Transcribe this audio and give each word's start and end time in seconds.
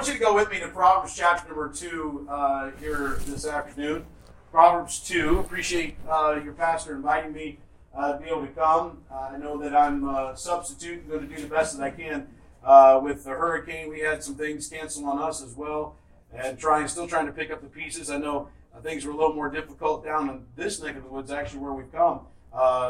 want 0.00 0.08
you 0.08 0.18
to 0.18 0.24
go 0.24 0.34
with 0.34 0.50
me 0.50 0.58
to 0.58 0.68
Proverbs 0.68 1.14
chapter 1.14 1.46
number 1.46 1.70
2 1.70 2.26
uh, 2.30 2.70
here 2.80 3.18
this 3.26 3.46
afternoon. 3.46 4.06
Proverbs 4.50 4.98
2. 5.00 5.40
Appreciate 5.40 5.94
uh, 6.08 6.40
your 6.42 6.54
pastor 6.54 6.96
inviting 6.96 7.34
me 7.34 7.58
uh, 7.94 8.14
to 8.14 8.18
be 8.18 8.30
able 8.30 8.40
to 8.40 8.52
come. 8.52 9.02
Uh, 9.12 9.32
I 9.34 9.36
know 9.36 9.58
that 9.58 9.76
I'm 9.76 10.08
a 10.08 10.34
substitute 10.34 11.00
and 11.00 11.10
going 11.10 11.28
to 11.28 11.36
do 11.36 11.42
the 11.42 11.54
best 11.54 11.76
that 11.76 11.84
I 11.84 11.90
can. 11.90 12.28
Uh, 12.64 12.98
with 13.04 13.24
the 13.24 13.32
hurricane, 13.32 13.90
we 13.90 14.00
had 14.00 14.24
some 14.24 14.36
things 14.36 14.66
cancel 14.68 15.04
on 15.04 15.18
us 15.18 15.44
as 15.44 15.54
well, 15.54 15.96
and 16.34 16.58
trying, 16.58 16.88
still 16.88 17.06
trying 17.06 17.26
to 17.26 17.32
pick 17.32 17.50
up 17.50 17.60
the 17.60 17.68
pieces. 17.68 18.08
I 18.08 18.16
know 18.16 18.48
uh, 18.74 18.80
things 18.80 19.04
were 19.04 19.12
a 19.12 19.16
little 19.16 19.34
more 19.34 19.50
difficult 19.50 20.02
down 20.02 20.30
in 20.30 20.46
this 20.56 20.82
neck 20.82 20.96
of 20.96 21.04
the 21.04 21.10
woods, 21.10 21.30
actually, 21.30 21.60
where 21.60 21.74
we've 21.74 21.92
come. 21.92 22.20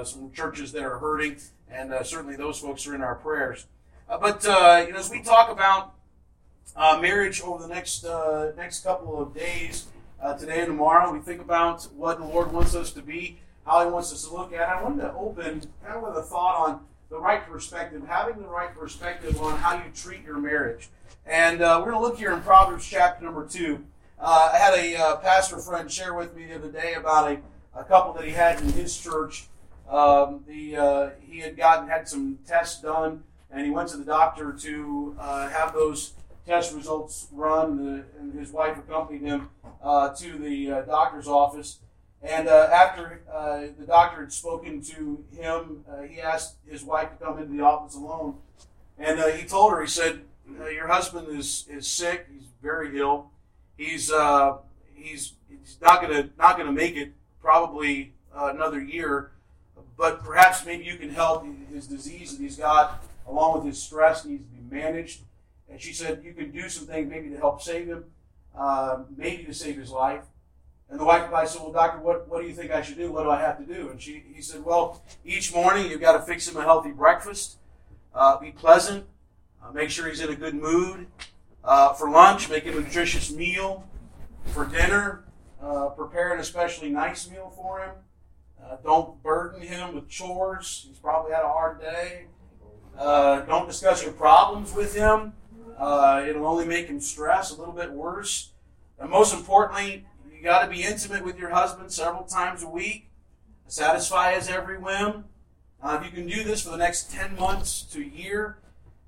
some 0.04 0.30
churches 0.32 0.70
that 0.70 0.84
are 0.84 1.00
hurting, 1.00 1.38
and 1.68 1.92
certainly 2.06 2.36
those 2.36 2.60
folks 2.60 2.86
are 2.86 2.94
in 2.94 3.02
our 3.02 3.16
prayers. 3.16 3.66
but 4.08 4.44
you 4.44 4.92
know, 4.92 5.00
as 5.00 5.10
we 5.10 5.22
talk 5.22 5.50
about 5.50 5.94
uh, 6.76 6.98
marriage 7.00 7.40
over 7.40 7.62
the 7.62 7.72
next 7.72 8.04
uh, 8.04 8.52
next 8.56 8.84
couple 8.84 9.20
of 9.20 9.34
days, 9.34 9.86
uh, 10.22 10.34
today 10.34 10.60
and 10.60 10.68
tomorrow. 10.68 11.12
We 11.12 11.20
think 11.20 11.40
about 11.40 11.84
what 11.96 12.18
the 12.18 12.24
Lord 12.24 12.52
wants 12.52 12.74
us 12.74 12.92
to 12.92 13.02
be, 13.02 13.38
how 13.66 13.84
He 13.84 13.90
wants 13.90 14.12
us 14.12 14.26
to 14.26 14.34
look 14.34 14.52
at. 14.52 14.68
I 14.68 14.82
wanted 14.82 15.02
to 15.02 15.12
open 15.14 15.62
kind 15.84 15.96
of 15.96 16.02
with 16.02 16.16
a 16.16 16.22
thought 16.22 16.68
on 16.68 16.80
the 17.10 17.18
right 17.18 17.44
perspective, 17.46 18.02
having 18.06 18.40
the 18.40 18.48
right 18.48 18.74
perspective 18.74 19.40
on 19.40 19.58
how 19.58 19.74
you 19.74 19.90
treat 19.94 20.22
your 20.24 20.38
marriage. 20.38 20.88
And 21.26 21.60
uh, 21.60 21.76
we're 21.80 21.90
going 21.90 22.02
to 22.02 22.08
look 22.08 22.18
here 22.18 22.32
in 22.32 22.40
Proverbs 22.42 22.86
chapter 22.86 23.24
number 23.24 23.46
two. 23.46 23.84
Uh, 24.18 24.50
I 24.52 24.58
had 24.58 24.74
a 24.74 24.96
uh, 24.96 25.16
pastor 25.16 25.58
friend 25.58 25.90
share 25.90 26.14
with 26.14 26.36
me 26.36 26.46
the 26.46 26.56
other 26.56 26.70
day 26.70 26.94
about 26.94 27.30
a, 27.30 27.38
a 27.78 27.84
couple 27.84 28.12
that 28.14 28.24
he 28.24 28.32
had 28.32 28.60
in 28.60 28.68
his 28.72 28.96
church. 28.96 29.46
Um, 29.88 30.44
the, 30.46 31.12
he 31.20 31.40
had 31.40 31.56
gotten 31.56 31.88
had 31.88 32.08
some 32.08 32.38
tests 32.46 32.80
done, 32.80 33.24
and 33.50 33.64
he 33.64 33.72
went 33.72 33.88
to 33.88 33.96
the 33.96 34.04
doctor 34.04 34.52
to 34.52 35.16
have 35.18 35.72
those 35.72 36.12
test 36.50 36.74
results 36.74 37.28
run, 37.30 37.76
the, 37.76 38.04
and 38.18 38.34
his 38.34 38.50
wife 38.50 38.76
accompanied 38.76 39.22
him 39.22 39.48
uh, 39.84 40.08
to 40.08 40.36
the 40.36 40.72
uh, 40.72 40.82
doctor's 40.82 41.28
office. 41.28 41.78
And 42.22 42.48
uh, 42.48 42.68
after 42.72 43.22
uh, 43.32 43.66
the 43.78 43.86
doctor 43.86 44.22
had 44.22 44.32
spoken 44.32 44.82
to 44.82 45.24
him, 45.32 45.84
uh, 45.88 46.02
he 46.02 46.20
asked 46.20 46.56
his 46.66 46.82
wife 46.82 47.10
to 47.10 47.24
come 47.24 47.38
into 47.38 47.56
the 47.56 47.62
office 47.62 47.94
alone. 47.94 48.38
And 48.98 49.20
he 49.38 49.46
told 49.46 49.72
her, 49.72 49.80
he 49.80 49.86
said, 49.86 50.22
"Your 50.74 50.88
husband 50.88 51.28
is, 51.28 51.66
is 51.70 51.86
sick. 51.86 52.26
He's 52.34 52.48
very 52.60 52.98
ill. 52.98 53.30
He's 53.78 54.12
he's 54.94 55.32
he's 55.48 55.78
not 55.80 56.02
gonna 56.02 56.28
not 56.36 56.58
gonna 56.58 56.72
make 56.72 56.96
it 56.96 57.12
probably 57.40 58.12
another 58.34 58.80
year. 58.80 59.30
But 59.96 60.22
perhaps 60.22 60.66
maybe 60.66 60.84
you 60.84 60.96
can 60.96 61.10
help 61.10 61.46
his 61.72 61.86
disease 61.86 62.36
that 62.36 62.42
he's 62.42 62.56
got, 62.56 63.02
along 63.26 63.54
with 63.54 63.64
his 63.64 63.82
stress, 63.82 64.26
needs 64.26 64.42
to 64.42 64.50
be 64.50 64.76
managed." 64.76 65.20
And 65.70 65.80
she 65.80 65.92
said, 65.92 66.22
You 66.24 66.32
can 66.32 66.50
do 66.50 66.68
some 66.68 66.86
things 66.86 67.08
maybe 67.08 67.30
to 67.30 67.36
help 67.36 67.62
save 67.62 67.86
him, 67.86 68.04
uh, 68.58 68.98
maybe 69.16 69.44
to 69.44 69.54
save 69.54 69.76
his 69.76 69.90
life. 69.90 70.24
And 70.90 70.98
the 70.98 71.04
wife 71.04 71.22
replied, 71.22 71.48
said, 71.48 71.62
Well, 71.62 71.72
doctor, 71.72 72.00
what, 72.00 72.28
what 72.28 72.42
do 72.42 72.48
you 72.48 72.54
think 72.54 72.72
I 72.72 72.82
should 72.82 72.96
do? 72.96 73.12
What 73.12 73.22
do 73.22 73.30
I 73.30 73.40
have 73.40 73.58
to 73.58 73.64
do? 73.64 73.90
And 73.90 74.02
she, 74.02 74.24
he 74.34 74.42
said, 74.42 74.64
Well, 74.64 75.02
each 75.24 75.54
morning 75.54 75.88
you've 75.88 76.00
got 76.00 76.12
to 76.12 76.20
fix 76.20 76.48
him 76.48 76.56
a 76.56 76.62
healthy 76.62 76.90
breakfast, 76.90 77.58
uh, 78.14 78.38
be 78.38 78.50
pleasant, 78.50 79.06
uh, 79.62 79.70
make 79.70 79.90
sure 79.90 80.08
he's 80.08 80.20
in 80.20 80.30
a 80.30 80.36
good 80.36 80.54
mood. 80.54 81.06
Uh, 81.62 81.92
for 81.92 82.10
lunch, 82.10 82.48
make 82.48 82.64
him 82.64 82.76
a 82.76 82.80
nutritious 82.80 83.30
meal. 83.30 83.86
For 84.46 84.64
dinner, 84.64 85.24
uh, 85.62 85.90
prepare 85.90 86.32
an 86.32 86.40
especially 86.40 86.88
nice 86.88 87.30
meal 87.30 87.52
for 87.54 87.84
him. 87.84 87.90
Uh, 88.62 88.76
don't 88.82 89.22
burden 89.22 89.60
him 89.60 89.94
with 89.94 90.08
chores. 90.08 90.86
He's 90.88 90.98
probably 90.98 91.32
had 91.32 91.44
a 91.44 91.48
hard 91.48 91.80
day. 91.80 92.26
don't 92.96 93.68
discuss 93.68 94.02
your 94.02 94.12
problems 94.12 94.72
with 94.74 94.94
him. 94.94 95.34
Uh, 95.78 96.24
it'll 96.26 96.46
only 96.46 96.66
make 96.66 96.86
him 96.86 97.00
stress 97.00 97.50
a 97.50 97.56
little 97.56 97.74
bit 97.74 97.92
worse. 97.92 98.50
And 98.98 99.10
most 99.10 99.34
importantly, 99.34 100.06
you 100.32 100.42
got 100.42 100.62
to 100.62 100.70
be 100.70 100.82
intimate 100.82 101.24
with 101.24 101.38
your 101.38 101.50
husband 101.50 101.92
several 101.92 102.24
times 102.24 102.62
a 102.62 102.68
week, 102.68 103.10
satisfy 103.66 104.34
his 104.34 104.48
every 104.48 104.78
whim. 104.78 105.24
Uh, 105.82 105.98
if 106.00 106.06
you 106.06 106.12
can 106.12 106.26
do 106.26 106.44
this 106.44 106.62
for 106.62 106.70
the 106.70 106.76
next 106.76 107.10
10 107.10 107.36
months 107.36 107.82
to 107.82 108.00
a 108.00 108.04
year, 108.04 108.58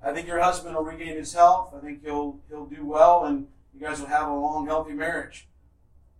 I 0.01 0.11
think 0.11 0.27
your 0.27 0.41
husband 0.41 0.75
will 0.75 0.83
regain 0.83 1.15
his 1.15 1.33
health. 1.33 1.73
I 1.75 1.79
think 1.79 2.03
he'll, 2.03 2.39
he'll 2.49 2.65
do 2.65 2.85
well, 2.85 3.25
and 3.25 3.47
you 3.73 3.79
guys 3.79 3.99
will 3.99 4.07
have 4.07 4.27
a 4.27 4.33
long, 4.33 4.65
healthy 4.65 4.93
marriage. 4.93 5.47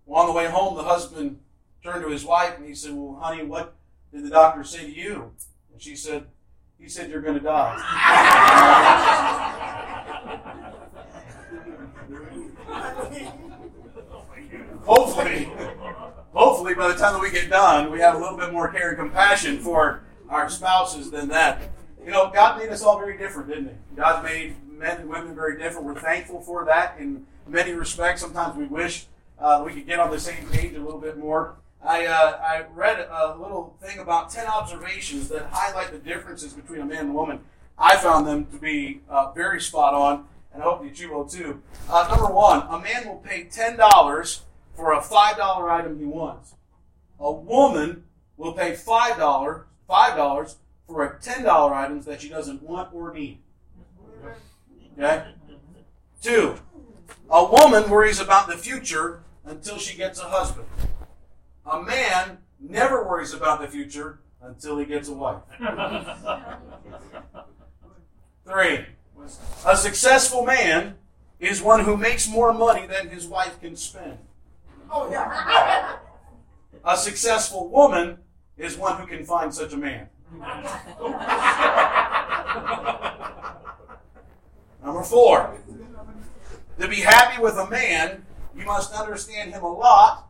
Well, 0.06 0.22
on 0.22 0.28
the 0.28 0.34
way 0.34 0.48
home, 0.48 0.76
the 0.76 0.84
husband 0.84 1.40
turned 1.84 2.04
to 2.04 2.10
his 2.10 2.26
wife 2.26 2.58
and 2.58 2.68
he 2.68 2.76
said, 2.76 2.94
Well, 2.94 3.20
honey, 3.22 3.44
what 3.44 3.76
did 4.14 4.26
the 4.26 4.30
doctor 4.30 4.64
say 4.64 4.86
to 4.86 4.92
you? 4.92 5.32
And 5.72 5.82
she 5.82 5.96
said, 5.96 6.26
He 6.80 6.88
said, 6.88 7.10
You're 7.10 7.22
going 7.22 7.38
to 7.38 7.44
die. 7.44 7.80
hopefully, 14.86 15.52
hopefully 16.34 16.74
by 16.74 16.88
the 16.88 16.96
time 16.96 17.14
that 17.14 17.22
we 17.22 17.32
get 17.32 17.50
done, 17.50 17.92
we 17.92 18.00
have 18.00 18.16
a 18.16 18.18
little 18.18 18.38
bit 18.38 18.52
more 18.52 18.72
care 18.72 18.90
and 18.90 18.98
compassion 18.98 19.60
for 19.60 20.04
our 20.30 20.50
spouses 20.50 21.12
than 21.12 21.28
that. 21.30 21.62
You 22.04 22.12
know, 22.12 22.30
God 22.34 22.60
made 22.60 22.70
us 22.70 22.84
all 22.84 23.00
very 23.00 23.18
different, 23.18 23.50
didn't 23.50 23.68
He? 23.68 23.96
God 23.96 24.24
made 24.24 24.56
men 24.70 25.02
and 25.02 25.10
women 25.10 25.36
very 25.36 25.58
different. 25.58 25.86
We're 25.86 26.00
thankful 26.00 26.42
for 26.42 26.66
that 26.66 26.98
in 27.00 27.26
many 27.48 27.72
respects. 27.72 28.22
Sometimes 28.22 28.58
we 28.58 28.66
wish 28.66 29.06
uh, 29.40 29.64
we 29.66 29.74
could 29.74 29.88
get 29.88 30.00
on 30.00 30.12
the 30.12 30.20
same 30.20 30.48
page 30.50 30.76
a 30.76 30.80
little 30.82 31.00
bit 31.00 31.18
more. 31.18 31.56
I, 31.86 32.06
uh, 32.06 32.40
I 32.42 32.66
read 32.74 33.08
a 33.10 33.38
little 33.38 33.76
thing 33.82 34.00
about 34.00 34.30
10 34.30 34.48
observations 34.48 35.28
that 35.30 35.48
highlight 35.52 35.92
the 35.92 35.98
differences 35.98 36.54
between 36.54 36.82
a 36.82 36.86
man 36.86 37.00
and 37.00 37.10
a 37.10 37.14
woman. 37.14 37.40
I 37.78 37.98
found 37.98 38.26
them 38.26 38.46
to 38.48 38.58
be 38.58 39.02
uh, 39.10 39.32
very 39.32 39.60
spot 39.60 39.94
on, 39.94 40.26
and 40.54 40.62
I 40.62 40.66
hope 40.66 40.84
that 40.84 41.00
you 41.00 41.12
will 41.12 41.26
too. 41.26 41.62
Uh, 41.90 42.08
number 42.10 42.34
one, 42.34 42.66
a 42.70 42.80
man 42.80 43.08
will 43.08 43.18
pay 43.18 43.46
$10 43.46 44.40
for 44.76 44.94
a 44.94 45.02
$5 45.02 45.72
item 45.72 46.00
he 46.00 46.06
wants. 46.06 46.56
A 47.20 47.32
woman 47.32 48.04
will 48.38 48.54
pay 48.54 48.74
$5, 48.74 49.64
$5 49.90 50.56
for 50.88 51.06
a 51.06 51.20
$10 51.20 51.72
item 51.72 52.02
that 52.02 52.22
she 52.22 52.30
doesn't 52.30 52.62
want 52.62 52.94
or 52.94 53.14
need. 53.14 53.40
Okay? 54.98 55.26
Two, 56.22 56.56
a 57.30 57.46
woman 57.46 57.90
worries 57.90 58.20
about 58.20 58.48
the 58.48 58.58
future 58.58 59.24
until 59.46 59.78
she 59.78 59.98
gets 59.98 60.20
a 60.20 60.26
husband. 60.26 60.68
A 61.66 61.82
man 61.82 62.40
never 62.60 63.08
worries 63.08 63.34
about 63.34 63.62
the 63.62 63.68
future 63.68 64.20
until 64.42 64.78
he 64.78 64.86
gets 64.86 65.08
a 65.10 65.14
wife. 65.14 65.42
Three, 68.46 68.86
a 69.66 69.78
successful 69.78 70.46
man 70.46 70.96
is 71.40 71.62
one 71.62 71.86
who 71.86 71.98
makes 71.98 72.28
more 72.28 72.54
money 72.54 72.86
than 72.88 73.10
his 73.10 73.26
wife 73.26 73.60
can 73.62 73.76
spend. 73.76 74.18
Oh, 74.92 75.10
yeah. 75.12 75.98
A 76.86 76.98
successful 76.98 77.70
woman 77.70 78.18
is 78.58 78.78
one 78.78 79.00
who 79.00 79.08
can 79.08 79.24
find 79.26 79.54
such 79.54 79.74
a 79.74 79.78
man. 79.78 80.10
Number 84.84 85.04
four, 85.04 85.58
to 86.80 86.88
be 86.88 86.98
happy 86.98 87.42
with 87.42 87.56
a 87.56 87.70
man, 87.70 88.26
you 88.56 88.66
must 88.66 88.94
understand 88.94 89.54
him 89.54 89.64
a 89.64 89.72
lot 89.72 90.30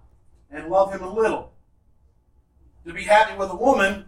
and 0.52 0.70
love 0.70 0.94
him 0.94 1.02
a 1.02 1.12
little. 1.12 1.52
To 2.86 2.94
be 2.94 3.04
happy 3.04 3.38
with 3.38 3.50
a 3.50 3.56
woman, 3.56 4.06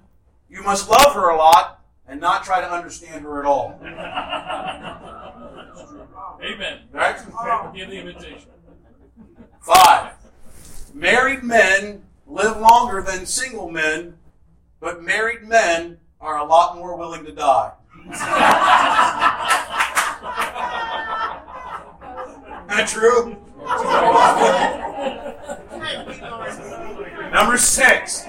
you 0.49 0.61
must 0.61 0.89
love 0.89 1.13
her 1.13 1.29
a 1.29 1.37
lot 1.37 1.83
and 2.07 2.21
not 2.21 2.43
try 2.43 2.61
to 2.61 2.71
understand 2.71 3.23
her 3.23 3.39
at 3.39 3.45
all. 3.45 3.79
Amen. 6.43 6.81
Right? 6.91 7.17
Give 7.73 7.89
the 7.89 7.97
invitation. 7.97 8.49
Five. 9.61 10.13
Married 10.95 11.43
men 11.43 12.03
live 12.25 12.57
longer 12.57 13.01
than 13.01 13.25
single 13.25 13.69
men, 13.69 14.15
but 14.79 15.03
married 15.03 15.43
men 15.43 15.97
are 16.21 16.37
a 16.37 16.45
lot 16.45 16.77
more 16.77 16.97
willing 16.97 17.25
to 17.25 17.33
die. 17.33 17.73
That 22.67 22.87
true? 22.89 23.37
Number 27.31 27.57
six. 27.57 28.25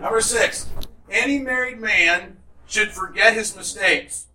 Number 0.00 0.20
six. 0.20 0.68
Any 1.10 1.38
married 1.38 1.78
man 1.80 2.36
should 2.66 2.92
forget 2.92 3.34
his 3.34 3.54
mistakes 3.56 4.26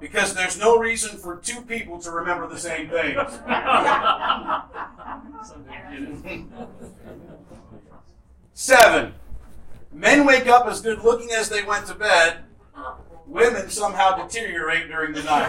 because 0.00 0.34
there's 0.34 0.58
no 0.58 0.78
reason 0.78 1.18
for 1.18 1.36
two 1.36 1.62
people 1.62 1.98
to 2.00 2.10
remember 2.10 2.46
the 2.46 2.58
same 2.58 2.88
things. 2.88 3.18
Seven. 8.54 9.14
Men 9.92 10.26
wake 10.26 10.46
up 10.46 10.66
as 10.66 10.80
good 10.80 11.02
looking 11.02 11.30
as 11.32 11.48
they 11.48 11.62
went 11.62 11.86
to 11.86 11.94
bed. 11.94 12.38
Women 13.26 13.70
somehow 13.70 14.16
deteriorate 14.16 14.88
during 14.88 15.12
the 15.12 15.22
night. 15.22 15.48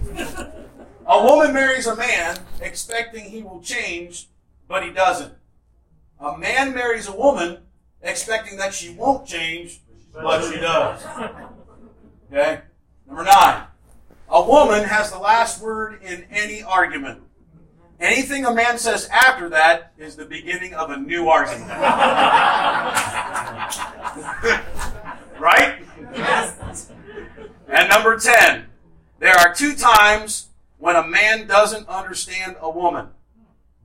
A 1.07 1.25
woman 1.25 1.53
marries 1.53 1.87
a 1.87 1.97
man 1.97 2.39
expecting 2.61 3.25
he 3.25 3.43
will 3.43 3.61
change, 3.61 4.29
but 4.69 4.85
he 4.85 4.91
doesn't. 4.91 5.35
A 6.21 6.37
man 6.37 6.75
marries 6.75 7.09
a 7.09 7.17
woman 7.17 7.59
expecting 8.03 8.59
that 8.59 8.75
she 8.75 8.91
won't 8.91 9.27
change, 9.27 9.81
but 10.13 10.43
she 10.51 10.61
does. 10.61 11.03
Okay? 12.31 12.61
Number 13.07 13.25
nine. 13.25 13.65
A 14.29 14.43
woman 14.43 14.85
has 14.85 15.11
the 15.11 15.19
last 15.19 15.63
word 15.63 16.03
in 16.03 16.25
any 16.31 16.63
argument. 16.63 17.23
Anything 17.99 18.45
a 18.45 18.55
man 18.55 18.79
says 18.79 19.09
after 19.09 19.49
that 19.49 19.93
is 19.99 20.17
the 20.17 20.25
beginning 20.25 20.75
of 20.75 20.91
a 20.91 20.97
new 20.97 21.29
argument. 21.29 21.69
right? 25.39 25.79
Yes. 26.15 26.91
And 27.69 27.89
number 27.89 28.19
10. 28.19 28.67
There 29.19 29.35
are 29.35 29.55
two 29.55 29.75
times 29.75 30.49
when 30.79 30.97
a 30.97 31.07
man 31.07 31.47
doesn't 31.47 31.89
understand 31.89 32.57
a 32.61 32.71
woman 32.71 33.09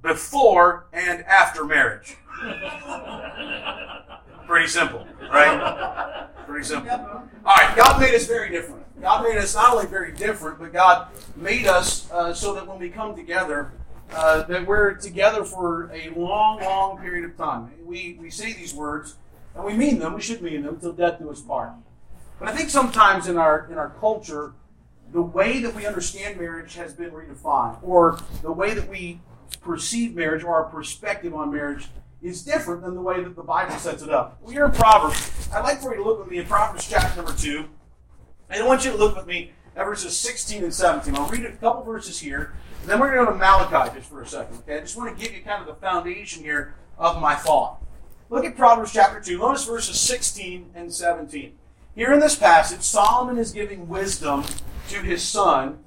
before 0.01 0.87
and 0.93 1.23
after 1.25 1.65
marriage. 1.65 2.15
Pretty 4.47 4.67
simple, 4.67 5.07
right? 5.31 6.27
Pretty 6.45 6.65
simple. 6.65 6.91
All 6.91 7.27
right, 7.45 7.73
God 7.75 7.99
made 7.99 8.13
us 8.13 8.27
very 8.27 8.49
different. 8.49 8.83
God 9.01 9.23
made 9.23 9.37
us 9.37 9.55
not 9.55 9.73
only 9.73 9.87
very 9.87 10.11
different, 10.11 10.59
but 10.59 10.73
God 10.73 11.07
made 11.35 11.67
us 11.67 12.09
uh, 12.11 12.33
so 12.33 12.53
that 12.55 12.67
when 12.67 12.79
we 12.79 12.89
come 12.89 13.15
together, 13.15 13.73
uh, 14.13 14.43
that 14.43 14.65
we're 14.65 14.93
together 14.93 15.43
for 15.43 15.91
a 15.91 16.09
long, 16.09 16.61
long 16.61 16.99
period 16.99 17.25
of 17.25 17.37
time. 17.37 17.71
We, 17.83 18.17
we 18.19 18.29
say 18.29 18.53
these 18.53 18.73
words, 18.73 19.15
and 19.55 19.63
we 19.63 19.73
mean 19.73 19.99
them. 19.99 20.13
We 20.13 20.21
should 20.21 20.41
mean 20.41 20.63
them 20.63 20.79
till 20.79 20.93
death 20.93 21.19
do 21.19 21.29
us 21.29 21.41
part. 21.41 21.71
But 22.39 22.49
I 22.49 22.55
think 22.55 22.69
sometimes 22.69 23.27
in 23.27 23.37
our 23.37 23.67
in 23.71 23.77
our 23.77 23.89
culture, 23.99 24.53
the 25.11 25.21
way 25.21 25.61
that 25.61 25.73
we 25.73 25.85
understand 25.85 26.39
marriage 26.39 26.75
has 26.75 26.93
been 26.93 27.11
redefined, 27.11 27.79
or 27.81 28.19
the 28.41 28.51
way 28.51 28.73
that 28.73 28.89
we 28.89 29.21
perceive 29.61 30.15
marriage 30.15 30.43
or 30.43 30.53
our 30.53 30.65
perspective 30.65 31.33
on 31.33 31.53
marriage 31.53 31.87
is 32.27 32.43
different 32.43 32.81
than 32.81 32.95
the 32.95 33.01
way 33.01 33.23
that 33.23 33.35
the 33.35 33.43
Bible 33.43 33.75
sets 33.75 34.01
it 34.01 34.09
up. 34.09 34.39
We 34.41 34.57
are 34.57 34.65
in 34.65 34.71
Proverbs. 34.71 35.49
I'd 35.53 35.61
like 35.61 35.79
for 35.79 35.91
you 35.91 35.97
to 36.01 36.03
look 36.03 36.19
with 36.19 36.29
me 36.29 36.39
in 36.39 36.45
Proverbs 36.45 36.87
chapter 36.89 37.15
number 37.15 37.33
two. 37.33 37.65
And 38.49 38.63
I 38.63 38.67
want 38.67 38.83
you 38.83 38.91
to 38.91 38.97
look 38.97 39.15
with 39.15 39.27
me 39.27 39.51
at 39.75 39.85
verses 39.85 40.17
16 40.17 40.63
and 40.63 40.73
17. 40.73 41.15
I'll 41.15 41.27
read 41.27 41.45
a 41.45 41.51
couple 41.53 41.83
verses 41.83 42.19
here, 42.19 42.55
and 42.81 42.89
then 42.89 42.99
we're 42.99 43.13
going 43.13 43.25
to 43.25 43.31
go 43.31 43.31
to 43.31 43.37
Malachi 43.37 43.97
just 43.97 44.09
for 44.09 44.21
a 44.21 44.27
second. 44.27 44.57
Okay, 44.59 44.77
I 44.77 44.81
just 44.81 44.97
want 44.97 45.15
to 45.15 45.23
give 45.23 45.35
you 45.35 45.43
kind 45.43 45.61
of 45.61 45.67
the 45.67 45.75
foundation 45.75 46.43
here 46.43 46.75
of 46.97 47.21
my 47.21 47.35
thought. 47.35 47.83
Look 48.29 48.45
at 48.45 48.57
Proverbs 48.57 48.93
chapter 48.93 49.19
2. 49.19 49.37
Notice 49.37 49.65
verses 49.65 49.99
16 49.99 50.71
and 50.73 50.91
17. 50.91 51.53
Here 51.93 52.11
in 52.11 52.19
this 52.19 52.35
passage, 52.35 52.81
Solomon 52.81 53.37
is 53.37 53.51
giving 53.51 53.87
wisdom 53.87 54.43
to 54.89 54.97
his 55.01 55.21
son, 55.21 55.79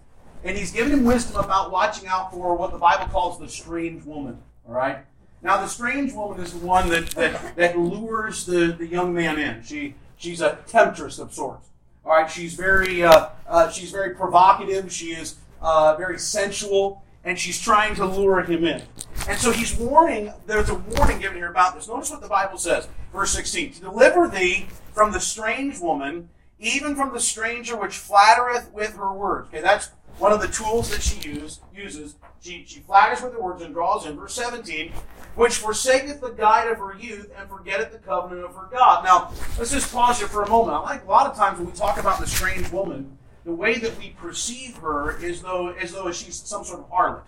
and 0.44 0.56
he's 0.56 0.73
giving 0.73 0.93
him 0.93 1.05
wisdom 1.05 1.43
about 1.43 1.73
watching 1.73 2.08
out 2.08 2.31
for 2.32 2.55
what 2.56 2.73
the 2.73 2.79
Bible 2.79 3.06
calls 3.06 3.38
the 3.38 3.49
strange 3.49 4.05
woman. 4.05 4.38
All 4.67 4.75
right? 4.75 5.05
Now, 5.43 5.61
the 5.61 5.69
strange 5.69 6.12
woman 6.12 6.40
is 6.40 6.52
the 6.52 6.67
one 6.67 6.88
that, 6.88 7.11
that, 7.11 7.56
that 7.56 7.79
lures 7.79 8.44
the, 8.44 8.75
the 8.79 8.87
young 8.87 9.14
man 9.14 9.38
in. 9.38 9.62
She, 9.62 9.94
she's 10.17 10.40
a 10.40 10.58
temptress 10.67 11.19
of 11.19 11.32
sorts. 11.32 11.69
All 12.05 12.12
right, 12.12 12.31
she's 12.31 12.55
very, 12.55 13.05
uh, 13.05 13.29
uh, 13.46 13.70
she's 13.70 13.90
very 13.90 14.14
provocative. 14.14 14.93
She 14.93 15.08
is 15.08 15.37
uh, 15.61 15.94
very 15.96 16.19
sensual, 16.19 17.02
and 17.25 17.38
she's 17.38 17.61
trying 17.61 17.94
to 17.96 18.06
lure 18.06 18.43
him 18.43 18.64
in. 18.64 18.82
And 19.29 19.38
so 19.38 19.52
he's 19.52 19.76
warning. 19.76 20.32
There's 20.46 20.70
a 20.70 20.75
warning 20.75 21.20
given 21.20 21.37
here 21.37 21.50
about 21.50 21.75
this. 21.75 21.87
Notice 21.87 22.11
what 22.11 22.23
the 22.23 22.29
Bible 22.29 22.58
says, 22.58 22.88
verse 23.12 23.31
16: 23.32 23.75
"To 23.75 23.81
deliver 23.81 24.26
thee 24.26 24.69
from 24.93 25.12
the 25.12 25.20
strange 25.20 25.81
woman, 25.81 26.31
even 26.58 26.96
from 26.96 27.12
the 27.12 27.20
stranger 27.20 27.76
which 27.76 27.99
flattereth 27.99 28.73
with 28.73 28.96
her 28.96 29.12
words." 29.12 29.49
Okay, 29.49 29.61
that's 29.61 29.90
one 30.19 30.32
of 30.32 30.41
the 30.41 30.49
tools 30.49 30.91
that 30.91 31.03
she 31.03 31.29
use, 31.29 31.61
uses. 31.75 32.17
She, 32.41 32.65
she 32.67 32.81
flatters 32.81 33.23
with 33.23 33.32
her 33.32 33.41
words 33.41 33.62
and 33.62 33.73
draws 33.73 34.06
in. 34.06 34.17
Verse 34.17 34.35
17, 34.35 34.93
which 35.35 35.56
forsaketh 35.56 36.20
the 36.20 36.31
guide 36.31 36.69
of 36.69 36.79
her 36.79 36.97
youth 36.99 37.31
and 37.37 37.49
forgetteth 37.49 37.93
the 37.93 37.99
covenant 37.99 38.44
of 38.44 38.55
her 38.55 38.69
God. 38.70 39.05
Now, 39.05 39.32
let's 39.59 39.70
just 39.70 39.93
pause 39.93 40.19
here 40.19 40.29
for 40.29 40.43
a 40.43 40.49
moment. 40.49 40.76
I 40.76 40.81
like 40.81 41.05
a 41.05 41.09
lot 41.09 41.26
of 41.26 41.37
times 41.37 41.59
when 41.59 41.67
we 41.67 41.73
talk 41.73 41.99
about 41.99 42.20
the 42.20 42.26
strange 42.26 42.70
woman, 42.70 43.17
the 43.44 43.53
way 43.53 43.79
that 43.79 43.99
we 43.99 44.11
perceive 44.11 44.76
her 44.79 45.19
is 45.23 45.43
though 45.43 45.69
as 45.69 45.93
though 45.93 46.11
she's 46.12 46.37
some 46.37 46.64
sort 46.64 46.81
of 46.81 46.91
harlot. 46.91 47.23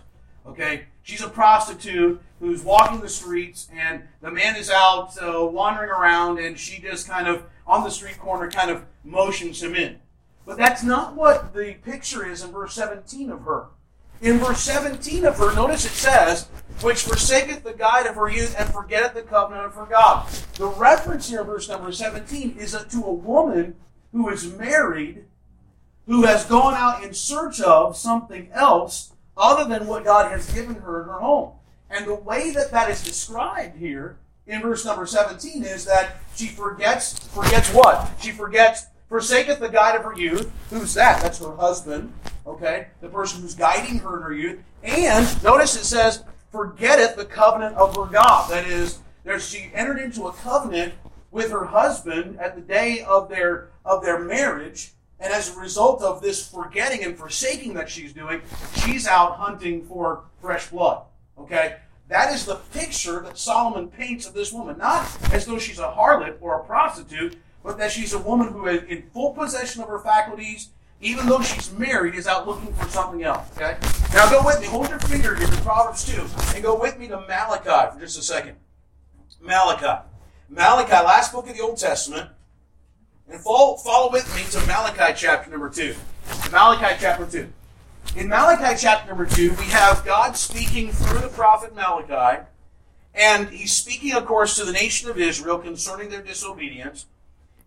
Okay, 0.46 0.86
she's 1.02 1.22
a 1.22 1.28
prostitute 1.28 2.20
who's 2.40 2.62
walking 2.62 3.00
the 3.00 3.08
streets, 3.08 3.68
and 3.72 4.02
the 4.20 4.30
man 4.30 4.56
is 4.56 4.70
out 4.70 5.12
uh, 5.22 5.44
wandering 5.44 5.90
around, 5.90 6.38
and 6.38 6.58
she 6.58 6.80
just 6.80 7.08
kind 7.08 7.28
of 7.28 7.44
on 7.66 7.84
the 7.84 7.90
street 7.90 8.18
corner 8.18 8.50
kind 8.50 8.70
of 8.70 8.84
motions 9.04 9.62
him 9.62 9.74
in. 9.74 9.98
But 10.46 10.56
that's 10.56 10.82
not 10.82 11.14
what 11.14 11.54
the 11.54 11.74
picture 11.84 12.26
is 12.26 12.42
in 12.42 12.50
verse 12.50 12.74
17 12.74 13.30
of 13.30 13.42
her. 13.42 13.66
In 14.20 14.38
verse 14.38 14.60
17 14.60 15.24
of 15.24 15.38
her, 15.38 15.54
notice 15.54 15.86
it 15.86 15.92
says, 15.92 16.48
which 16.82 17.02
forsaketh 17.02 17.62
the 17.62 17.72
guide 17.72 18.06
of 18.06 18.16
her 18.16 18.28
youth 18.28 18.54
and 18.58 18.68
forgetteth 18.68 19.14
the 19.14 19.22
covenant 19.22 19.66
of 19.66 19.74
her 19.74 19.86
God. 19.86 20.28
The 20.54 20.66
reference 20.66 21.28
here 21.28 21.40
in 21.40 21.46
verse 21.46 21.68
number 21.68 21.90
17 21.90 22.56
is 22.58 22.72
to 22.72 23.04
a 23.04 23.12
woman 23.12 23.76
who 24.12 24.28
is 24.28 24.52
married, 24.56 25.24
who 26.06 26.24
has 26.24 26.44
gone 26.44 26.74
out 26.74 27.02
in 27.02 27.14
search 27.14 27.60
of 27.60 27.96
something 27.96 28.50
else 28.52 29.12
other 29.36 29.64
than 29.68 29.86
what 29.86 30.04
God 30.04 30.30
has 30.30 30.52
given 30.52 30.76
her 30.76 31.02
in 31.02 31.08
her 31.08 31.20
home. 31.20 31.52
And 31.88 32.06
the 32.06 32.14
way 32.14 32.50
that 32.50 32.70
that 32.72 32.90
is 32.90 33.02
described 33.02 33.78
here 33.78 34.18
in 34.46 34.60
verse 34.60 34.84
number 34.84 35.06
17 35.06 35.64
is 35.64 35.84
that 35.86 36.16
she 36.34 36.48
forgets, 36.48 37.18
forgets 37.28 37.72
what? 37.72 38.10
She 38.20 38.32
forgets 38.32 38.86
forsaketh 39.10 39.58
the 39.58 39.68
guide 39.68 39.96
of 39.96 40.04
her 40.04 40.16
youth. 40.16 40.50
Who's 40.70 40.94
that? 40.94 41.20
That's 41.20 41.40
her 41.40 41.54
husband. 41.56 42.14
Okay? 42.46 42.86
The 43.02 43.08
person 43.08 43.42
who's 43.42 43.54
guiding 43.54 43.98
her 43.98 44.16
in 44.16 44.22
her 44.22 44.32
youth. 44.32 44.60
And 44.82 45.42
notice 45.42 45.76
it 45.76 45.84
says, 45.84 46.24
forgetteth 46.50 47.16
the 47.16 47.26
covenant 47.26 47.76
of 47.76 47.94
her 47.96 48.06
God. 48.06 48.50
That 48.50 48.66
is, 48.66 49.00
there 49.24 49.38
she 49.38 49.70
entered 49.74 49.98
into 49.98 50.26
a 50.26 50.32
covenant 50.32 50.94
with 51.30 51.50
her 51.50 51.66
husband 51.66 52.40
at 52.40 52.54
the 52.54 52.62
day 52.62 53.02
of 53.02 53.28
their 53.28 53.68
of 53.84 54.02
their 54.02 54.18
marriage. 54.18 54.92
And 55.18 55.32
as 55.32 55.54
a 55.54 55.60
result 55.60 56.02
of 56.02 56.22
this 56.22 56.48
forgetting 56.48 57.04
and 57.04 57.16
forsaking 57.16 57.74
that 57.74 57.90
she's 57.90 58.12
doing, 58.12 58.40
she's 58.76 59.06
out 59.06 59.36
hunting 59.36 59.84
for 59.84 60.22
fresh 60.40 60.68
blood. 60.68 61.02
Okay? 61.38 61.76
That 62.08 62.32
is 62.32 62.46
the 62.46 62.56
picture 62.72 63.20
that 63.20 63.38
Solomon 63.38 63.88
paints 63.88 64.26
of 64.26 64.34
this 64.34 64.52
woman. 64.52 64.78
Not 64.78 65.06
as 65.32 65.44
though 65.46 65.58
she's 65.58 65.78
a 65.78 65.94
harlot 65.96 66.36
or 66.40 66.60
a 66.60 66.64
prostitute, 66.64 67.36
but 67.62 67.78
that 67.78 67.92
she's 67.92 68.12
a 68.12 68.18
woman 68.18 68.48
who 68.48 68.66
is 68.66 68.82
in 68.84 69.10
full 69.12 69.32
possession 69.32 69.82
of 69.82 69.88
her 69.88 69.98
faculties, 69.98 70.70
even 71.00 71.26
though 71.26 71.40
she's 71.40 71.72
married, 71.72 72.14
is 72.14 72.26
out 72.26 72.46
looking 72.46 72.72
for 72.74 72.88
something 72.88 73.22
else. 73.22 73.46
Okay? 73.56 73.76
Now 74.12 74.30
go 74.30 74.44
with 74.44 74.60
me. 74.60 74.66
Hold 74.66 74.88
your 74.88 74.98
finger 75.00 75.34
here 75.34 75.46
to 75.46 75.56
Proverbs 75.62 76.04
2 76.04 76.26
and 76.54 76.62
go 76.62 76.78
with 76.78 76.98
me 76.98 77.08
to 77.08 77.20
Malachi 77.20 77.94
for 77.94 78.00
just 78.00 78.18
a 78.18 78.22
second. 78.22 78.56
Malachi. 79.40 80.06
Malachi, 80.48 80.92
last 80.92 81.32
book 81.32 81.48
of 81.48 81.56
the 81.56 81.62
Old 81.62 81.78
Testament. 81.78 82.28
And 83.30 83.40
follow, 83.40 83.76
follow 83.76 84.10
with 84.10 84.34
me 84.34 84.42
to 84.50 84.66
Malachi 84.66 85.14
chapter 85.16 85.50
number 85.50 85.70
2. 85.70 85.94
Malachi 86.50 86.96
chapter 87.00 87.26
2. 87.26 87.48
In 88.16 88.28
Malachi 88.28 88.76
chapter 88.76 89.08
number 89.08 89.24
2, 89.24 89.50
we 89.52 89.64
have 89.66 90.04
God 90.04 90.36
speaking 90.36 90.90
through 90.90 91.20
the 91.20 91.28
prophet 91.28 91.74
Malachi. 91.74 92.44
And 93.14 93.48
he's 93.48 93.72
speaking, 93.72 94.12
of 94.14 94.26
course, 94.26 94.56
to 94.56 94.64
the 94.64 94.72
nation 94.72 95.08
of 95.08 95.18
Israel 95.18 95.58
concerning 95.58 96.10
their 96.10 96.22
disobedience. 96.22 97.06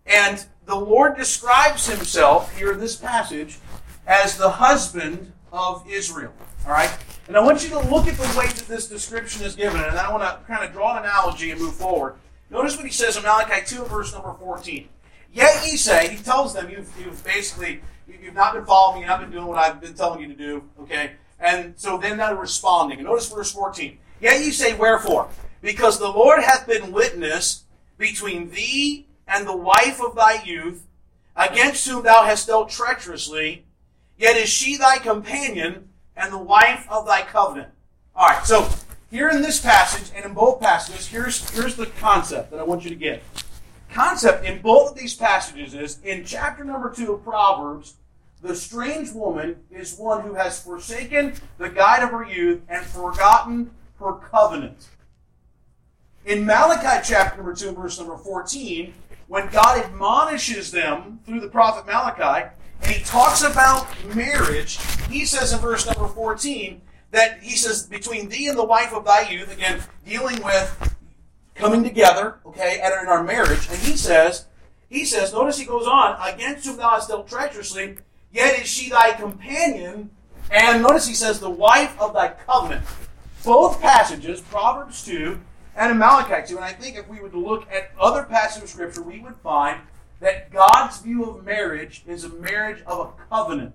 And 0.06 0.44
the 0.66 0.74
Lord 0.74 1.16
describes 1.16 1.86
himself 1.86 2.56
here 2.56 2.72
in 2.72 2.80
this 2.80 2.96
passage 2.96 3.58
as 4.06 4.36
the 4.36 4.50
husband 4.50 5.32
of 5.52 5.84
Israel. 5.88 6.32
All 6.66 6.72
right? 6.72 6.94
And 7.28 7.36
I 7.36 7.40
want 7.40 7.62
you 7.62 7.70
to 7.70 7.78
look 7.88 8.06
at 8.06 8.16
the 8.16 8.38
way 8.38 8.46
that 8.46 8.66
this 8.68 8.88
description 8.88 9.44
is 9.44 9.54
given, 9.54 9.80
and 9.80 9.96
I 9.98 10.10
want 10.10 10.22
to 10.22 10.40
kind 10.46 10.64
of 10.64 10.72
draw 10.72 10.96
an 10.96 11.04
analogy 11.04 11.50
and 11.50 11.60
move 11.60 11.74
forward. 11.74 12.16
Notice 12.50 12.76
what 12.76 12.84
he 12.84 12.92
says 12.92 13.16
in 13.16 13.22
Malachi 13.22 13.64
2, 13.64 13.84
verse 13.84 14.12
number 14.12 14.34
14. 14.34 14.88
Yet 15.32 15.66
ye 15.66 15.76
say, 15.76 16.14
he 16.14 16.22
tells 16.22 16.54
them, 16.54 16.70
you've, 16.70 16.90
you've 16.98 17.24
basically, 17.24 17.80
you've 18.06 18.34
not 18.34 18.54
been 18.54 18.64
following 18.66 18.96
me, 18.96 19.00
you've 19.00 19.08
not 19.08 19.20
been 19.20 19.30
doing 19.30 19.46
what 19.46 19.58
I've 19.58 19.80
been 19.80 19.94
telling 19.94 20.20
you 20.20 20.28
to 20.28 20.34
do, 20.34 20.62
okay? 20.80 21.12
And 21.40 21.74
so 21.76 21.98
then 21.98 22.18
they're 22.18 22.36
responding. 22.36 22.98
And 22.98 23.06
notice 23.06 23.28
verse 23.28 23.50
14. 23.52 23.98
Yet 24.20 24.40
ye 24.40 24.52
say, 24.52 24.74
wherefore? 24.74 25.28
Because 25.60 25.98
the 25.98 26.08
Lord 26.08 26.42
hath 26.42 26.66
been 26.66 26.92
witness 26.92 27.64
between 27.98 28.50
thee 28.50 29.06
and 29.26 29.46
the 29.46 29.56
wife 29.56 30.00
of 30.00 30.14
thy 30.14 30.42
youth, 30.42 30.86
against 31.36 31.86
whom 31.88 32.04
thou 32.04 32.22
hast 32.22 32.46
dealt 32.46 32.70
treacherously, 32.70 33.64
yet 34.16 34.36
is 34.36 34.48
she 34.48 34.76
thy 34.76 34.98
companion 34.98 35.88
and 36.16 36.32
the 36.32 36.38
wife 36.38 36.86
of 36.90 37.06
thy 37.06 37.22
covenant. 37.22 37.70
All 38.14 38.28
right, 38.28 38.46
so 38.46 38.68
here 39.10 39.28
in 39.28 39.42
this 39.42 39.60
passage 39.60 40.12
and 40.14 40.24
in 40.24 40.34
both 40.34 40.60
passages, 40.60 41.08
here's, 41.08 41.48
here's 41.50 41.74
the 41.74 41.86
concept 41.86 42.50
that 42.50 42.60
I 42.60 42.62
want 42.62 42.84
you 42.84 42.90
to 42.90 42.96
get. 42.96 43.22
Concept 43.92 44.44
in 44.44 44.60
both 44.60 44.92
of 44.92 44.98
these 44.98 45.14
passages 45.14 45.74
is 45.74 46.00
in 46.02 46.24
chapter 46.24 46.64
number 46.64 46.90
two 46.90 47.12
of 47.12 47.24
Proverbs, 47.24 47.94
the 48.42 48.54
strange 48.54 49.10
woman 49.12 49.56
is 49.70 49.96
one 49.96 50.20
who 50.20 50.34
has 50.34 50.62
forsaken 50.62 51.34
the 51.58 51.70
guide 51.70 52.02
of 52.02 52.10
her 52.10 52.24
youth 52.24 52.60
and 52.68 52.84
forgotten 52.84 53.70
her 53.98 54.12
covenant. 54.12 54.88
In 56.26 56.44
Malachi 56.44 57.02
chapter 57.06 57.36
number 57.36 57.54
2, 57.54 57.72
verse 57.72 57.98
number 57.98 58.16
14, 58.16 58.92
when 59.26 59.48
God 59.48 59.82
admonishes 59.84 60.70
them 60.70 61.20
through 61.24 61.40
the 61.40 61.48
prophet 61.48 61.86
Malachi, 61.86 62.50
and 62.82 62.90
he 62.90 63.02
talks 63.04 63.42
about 63.42 63.86
marriage, 64.14 64.78
he 65.08 65.24
says 65.24 65.52
in 65.52 65.58
verse 65.60 65.86
number 65.86 66.06
14 66.06 66.80
that 67.10 67.42
he 67.42 67.56
says, 67.56 67.84
between 67.86 68.28
thee 68.28 68.48
and 68.48 68.58
the 68.58 68.64
wife 68.64 68.92
of 68.92 69.04
thy 69.04 69.28
youth, 69.28 69.52
again, 69.52 69.80
dealing 70.04 70.42
with 70.42 70.94
coming 71.54 71.84
together, 71.84 72.40
okay, 72.44 72.80
and 72.82 72.92
in 73.02 73.08
our 73.08 73.22
marriage, 73.22 73.68
and 73.70 73.78
he 73.78 73.96
says, 73.96 74.46
he 74.88 75.04
says, 75.04 75.32
notice 75.32 75.58
he 75.58 75.64
goes 75.64 75.86
on, 75.86 76.16
against 76.20 76.66
whom 76.66 76.76
thou 76.76 76.90
hast 76.90 77.08
dealt 77.08 77.28
treacherously, 77.28 77.96
yet 78.32 78.60
is 78.60 78.68
she 78.68 78.90
thy 78.90 79.12
companion. 79.12 80.10
And 80.50 80.82
notice 80.82 81.06
he 81.06 81.14
says, 81.14 81.40
the 81.40 81.50
wife 81.50 81.98
of 82.00 82.12
thy 82.12 82.28
covenant. 82.28 82.84
Both 83.44 83.80
passages, 83.80 84.40
Proverbs 84.40 85.04
2 85.04 85.40
and 85.76 85.98
Malachi 85.98 86.46
2. 86.48 86.56
And 86.56 86.64
I 86.64 86.72
think 86.72 86.96
if 86.96 87.08
we 87.08 87.18
to 87.18 87.38
look 87.38 87.70
at 87.70 87.90
other 88.00 88.22
passages 88.24 88.64
of 88.64 88.70
Scripture, 88.70 89.02
we 89.02 89.20
would 89.20 89.36
find 89.36 89.80
that 90.20 90.50
God's 90.50 91.00
view 91.00 91.24
of 91.24 91.44
marriage 91.44 92.02
is 92.06 92.24
a 92.24 92.28
marriage 92.28 92.82
of 92.86 92.98
a 93.00 93.24
covenant. 93.28 93.74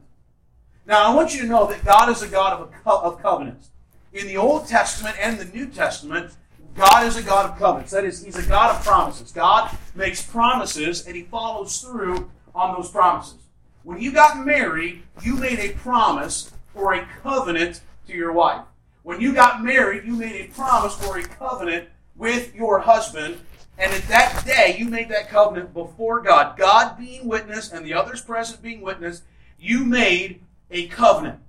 Now, 0.86 1.12
I 1.12 1.16
want 1.16 1.36
you 1.36 1.42
to 1.42 1.48
know 1.48 1.68
that 1.68 1.86
God 1.86 2.10
is 2.10 2.22
a 2.22 2.28
God 2.28 2.54
of, 2.54 2.70
a 2.70 2.72
co- 2.84 3.02
of 3.02 3.22
covenants. 3.22 3.70
In 4.14 4.26
the 4.26 4.38
Old 4.38 4.68
Testament 4.68 5.18
and 5.20 5.38
the 5.38 5.46
New 5.46 5.68
Testament, 5.68 6.32
God 6.76 7.06
is 7.06 7.18
a 7.18 7.22
God 7.22 7.50
of 7.50 7.60
covenants. 7.60 7.92
That 7.92 8.06
is, 8.06 8.24
He's 8.24 8.38
a 8.38 8.48
God 8.48 8.76
of 8.76 8.84
promises. 8.84 9.32
God 9.32 9.76
makes 9.94 10.24
promises 10.24 11.06
and 11.06 11.16
He 11.16 11.24
follows 11.24 11.82
through 11.82 12.32
on 12.56 12.76
those 12.76 12.90
promises. 12.90 13.40
When 13.84 14.02
you 14.02 14.12
got 14.12 14.46
married, 14.46 15.04
you 15.22 15.36
made 15.36 15.60
a 15.60 15.74
promise 15.74 16.52
or 16.74 16.94
a 16.94 17.06
covenant 17.22 17.82
to 18.08 18.14
your 18.14 18.32
wife. 18.32 18.64
When 19.04 19.22
you 19.22 19.34
got 19.34 19.64
married, 19.64 20.06
you 20.06 20.16
made 20.16 20.36
a 20.36 20.54
promise 20.54 21.02
or 21.06 21.18
a 21.18 21.24
covenant 21.24 21.90
with 22.16 22.54
your 22.54 22.80
husband. 22.80 23.38
And 23.78 23.94
at 23.94 24.08
that 24.10 24.44
day, 24.46 24.76
you 24.78 24.90
made 24.90 25.10
that 25.10 25.30
covenant 25.30 25.74
before 25.74 26.22
God. 26.22 26.58
God 26.58 26.98
being 26.98 27.28
witness 27.28 27.72
and 27.72 27.86
the 27.86 27.94
others 27.94 28.22
present 28.22 28.62
being 28.62 28.82
witness, 28.82 29.22
you 29.58 29.86
made 29.86 30.42
a 30.70 30.88
covenant. 30.88 31.40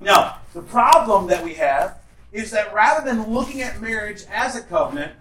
Now, 0.00 0.38
the 0.52 0.62
problem 0.62 1.26
that 1.28 1.42
we 1.42 1.54
have 1.54 1.98
is 2.32 2.50
that 2.52 2.72
rather 2.72 3.04
than 3.04 3.32
looking 3.32 3.62
at 3.62 3.80
marriage 3.80 4.24
as 4.32 4.56
a 4.56 4.60
covenant, 4.60 5.12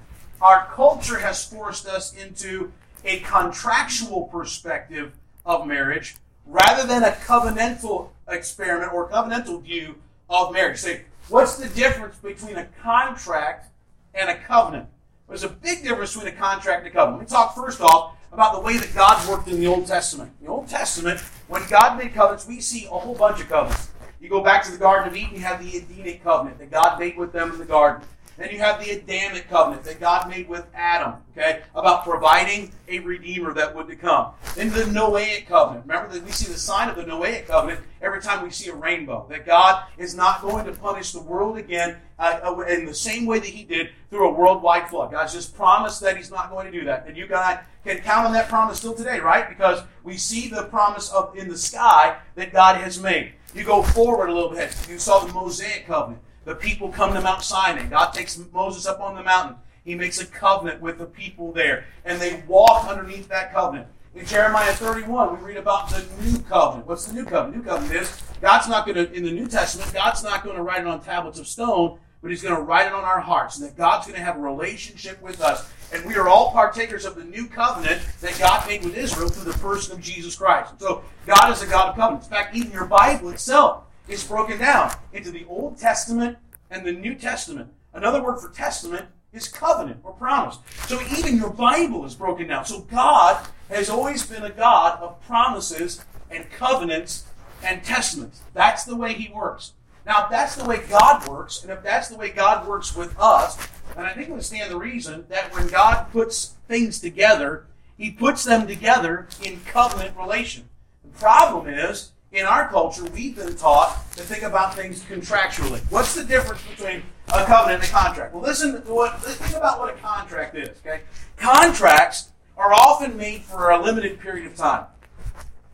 our 0.42 0.68
culture 0.74 1.20
has 1.20 1.46
forced 1.46 1.88
us 1.88 2.14
into 2.14 2.72
a 3.06 3.20
contractual 3.20 4.26
perspective 4.26 5.14
of 5.46 5.68
marriage 5.68 6.16
rather 6.46 6.86
than 6.88 7.04
a 7.04 7.12
covenantal 7.12 8.10
experiment 8.28 8.94
or 8.94 9.10
covenantal 9.10 9.62
view 9.62 9.96
of 10.30 10.54
marriage. 10.54 10.80
Say, 10.80 11.04
what's 11.30 11.56
the 11.56 11.70
difference 11.70 12.18
between 12.18 12.58
a 12.58 12.66
contract 12.82 13.72
and 14.14 14.30
a 14.30 14.38
covenant? 14.38 14.88
There's 15.28 15.44
a 15.44 15.50
big 15.50 15.84
difference 15.84 16.14
between 16.14 16.34
a 16.34 16.36
contract 16.36 16.80
and 16.80 16.88
a 16.88 16.92
covenant. 16.92 17.22
Let 17.22 17.30
me 17.30 17.36
talk 17.36 17.56
first 17.56 17.82
off 17.82 18.16
about 18.32 18.54
the 18.54 18.60
way 18.60 18.78
that 18.78 18.94
God 18.94 19.28
worked 19.30 19.48
in 19.48 19.60
the 19.60 19.68
Old 19.68 19.88
Testament. 19.88 20.32
In 20.40 20.48
the 20.48 20.52
Old 20.52 20.68
Testament, 20.68 21.20
when 21.48 21.62
God 21.70 21.98
made 21.98 22.14
covenants, 22.14 22.48
we 22.48 22.60
see 22.60 22.86
a 22.86 22.90
whole 22.90 23.16
bunch 23.16 23.42
of 23.42 23.48
covenants. 23.48 23.90
You 24.20 24.30
go 24.30 24.42
back 24.42 24.64
to 24.66 24.72
the 24.72 24.78
Garden 24.78 25.10
of 25.10 25.16
Eden, 25.16 25.36
you 25.36 25.42
have 25.42 25.64
the 25.64 25.78
Edenic 25.78 26.24
covenant 26.24 26.58
that 26.60 26.72
God 26.72 27.00
made 27.00 27.18
with 27.18 27.34
them 27.34 27.52
in 27.52 27.58
the 27.58 27.66
garden. 27.66 28.08
Then 28.38 28.50
you 28.50 28.58
have 28.60 28.84
the 28.84 28.92
Adamic 28.92 29.48
covenant 29.50 29.84
that 29.84 30.00
God 30.00 30.28
made 30.28 30.50
with 30.50 30.66
Adam, 30.74 31.16
okay, 31.38 31.62
about 31.76 32.04
providing 32.04 32.72
a 32.88 33.00
redeemer 33.00 33.54
that 33.54 33.76
would 33.76 33.88
to 33.88 33.96
come. 33.96 34.32
Then 34.56 34.70
the 34.72 34.84
Noahic 34.84 35.48
covenant. 35.48 35.86
Remember 35.86 36.12
that 36.14 36.24
we 36.24 36.32
see 36.32 36.52
the 36.52 36.58
sign 36.58 36.90
of 36.90 36.96
the 36.96 37.04
Noahic 37.04 37.48
covenant 37.48 37.82
every 38.02 38.22
time 38.22 38.44
we 38.44 38.50
see 38.50 38.70
a 38.70 38.76
rainbow. 38.76 39.28
That 39.30 39.46
God 39.46 39.84
is 39.98 40.16
not 40.16 40.42
going 40.42 40.66
to 40.66 40.72
punish 40.72 41.12
the 41.12 41.22
world 41.22 41.58
again 41.58 41.98
uh, 42.18 42.64
in 42.68 42.86
the 42.86 42.94
same 42.94 43.26
way 43.28 43.38
that 43.40 43.48
He 43.48 43.64
did 43.64 43.90
through 44.10 44.28
a 44.28 44.34
worldwide 44.34 44.90
flood. 44.90 45.12
God's 45.12 45.34
just 45.34 45.56
promised 45.56 46.02
that 46.02 46.18
He's 46.18 46.32
not 46.32 46.50
going 46.50 46.66
to 46.66 46.72
do 46.72 46.86
that. 46.86 47.06
And 47.08 47.16
you 47.16 47.28
guys 47.28 47.60
can 47.86 48.00
count 48.00 48.26
on 48.26 48.34
that 48.34 48.50
promise 48.50 48.80
still 48.80 48.96
today, 48.96 49.20
right? 49.20 49.48
Because 49.48 49.84
we 50.04 50.18
see 50.18 50.48
the 50.48 50.64
promise 50.64 51.12
of 51.12 51.38
in 51.38 51.50
the 51.50 51.58
sky 51.58 52.18
that 52.36 52.52
God 52.52 52.78
has 52.78 53.00
made. 53.00 53.34
You 53.54 53.64
go 53.64 53.84
forward 53.84 54.30
a 54.30 54.34
little 54.34 54.50
bit. 54.50 54.76
You 54.90 54.98
saw 54.98 55.24
the 55.24 55.32
Mosaic 55.34 55.86
covenant. 55.86 56.22
The 56.46 56.56
people 56.56 56.90
come 56.90 57.14
to 57.14 57.22
Mount 57.22 57.42
Sinai. 57.42 57.86
God 57.86 58.12
takes 58.12 58.40
Moses 58.52 58.86
up 58.86 59.00
on 59.00 59.16
the 59.16 59.24
mountain. 59.24 59.56
He 59.86 59.96
makes 59.96 60.20
a 60.22 60.26
covenant 60.26 60.82
with 60.82 60.98
the 60.98 61.06
people 61.06 61.52
there, 61.52 61.86
and 62.06 62.22
they 62.22 62.44
walk 62.48 62.88
underneath 62.88 63.28
that 63.30 63.54
covenant. 63.54 63.88
In 64.16 64.26
Jeremiah 64.26 64.74
31, 64.74 65.38
we 65.38 65.48
read 65.48 65.58
about 65.58 65.90
the 65.90 66.06
new 66.22 66.40
covenant. 66.40 66.88
What's 66.88 67.06
the 67.06 67.14
new 67.14 67.26
covenant? 67.26 67.64
New 67.66 67.70
covenant 67.70 67.96
is 67.96 68.22
God's 68.42 68.68
not 68.68 68.86
going 68.86 68.96
to, 68.96 69.12
in 69.12 69.24
the 69.24 69.32
New 69.32 69.48
Testament, 69.48 69.92
God's 69.94 70.24
not 70.24 70.44
going 70.44 70.56
to 70.56 70.62
write 70.62 70.82
it 70.82 70.88
on 70.88 71.02
tablets 71.02 71.40
of 71.40 71.48
stone, 71.48 71.98
but 72.22 72.30
He's 72.30 72.44
going 72.44 72.56
to 72.56 72.62
write 72.62 72.88
it 72.88 72.94
on 72.94 73.04
our 73.04 73.20
hearts, 73.20 73.58
and 73.58 73.68
that 73.68 73.76
God's 73.76 74.06
going 74.06 74.18
to 74.18 74.24
have 74.24 74.38
a 74.38 74.42
relationship 74.42 75.22
with 75.22 75.42
us. 75.42 75.70
And 75.92 76.06
we 76.06 76.16
are 76.16 76.30
all 76.30 76.52
partakers 76.52 77.06
of 77.06 77.16
the 77.16 77.24
new 77.24 77.48
covenant 77.48 78.02
that 78.22 78.38
God 78.38 78.68
made 78.68 78.84
with 78.84 78.96
Israel 78.96 79.30
through 79.30 79.52
the 79.52 79.58
person 79.60 79.94
of 79.94 80.02
Jesus 80.02 80.36
Christ. 80.36 80.72
And 80.72 80.80
so 80.80 81.04
God 81.26 81.52
is 81.52 81.62
a 81.62 81.68
God 81.68 81.90
of 81.90 81.96
covenants. 81.96 82.28
In 82.28 82.34
fact, 82.34 82.56
even 82.56 82.72
your 82.72 82.86
Bible 82.86 83.30
itself 83.30 83.84
is 84.08 84.24
broken 84.24 84.60
down 84.60 84.92
into 85.12 85.32
the 85.32 85.46
Old 85.46 85.78
Testament 85.78 86.38
and 86.70 86.86
the 86.86 86.92
New 86.92 87.16
Testament. 87.16 87.70
Another 87.94 88.22
word 88.22 88.40
for 88.40 88.50
testament 88.50 89.06
is 89.32 89.48
covenant 89.48 90.00
or 90.04 90.14
promise. 90.14 90.58
So 90.88 91.00
even 91.18 91.38
your 91.38 91.50
Bible 91.50 92.06
is 92.06 92.16
broken 92.16 92.48
down. 92.48 92.66
So 92.66 92.82
God 92.82 93.46
has 93.70 93.90
always 93.90 94.26
been 94.26 94.44
a 94.44 94.50
God 94.50 95.00
of 95.02 95.22
promises 95.26 96.04
and 96.30 96.50
covenants 96.52 97.26
and 97.64 97.84
testaments. 97.84 98.42
That's 98.54 98.84
the 98.84 98.96
way 98.96 99.14
He 99.14 99.34
works. 99.34 99.74
Now, 100.06 100.26
if 100.26 100.32
that's 100.32 100.56
the 100.56 100.66
way 100.66 100.82
God 100.90 101.28
works, 101.30 101.64
and 101.64 101.72
if 101.72 101.82
that's 101.82 102.10
the 102.10 102.18
way 102.18 102.30
God 102.30 102.68
works 102.68 102.96
with 102.96 103.18
us, 103.18 103.58
and 103.96 104.06
I 104.06 104.14
think 104.14 104.30
we 104.30 104.42
stand 104.42 104.72
the 104.72 104.78
reason 104.78 105.26
that 105.30 105.54
when 105.54 105.68
God 105.68 106.12
puts 106.12 106.56
things 106.68 107.00
together, 107.00 107.66
He 107.98 108.12
puts 108.12 108.44
them 108.44 108.68
together 108.68 109.28
in 109.42 109.62
covenant 109.62 110.18
relation. 110.18 110.68
The 111.04 111.20
problem 111.20 111.68
is, 111.68 112.12
in 112.34 112.46
our 112.46 112.68
culture, 112.68 113.06
we've 113.06 113.36
been 113.36 113.56
taught 113.56 113.96
to 114.16 114.24
think 114.24 114.44
about 114.44 114.76
things 114.76 115.04
contractually. 115.04 115.80
What's 115.92 116.16
the 116.16 116.24
difference 116.24 116.62
between 116.64 117.04
a 117.32 117.46
covenant 117.46 117.84
and 117.84 117.90
a 117.90 117.94
contract? 117.94 118.34
Well, 118.34 118.44
listen 118.44 118.74
to 118.74 118.92
what 118.92 119.22
think 119.22 119.56
about 119.56 119.80
what 119.80 119.94
a 119.94 119.98
contract 119.98 120.56
is. 120.58 120.80
Okay, 120.80 121.02
contracts 121.38 122.32
are 122.58 122.74
often 122.74 123.16
made 123.16 123.44
for 123.44 123.70
a 123.70 123.82
limited 123.82 124.20
period 124.20 124.48
of 124.48 124.56
time. 124.56 124.86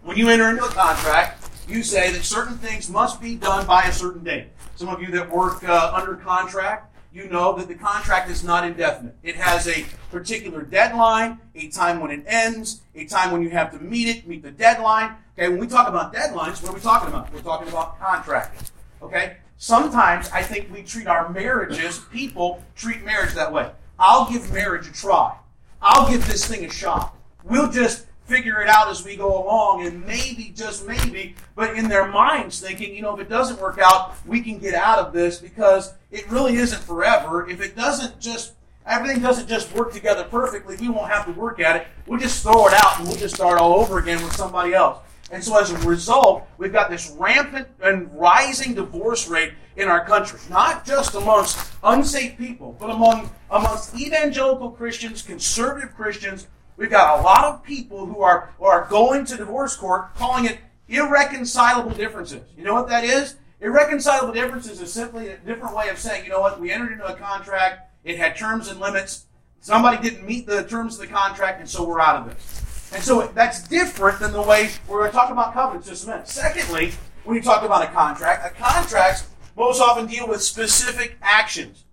When 0.03 0.17
you 0.17 0.29
enter 0.29 0.49
into 0.49 0.65
a 0.65 0.69
contract, 0.69 1.49
you 1.67 1.81
say 1.81 2.11
that 2.11 2.23
certain 2.23 2.57
things 2.57 2.89
must 2.89 3.21
be 3.21 3.35
done 3.35 3.65
by 3.65 3.83
a 3.83 3.91
certain 3.91 4.23
date. 4.23 4.47
Some 4.75 4.89
of 4.89 5.01
you 5.01 5.11
that 5.11 5.29
work 5.29 5.63
uh, 5.63 5.91
under 5.93 6.15
contract, 6.15 6.88
you 7.11 7.27
know 7.27 7.57
that 7.57 7.67
the 7.67 7.75
contract 7.75 8.29
is 8.29 8.43
not 8.43 8.65
indefinite. 8.65 9.15
It 9.23 9.35
has 9.35 9.67
a 9.67 9.85
particular 10.11 10.61
deadline, 10.61 11.39
a 11.55 11.67
time 11.69 11.99
when 11.99 12.11
it 12.11 12.23
ends, 12.27 12.81
a 12.95 13.05
time 13.05 13.31
when 13.31 13.41
you 13.41 13.49
have 13.49 13.71
to 13.71 13.79
meet 13.79 14.07
it, 14.07 14.27
meet 14.27 14.43
the 14.43 14.51
deadline. 14.51 15.15
Okay, 15.37 15.49
when 15.49 15.59
we 15.59 15.67
talk 15.67 15.87
about 15.87 16.13
deadlines, 16.13 16.61
what 16.61 16.71
are 16.71 16.75
we 16.75 16.81
talking 16.81 17.09
about? 17.09 17.33
We're 17.33 17.41
talking 17.41 17.67
about 17.67 17.99
contracting. 17.99 18.67
Okay? 19.01 19.37
Sometimes 19.57 20.29
I 20.29 20.43
think 20.43 20.71
we 20.71 20.83
treat 20.83 21.07
our 21.07 21.29
marriages, 21.29 21.99
people 22.11 22.63
treat 22.75 23.03
marriage 23.03 23.33
that 23.33 23.51
way. 23.51 23.71
I'll 23.97 24.29
give 24.29 24.53
marriage 24.53 24.87
a 24.87 24.93
try. 24.93 25.35
I'll 25.81 26.09
give 26.09 26.25
this 26.27 26.45
thing 26.45 26.63
a 26.65 26.69
shot. 26.69 27.15
We'll 27.43 27.71
just 27.71 28.05
figure 28.29 28.62
it 28.62 28.69
out 28.69 28.88
as 28.89 29.03
we 29.03 29.15
go 29.15 29.43
along 29.43 29.86
and 29.86 30.05
maybe, 30.05 30.53
just 30.55 30.88
maybe, 30.88 31.36
but 31.55 31.75
in 31.75 31.89
their 31.89 32.07
minds 32.07 32.62
thinking, 32.62 32.95
you 32.95 33.01
know, 33.01 33.15
if 33.15 33.19
it 33.19 33.27
doesn't 33.27 33.59
work 33.59 33.79
out, 33.83 34.15
we 34.25 34.39
can 34.41 34.59
get 34.59 34.75
out 34.75 35.00
of 35.00 35.12
this 35.12 35.39
because 35.39 35.93
it 36.12 36.29
really 36.29 36.55
isn't 36.55 36.81
forever. 36.83 37.50
If 37.50 37.59
it 37.59 37.75
doesn't 37.75 38.19
just, 38.19 38.53
everything 38.86 39.21
doesn't 39.21 39.48
just 39.48 39.74
work 39.74 39.91
together 39.91 40.24
perfectly, 40.24 40.77
we 40.77 40.89
won't 40.89 41.09
have 41.12 41.25
to 41.25 41.31
work 41.31 41.59
at 41.59 41.75
it. 41.75 41.88
We'll 42.05 42.19
just 42.19 42.43
throw 42.43 42.67
it 42.67 42.74
out 42.74 43.00
and 43.00 43.07
we'll 43.07 43.17
just 43.17 43.36
start 43.36 43.59
all 43.59 43.74
over 43.74 43.98
again 43.98 44.24
with 44.24 44.36
somebody 44.36 44.74
else. 44.74 45.00
And 45.31 45.43
so 45.43 45.59
as 45.59 45.71
a 45.71 45.77
result, 45.79 46.48
we've 46.57 46.74
got 46.74 46.89
this 46.89 47.15
rampant 47.17 47.67
and 47.81 48.09
rising 48.13 48.74
divorce 48.74 49.27
rate 49.27 49.53
in 49.75 49.88
our 49.88 50.05
country, 50.05 50.39
not 50.50 50.86
just 50.86 51.15
amongst 51.15 51.71
unsafe 51.83 52.38
people, 52.38 52.75
but 52.79 52.89
among 52.89 53.29
amongst 53.50 53.95
evangelical 53.95 54.71
Christians, 54.71 55.21
conservative 55.21 55.95
Christians. 55.95 56.48
We've 56.79 56.89
got 56.89 57.19
a 57.19 57.21
lot 57.21 57.43
of 57.43 57.62
people 57.62 58.05
who 58.05 58.21
are, 58.21 58.53
who 58.57 58.63
are 58.63 58.88
going 58.89 59.25
to 59.25 59.36
divorce 59.36 59.75
court 59.75 60.15
calling 60.15 60.45
it 60.45 60.59
irreconcilable 60.88 61.91
differences. 61.91 62.41
You 62.57 62.63
know 62.63 62.74
what 62.74 62.88
that 62.88 63.03
is? 63.03 63.36
Irreconcilable 63.59 64.33
differences 64.33 64.79
is 64.79 64.93
simply 64.93 65.27
a 65.27 65.38
different 65.39 65.75
way 65.75 65.89
of 65.89 66.00
saying, 66.00 66.24
you 66.24 66.29
know 66.29 66.39
what, 66.39 66.57
we 66.57 66.71
entered 66.71 66.93
into 66.93 67.05
a 67.05 67.17
contract, 67.17 67.91
it 68.05 68.17
had 68.17 68.38
terms 68.38 68.69
and 68.69 68.79
limits, 68.79 69.25
somebody 69.59 70.01
didn't 70.01 70.25
meet 70.25 70.48
the 70.48 70.63
terms 70.63 70.93
of 70.93 71.01
the 71.01 71.07
contract, 71.07 71.59
and 71.59 71.69
so 71.69 71.86
we're 71.86 72.00
out 72.00 72.15
of 72.15 72.33
this. 72.33 72.93
And 72.93 73.03
so 73.03 73.27
that's 73.36 73.67
different 73.67 74.21
than 74.21 74.31
the 74.31 74.41
way 74.41 74.69
we're 74.88 75.00
going 75.00 75.12
to 75.12 75.17
talk 75.17 75.31
about 75.31 75.53
covenants 75.53 75.89
just 75.89 76.05
a 76.05 76.12
minute. 76.12 76.29
Secondly, 76.29 76.93
when 77.25 77.36
you 77.36 77.43
talk 77.43 77.63
about 77.63 77.83
a 77.83 77.88
contract, 77.88 78.45
a 78.50 78.57
contract 78.57 79.25
most 79.57 79.81
often 79.81 80.05
deal 80.05 80.29
with 80.29 80.41
specific 80.41 81.17
actions. 81.21 81.83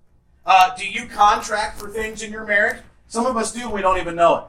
Uh, 0.46 0.76
do 0.76 0.88
you 0.88 1.08
contract 1.08 1.80
for 1.80 1.88
things 1.88 2.22
in 2.22 2.30
your 2.30 2.46
marriage? 2.46 2.80
Some 3.08 3.26
of 3.26 3.36
us 3.36 3.52
do, 3.52 3.68
we 3.68 3.80
don't 3.80 3.98
even 3.98 4.14
know 4.14 4.36
it. 4.36 4.44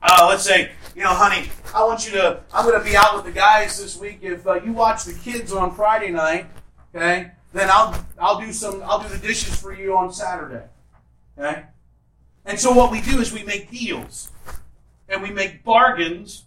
Uh, 0.00 0.26
let's 0.28 0.44
say, 0.44 0.70
you 0.94 1.02
know, 1.02 1.12
honey, 1.12 1.48
I 1.74 1.84
want 1.84 2.06
you 2.06 2.12
to, 2.12 2.40
I'm 2.52 2.64
going 2.64 2.78
to 2.78 2.84
be 2.84 2.96
out 2.96 3.16
with 3.16 3.24
the 3.24 3.32
guys 3.32 3.80
this 3.82 3.98
week. 3.98 4.18
If 4.22 4.46
uh, 4.46 4.54
you 4.54 4.72
watch 4.72 5.04
the 5.04 5.12
kids 5.12 5.52
on 5.52 5.74
Friday 5.74 6.10
night, 6.10 6.46
okay, 6.94 7.32
then 7.52 7.68
I'll, 7.70 8.04
I'll 8.18 8.40
do 8.40 8.52
some, 8.52 8.82
I'll 8.84 9.02
do 9.02 9.08
the 9.08 9.18
dishes 9.18 9.60
for 9.60 9.74
you 9.74 9.96
on 9.96 10.12
Saturday. 10.12 10.64
Okay? 11.36 11.64
And 12.44 12.58
so 12.58 12.72
what 12.72 12.92
we 12.92 13.00
do 13.00 13.20
is 13.20 13.32
we 13.32 13.42
make 13.42 13.70
deals 13.70 14.30
and 15.08 15.22
we 15.22 15.30
make 15.30 15.64
bargains 15.64 16.44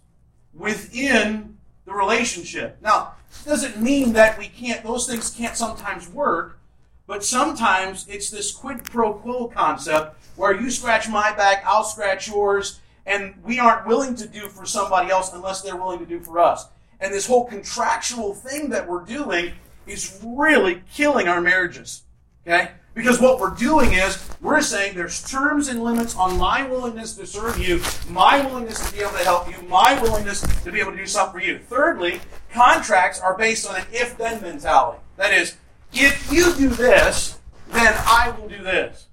within 0.54 1.58
the 1.84 1.92
relationship. 1.92 2.78
Now, 2.80 3.14
doesn't 3.44 3.80
mean 3.80 4.12
that 4.14 4.38
we 4.38 4.48
can't, 4.48 4.82
those 4.82 5.06
things 5.06 5.30
can't 5.30 5.56
sometimes 5.56 6.08
work, 6.08 6.58
but 7.06 7.24
sometimes 7.24 8.06
it's 8.08 8.30
this 8.30 8.52
quid 8.52 8.84
pro 8.84 9.14
quo 9.14 9.48
concept 9.48 10.16
where 10.36 10.58
you 10.58 10.70
scratch 10.70 11.08
my 11.08 11.34
back, 11.34 11.62
I'll 11.66 11.84
scratch 11.84 12.28
yours, 12.28 12.80
and 13.06 13.34
we 13.44 13.58
aren't 13.58 13.86
willing 13.86 14.14
to 14.16 14.28
do 14.28 14.48
for 14.48 14.64
somebody 14.66 15.10
else 15.10 15.32
unless 15.32 15.62
they're 15.62 15.76
willing 15.76 15.98
to 15.98 16.06
do 16.06 16.20
for 16.20 16.38
us. 16.38 16.66
And 17.00 17.12
this 17.12 17.26
whole 17.26 17.46
contractual 17.46 18.34
thing 18.34 18.70
that 18.70 18.88
we're 18.88 19.04
doing 19.04 19.52
is 19.86 20.20
really 20.24 20.82
killing 20.92 21.28
our 21.28 21.40
marriages. 21.40 22.02
Okay? 22.46 22.70
Because 22.94 23.20
what 23.20 23.40
we're 23.40 23.54
doing 23.54 23.94
is 23.94 24.28
we're 24.40 24.60
saying 24.60 24.94
there's 24.94 25.22
terms 25.22 25.68
and 25.68 25.82
limits 25.82 26.14
on 26.14 26.36
my 26.36 26.66
willingness 26.66 27.14
to 27.16 27.26
serve 27.26 27.58
you, 27.58 27.80
my 28.08 28.44
willingness 28.44 28.86
to 28.86 28.92
be 28.92 29.00
able 29.00 29.12
to 29.12 29.24
help 29.24 29.48
you, 29.48 29.66
my 29.66 30.00
willingness 30.02 30.42
to 30.62 30.70
be 30.70 30.78
able 30.78 30.92
to 30.92 30.98
do 30.98 31.06
something 31.06 31.40
for 31.40 31.46
you. 31.46 31.58
Thirdly, 31.58 32.20
contracts 32.52 33.18
are 33.18 33.36
based 33.36 33.68
on 33.68 33.76
an 33.76 33.86
if 33.92 34.18
then 34.18 34.42
mentality. 34.42 34.98
That 35.16 35.32
is, 35.32 35.56
if 35.94 36.30
you 36.30 36.54
do 36.54 36.68
this, 36.68 37.38
then 37.70 37.94
I 37.96 38.34
will 38.38 38.48
do 38.48 38.62
this. 38.62 39.06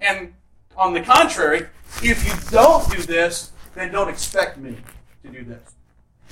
And 0.00 0.34
on 0.76 0.92
the 0.92 1.00
contrary, 1.00 1.68
if 2.02 2.26
you 2.26 2.50
don't 2.50 2.88
do 2.90 3.02
this, 3.02 3.52
then 3.74 3.92
don't 3.92 4.08
expect 4.08 4.58
me 4.58 4.76
to 5.24 5.30
do 5.30 5.44
this. 5.44 5.74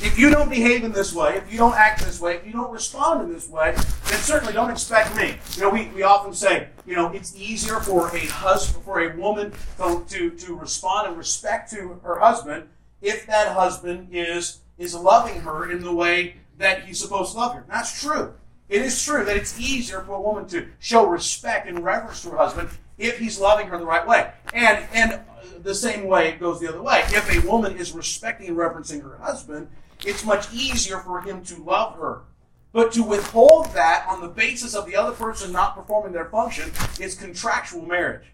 If 0.02 0.18
you 0.18 0.30
don't 0.30 0.48
behave 0.48 0.82
in 0.84 0.92
this 0.92 1.14
way, 1.14 1.36
if 1.36 1.52
you 1.52 1.58
don't 1.58 1.74
act 1.74 2.02
this 2.02 2.20
way, 2.20 2.36
if 2.36 2.46
you 2.46 2.52
don't 2.52 2.70
respond 2.70 3.22
in 3.22 3.32
this 3.32 3.50
way, 3.50 3.72
then 3.74 4.18
certainly 4.18 4.54
don't 4.54 4.70
expect 4.70 5.14
me. 5.14 5.36
You 5.56 5.62
know, 5.62 5.70
we, 5.70 5.88
we 5.88 6.02
often 6.02 6.32
say, 6.32 6.68
you 6.86 6.96
know, 6.96 7.08
it's 7.08 7.36
easier 7.36 7.80
for 7.80 8.08
a 8.16 8.20
husband, 8.20 8.82
for 8.82 9.00
a 9.00 9.14
woman 9.14 9.52
to, 9.76 10.04
to, 10.08 10.30
to 10.30 10.54
respond 10.54 11.08
and 11.08 11.18
respect 11.18 11.70
to 11.72 12.00
her 12.02 12.18
husband 12.18 12.68
if 13.02 13.26
that 13.26 13.48
husband 13.48 14.08
is, 14.10 14.60
is 14.78 14.94
loving 14.94 15.42
her 15.42 15.70
in 15.70 15.82
the 15.82 15.92
way 15.92 16.36
that 16.56 16.84
he's 16.84 16.98
supposed 16.98 17.32
to 17.32 17.38
love 17.38 17.54
her. 17.54 17.64
That's 17.68 18.00
true. 18.00 18.32
It 18.70 18.82
is 18.82 19.04
true 19.04 19.24
that 19.24 19.36
it's 19.36 19.58
easier 19.60 20.00
for 20.00 20.14
a 20.14 20.20
woman 20.20 20.46
to 20.48 20.68
show 20.78 21.06
respect 21.06 21.68
and 21.68 21.84
reverence 21.84 22.22
to 22.22 22.30
her 22.30 22.36
husband 22.38 22.70
if 23.00 23.18
he's 23.18 23.40
loving 23.40 23.66
her 23.68 23.78
the 23.78 23.86
right 23.86 24.06
way. 24.06 24.30
And, 24.52 24.84
and 24.92 25.20
the 25.62 25.74
same 25.74 26.06
way 26.06 26.28
it 26.28 26.38
goes 26.38 26.60
the 26.60 26.68
other 26.68 26.82
way. 26.82 27.02
If 27.06 27.28
a 27.34 27.46
woman 27.46 27.76
is 27.76 27.92
respecting 27.92 28.48
and 28.48 28.56
reverencing 28.56 29.00
her 29.00 29.16
husband, 29.16 29.68
it's 30.04 30.24
much 30.24 30.52
easier 30.52 30.98
for 30.98 31.20
him 31.22 31.42
to 31.44 31.62
love 31.62 31.96
her. 31.96 32.22
But 32.72 32.92
to 32.92 33.02
withhold 33.02 33.72
that 33.74 34.06
on 34.08 34.20
the 34.20 34.28
basis 34.28 34.74
of 34.74 34.86
the 34.86 34.94
other 34.94 35.12
person 35.12 35.50
not 35.50 35.74
performing 35.74 36.12
their 36.12 36.26
function 36.26 36.70
is 37.00 37.16
contractual 37.16 37.84
marriage. 37.84 38.26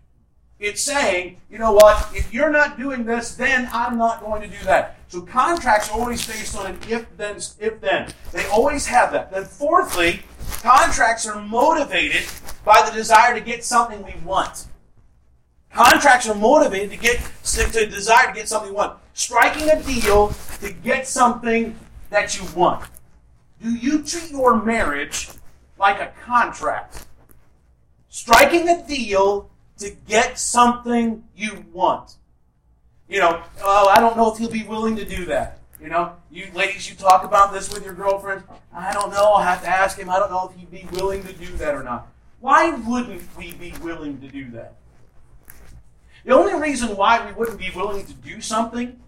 It's 0.58 0.80
saying, 0.80 1.40
you 1.50 1.58
know 1.58 1.72
what, 1.72 2.08
if 2.14 2.32
you're 2.32 2.50
not 2.50 2.78
doing 2.78 3.04
this, 3.04 3.34
then 3.34 3.68
I'm 3.72 3.98
not 3.98 4.22
going 4.22 4.42
to 4.42 4.48
do 4.48 4.64
that. 4.64 4.98
So 5.08 5.20
contracts 5.20 5.90
are 5.90 5.98
always 5.98 6.26
based 6.26 6.56
on 6.56 6.66
an 6.66 6.78
if 6.88 7.06
then, 7.16 7.36
if 7.60 7.80
then. 7.80 8.12
They 8.32 8.46
always 8.46 8.86
have 8.86 9.12
that. 9.12 9.30
Then 9.30 9.44
fourthly, 9.44 10.22
contracts 10.62 11.26
are 11.26 11.40
motivated 11.40 12.24
by 12.64 12.88
the 12.88 12.94
desire 12.94 13.34
to 13.34 13.40
get 13.40 13.64
something 13.64 14.02
we 14.04 14.14
want. 14.24 14.66
Contracts 15.72 16.28
are 16.28 16.34
motivated 16.34 16.90
to 16.90 16.96
get 16.96 17.20
to 17.44 17.86
desire 17.86 18.28
to 18.28 18.32
get 18.32 18.48
something 18.48 18.70
we 18.70 18.76
want. 18.76 18.98
Striking 19.14 19.68
a 19.70 19.82
deal 19.82 20.28
to 20.60 20.72
get 20.72 21.06
something 21.06 21.76
that 22.10 22.38
you 22.38 22.46
want. 22.54 22.84
Do 23.62 23.74
you 23.74 24.02
treat 24.02 24.30
your 24.30 24.62
marriage 24.62 25.28
like 25.78 26.00
a 26.00 26.12
contract? 26.24 27.06
Striking 28.08 28.68
a 28.68 28.86
deal 28.86 29.50
to 29.78 29.90
get 30.08 30.38
something 30.38 31.24
you 31.36 31.64
want. 31.72 32.16
You 33.08 33.20
know, 33.20 33.42
oh, 33.62 33.88
I 33.88 34.00
don't 34.00 34.16
know 34.16 34.32
if 34.32 34.38
he'll 34.38 34.50
be 34.50 34.64
willing 34.64 34.96
to 34.96 35.04
do 35.04 35.26
that. 35.26 35.60
You 35.80 35.88
know, 35.88 36.16
you 36.30 36.48
ladies, 36.54 36.88
you 36.88 36.96
talk 36.96 37.24
about 37.24 37.52
this 37.52 37.72
with 37.72 37.84
your 37.84 37.94
girlfriends. 37.94 38.44
I 38.72 38.92
don't 38.92 39.10
know. 39.10 39.34
I'll 39.34 39.42
have 39.42 39.62
to 39.62 39.68
ask 39.68 39.98
him. 39.98 40.08
I 40.08 40.18
don't 40.18 40.30
know 40.30 40.50
if 40.50 40.58
he'd 40.58 40.70
be 40.70 40.86
willing 40.92 41.22
to 41.24 41.32
do 41.32 41.46
that 41.56 41.74
or 41.74 41.82
not. 41.82 42.08
Why 42.40 42.70
wouldn't 42.70 43.22
we 43.36 43.52
be 43.52 43.74
willing 43.82 44.20
to 44.20 44.28
do 44.28 44.50
that? 44.52 44.74
The 46.24 46.32
only 46.32 46.54
reason 46.54 46.96
why 46.96 47.24
we 47.24 47.32
wouldn't 47.32 47.58
be 47.58 47.70
willing 47.74 48.06
to 48.06 48.12
do 48.14 48.40
something, 48.40 48.98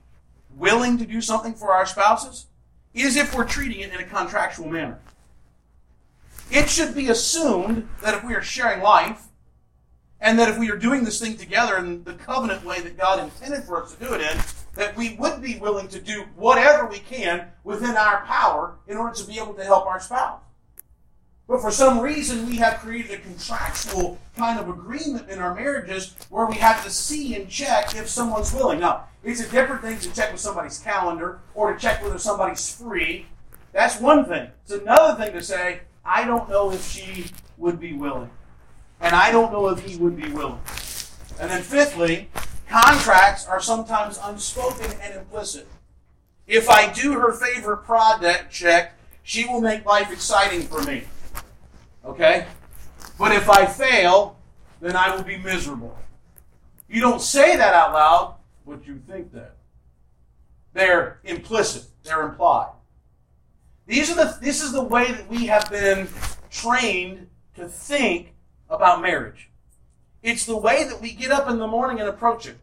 willing 0.56 0.98
to 0.98 1.06
do 1.06 1.20
something 1.20 1.54
for 1.54 1.72
our 1.72 1.86
spouses, 1.86 2.46
is 2.94 3.16
if 3.16 3.34
we're 3.34 3.46
treating 3.46 3.80
it 3.80 3.92
in 3.92 3.98
a 3.98 4.04
contractual 4.04 4.68
manner. 4.68 4.98
It 6.50 6.68
should 6.68 6.94
be 6.94 7.08
assumed 7.08 7.88
that 8.02 8.14
if 8.14 8.24
we 8.24 8.34
are 8.34 8.42
sharing 8.42 8.82
life, 8.82 9.24
and 10.20 10.38
that 10.38 10.48
if 10.48 10.58
we 10.58 10.70
are 10.70 10.76
doing 10.76 11.04
this 11.04 11.20
thing 11.20 11.36
together 11.36 11.76
in 11.76 12.04
the 12.04 12.14
covenant 12.14 12.64
way 12.64 12.80
that 12.80 12.96
God 12.96 13.22
intended 13.22 13.64
for 13.64 13.82
us 13.82 13.94
to 13.94 14.04
do 14.04 14.14
it 14.14 14.20
in, 14.20 14.38
that 14.78 14.96
we 14.96 15.16
would 15.16 15.42
be 15.42 15.58
willing 15.58 15.88
to 15.88 16.00
do 16.00 16.24
whatever 16.36 16.86
we 16.86 17.00
can 17.00 17.48
within 17.64 17.96
our 17.96 18.24
power 18.24 18.76
in 18.86 18.96
order 18.96 19.12
to 19.12 19.24
be 19.24 19.36
able 19.36 19.52
to 19.52 19.64
help 19.64 19.84
our 19.86 19.98
spouse. 19.98 20.40
But 21.48 21.60
for 21.60 21.72
some 21.72 21.98
reason, 21.98 22.46
we 22.46 22.58
have 22.58 22.78
created 22.78 23.10
a 23.10 23.18
contractual 23.18 24.18
kind 24.36 24.56
of 24.60 24.68
agreement 24.68 25.30
in 25.30 25.40
our 25.40 25.52
marriages 25.52 26.14
where 26.30 26.46
we 26.46 26.54
have 26.56 26.84
to 26.84 26.90
see 26.90 27.34
and 27.34 27.50
check 27.50 27.96
if 27.96 28.08
someone's 28.08 28.54
willing. 28.54 28.78
Now, 28.78 29.06
it's 29.24 29.40
a 29.40 29.50
different 29.50 29.82
thing 29.82 29.98
to 29.98 30.14
check 30.14 30.30
with 30.30 30.40
somebody's 30.40 30.78
calendar 30.78 31.40
or 31.56 31.72
to 31.72 31.78
check 31.78 32.00
whether 32.00 32.18
somebody's 32.18 32.72
free. 32.72 33.26
That's 33.72 34.00
one 34.00 34.26
thing. 34.26 34.48
It's 34.62 34.70
another 34.72 35.20
thing 35.20 35.32
to 35.32 35.42
say, 35.42 35.80
I 36.04 36.24
don't 36.24 36.48
know 36.48 36.70
if 36.70 36.88
she 36.88 37.32
would 37.56 37.80
be 37.80 37.94
willing. 37.94 38.30
And 39.00 39.12
I 39.12 39.32
don't 39.32 39.50
know 39.50 39.70
if 39.70 39.84
he 39.84 39.96
would 39.96 40.16
be 40.16 40.30
willing. 40.30 40.60
And 41.40 41.50
then, 41.50 41.62
fifthly, 41.62 42.28
contracts 42.68 43.46
are 43.46 43.60
sometimes 43.60 44.18
unspoken 44.22 44.90
and 45.02 45.14
implicit. 45.14 45.66
If 46.46 46.68
I 46.68 46.92
do 46.92 47.12
her 47.12 47.32
favorite 47.32 47.84
check, 48.50 48.94
she 49.22 49.46
will 49.46 49.60
make 49.60 49.84
life 49.84 50.12
exciting 50.12 50.62
for 50.62 50.82
me. 50.82 51.04
Okay? 52.04 52.46
But 53.18 53.32
if 53.32 53.50
I 53.50 53.66
fail, 53.66 54.38
then 54.80 54.96
I 54.96 55.14
will 55.14 55.24
be 55.24 55.36
miserable. 55.36 55.96
You 56.88 57.00
don't 57.00 57.20
say 57.20 57.56
that 57.56 57.74
out 57.74 57.92
loud, 57.92 58.36
but 58.66 58.86
you 58.86 59.00
think 59.06 59.32
that. 59.32 59.56
They're 60.72 61.20
implicit, 61.24 61.84
they're 62.04 62.22
implied. 62.22 62.72
These 63.86 64.10
are 64.10 64.14
the, 64.14 64.38
this 64.40 64.62
is 64.62 64.72
the 64.72 64.82
way 64.82 65.10
that 65.10 65.28
we 65.28 65.46
have 65.46 65.68
been 65.70 66.08
trained 66.50 67.28
to 67.56 67.68
think 67.68 68.34
about 68.70 69.02
marriage. 69.02 69.50
It's 70.22 70.44
the 70.44 70.56
way 70.56 70.84
that 70.84 71.00
we 71.00 71.12
get 71.12 71.30
up 71.30 71.48
in 71.48 71.58
the 71.58 71.66
morning 71.66 72.00
and 72.00 72.08
approach 72.08 72.46
it. 72.46 72.56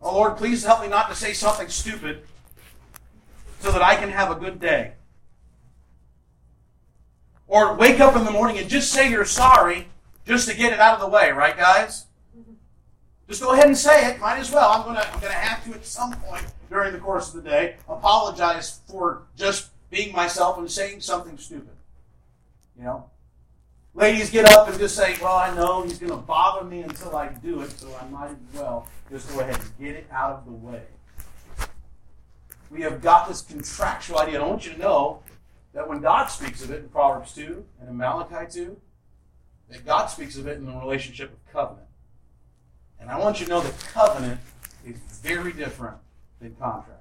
Oh 0.00 0.14
Lord, 0.14 0.36
please 0.36 0.64
help 0.64 0.82
me 0.82 0.88
not 0.88 1.08
to 1.08 1.14
say 1.14 1.32
something 1.32 1.68
stupid 1.68 2.22
so 3.60 3.72
that 3.72 3.82
I 3.82 3.96
can 3.96 4.10
have 4.10 4.30
a 4.30 4.34
good 4.34 4.60
day. 4.60 4.92
Or 7.48 7.74
wake 7.74 8.00
up 8.00 8.16
in 8.16 8.24
the 8.24 8.30
morning 8.30 8.58
and 8.58 8.68
just 8.68 8.92
say 8.92 9.10
you're 9.10 9.24
sorry 9.24 9.88
just 10.26 10.48
to 10.48 10.56
get 10.56 10.72
it 10.72 10.80
out 10.80 10.94
of 10.94 11.00
the 11.00 11.08
way, 11.08 11.30
right, 11.30 11.56
guys? 11.56 12.06
Mm-hmm. 12.36 12.52
Just 13.28 13.42
go 13.42 13.52
ahead 13.52 13.66
and 13.66 13.76
say 13.76 14.10
it. 14.10 14.20
Might 14.20 14.38
as 14.38 14.50
well. 14.50 14.70
I'm 14.70 14.84
gonna 14.84 15.08
I'm 15.12 15.20
gonna 15.20 15.32
have 15.32 15.64
to 15.64 15.74
at 15.74 15.84
some 15.84 16.12
point 16.12 16.44
during 16.70 16.92
the 16.92 16.98
course 16.98 17.34
of 17.34 17.42
the 17.42 17.48
day 17.48 17.76
apologize 17.88 18.80
for 18.86 19.22
just 19.36 19.70
being 19.90 20.14
myself 20.14 20.58
and 20.58 20.70
saying 20.70 21.00
something 21.00 21.38
stupid. 21.38 21.76
You 22.76 22.84
know? 22.84 23.10
Ladies 23.96 24.28
get 24.28 24.44
up 24.44 24.68
and 24.68 24.78
just 24.78 24.94
say, 24.94 25.16
Well, 25.22 25.36
I 25.36 25.54
know 25.54 25.82
he's 25.82 25.98
gonna 25.98 26.18
bother 26.18 26.66
me 26.66 26.82
until 26.82 27.16
I 27.16 27.28
do 27.28 27.62
it, 27.62 27.70
so 27.70 27.88
I 27.98 28.06
might 28.08 28.28
as 28.28 28.60
well 28.60 28.86
just 29.10 29.32
go 29.32 29.40
ahead 29.40 29.58
and 29.58 29.78
get 29.80 29.96
it 29.96 30.06
out 30.12 30.32
of 30.32 30.44
the 30.44 30.52
way. 30.52 30.82
We 32.70 32.82
have 32.82 33.00
got 33.00 33.26
this 33.26 33.40
contractual 33.40 34.18
idea. 34.18 34.34
And 34.34 34.44
I 34.44 34.48
want 34.48 34.66
you 34.66 34.72
to 34.72 34.78
know 34.78 35.22
that 35.72 35.88
when 35.88 36.02
God 36.02 36.26
speaks 36.26 36.62
of 36.62 36.70
it 36.70 36.80
in 36.80 36.90
Proverbs 36.90 37.34
2 37.34 37.64
and 37.80 37.88
in 37.88 37.96
Malachi 37.96 38.44
2, 38.50 38.76
that 39.70 39.86
God 39.86 40.08
speaks 40.08 40.36
of 40.36 40.46
it 40.46 40.58
in 40.58 40.66
the 40.66 40.74
relationship 40.74 41.32
of 41.32 41.52
covenant. 41.52 41.88
And 43.00 43.08
I 43.08 43.18
want 43.18 43.40
you 43.40 43.46
to 43.46 43.50
know 43.50 43.60
that 43.62 43.78
covenant 43.78 44.40
is 44.84 44.96
very 45.22 45.54
different 45.54 45.96
than 46.42 46.54
contract. 46.56 47.00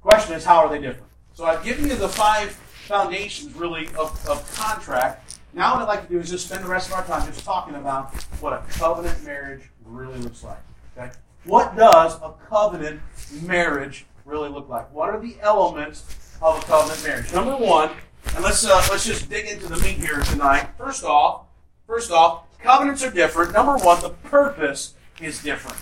Question 0.00 0.34
is, 0.34 0.44
how 0.44 0.66
are 0.66 0.68
they 0.68 0.80
different? 0.80 1.12
So 1.34 1.44
I've 1.44 1.62
given 1.62 1.86
you 1.86 1.94
the 1.94 2.08
five 2.08 2.50
foundations, 2.50 3.54
really, 3.54 3.86
of, 3.98 4.26
of 4.28 4.52
contract. 4.56 5.31
Now 5.54 5.74
what 5.74 5.82
I'd 5.82 5.88
like 5.88 6.06
to 6.06 6.12
do 6.12 6.18
is 6.18 6.30
just 6.30 6.46
spend 6.46 6.64
the 6.64 6.68
rest 6.68 6.88
of 6.88 6.94
our 6.94 7.04
time 7.04 7.26
just 7.26 7.44
talking 7.44 7.74
about 7.74 8.14
what 8.40 8.52
a 8.52 8.62
covenant 8.70 9.22
marriage 9.24 9.62
really 9.84 10.18
looks 10.18 10.42
like. 10.42 10.58
Okay? 10.96 11.10
What 11.44 11.76
does 11.76 12.14
a 12.22 12.32
covenant 12.48 13.00
marriage 13.42 14.06
really 14.24 14.48
look 14.48 14.68
like? 14.68 14.92
What 14.92 15.10
are 15.10 15.20
the 15.20 15.36
elements 15.42 16.22
of 16.42 16.58
a 16.58 16.66
covenant 16.66 17.04
marriage. 17.06 17.32
Number 17.32 17.56
one, 17.56 17.90
and 18.34 18.44
let's 18.44 18.66
uh, 18.66 18.84
let's 18.90 19.06
just 19.06 19.30
dig 19.30 19.46
into 19.46 19.68
the 19.68 19.76
meat 19.76 19.96
here 19.96 20.20
tonight. 20.22 20.68
First 20.76 21.04
off, 21.04 21.46
first 21.86 22.10
off, 22.10 22.44
covenants 22.58 23.02
are 23.04 23.10
different. 23.10 23.52
Number 23.52 23.76
one, 23.76 24.00
the 24.02 24.10
purpose 24.10 24.94
is 25.20 25.42
different. 25.42 25.78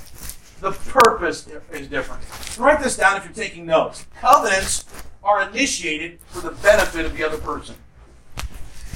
The 0.61 0.73
purpose 0.91 1.49
is 1.73 1.89
different. 1.89 2.23
Write 2.59 2.83
this 2.83 2.97
down 2.97 3.17
if 3.17 3.25
you're 3.25 3.33
taking 3.33 3.65
notes. 3.65 4.07
Covenants 4.21 4.85
are 5.25 5.49
initiated 5.49 6.21
for 6.27 6.43
the 6.43 6.51
benefit 6.63 7.07
of 7.07 7.17
the 7.17 7.25
other 7.25 7.39
person. 7.39 7.77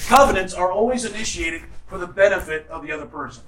Covenants 0.07 0.55
are 0.55 0.71
always 0.71 1.05
initiated 1.05 1.63
for 1.87 1.99
the 1.99 2.07
benefit 2.07 2.67
of 2.69 2.83
the 2.83 2.93
other 2.93 3.07
person. 3.07 3.43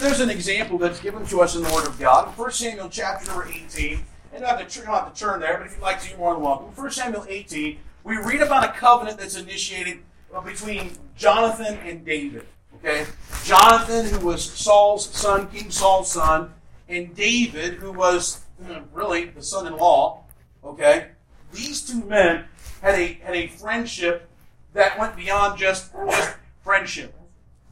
There's 0.00 0.20
an 0.20 0.30
example 0.30 0.78
that's 0.78 1.00
given 1.00 1.26
to 1.26 1.40
us 1.40 1.56
in 1.56 1.62
the 1.62 1.72
Word 1.72 1.86
of 1.86 1.98
God. 1.98 2.28
In 2.28 2.34
1 2.34 2.50
Samuel 2.52 2.88
chapter 2.88 3.26
number 3.26 3.48
18, 3.48 3.64
and 3.92 4.02
you 4.32 4.38
don't 4.38 4.58
have 4.58 4.68
to, 4.68 4.86
have 4.86 5.14
to 5.14 5.20
turn 5.20 5.40
there, 5.40 5.58
but 5.58 5.66
if 5.66 5.74
you'd 5.74 5.82
like 5.82 6.00
to, 6.02 6.08
you're 6.08 6.18
more 6.18 6.34
than 6.34 6.42
welcome. 6.42 6.66
1 6.74 6.90
Samuel 6.90 7.26
18, 7.28 7.78
we 8.04 8.16
read 8.16 8.40
about 8.40 8.64
a 8.64 8.72
covenant 8.72 9.18
that's 9.18 9.36
initiated 9.36 10.00
between 10.44 10.92
Jonathan 11.16 11.78
and 11.84 12.04
David. 12.04 12.46
Okay? 12.76 13.06
Jonathan, 13.44 14.06
who 14.06 14.26
was 14.26 14.42
Saul's 14.42 15.06
son, 15.06 15.48
King 15.48 15.70
Saul's 15.70 16.10
son, 16.10 16.52
and 16.88 17.14
David, 17.14 17.74
who 17.74 17.92
was 17.92 18.44
hmm, 18.62 18.80
really 18.92 19.26
the 19.26 19.42
son-in-law, 19.42 20.22
okay, 20.64 21.08
these 21.52 21.82
two 21.82 22.02
men 22.04 22.44
had 22.80 22.94
a 22.94 23.12
had 23.24 23.36
a 23.36 23.46
friendship 23.46 24.28
that 24.72 24.98
went 24.98 25.16
beyond 25.16 25.58
just, 25.58 25.92
just 25.92 26.36
friendship. 26.62 27.14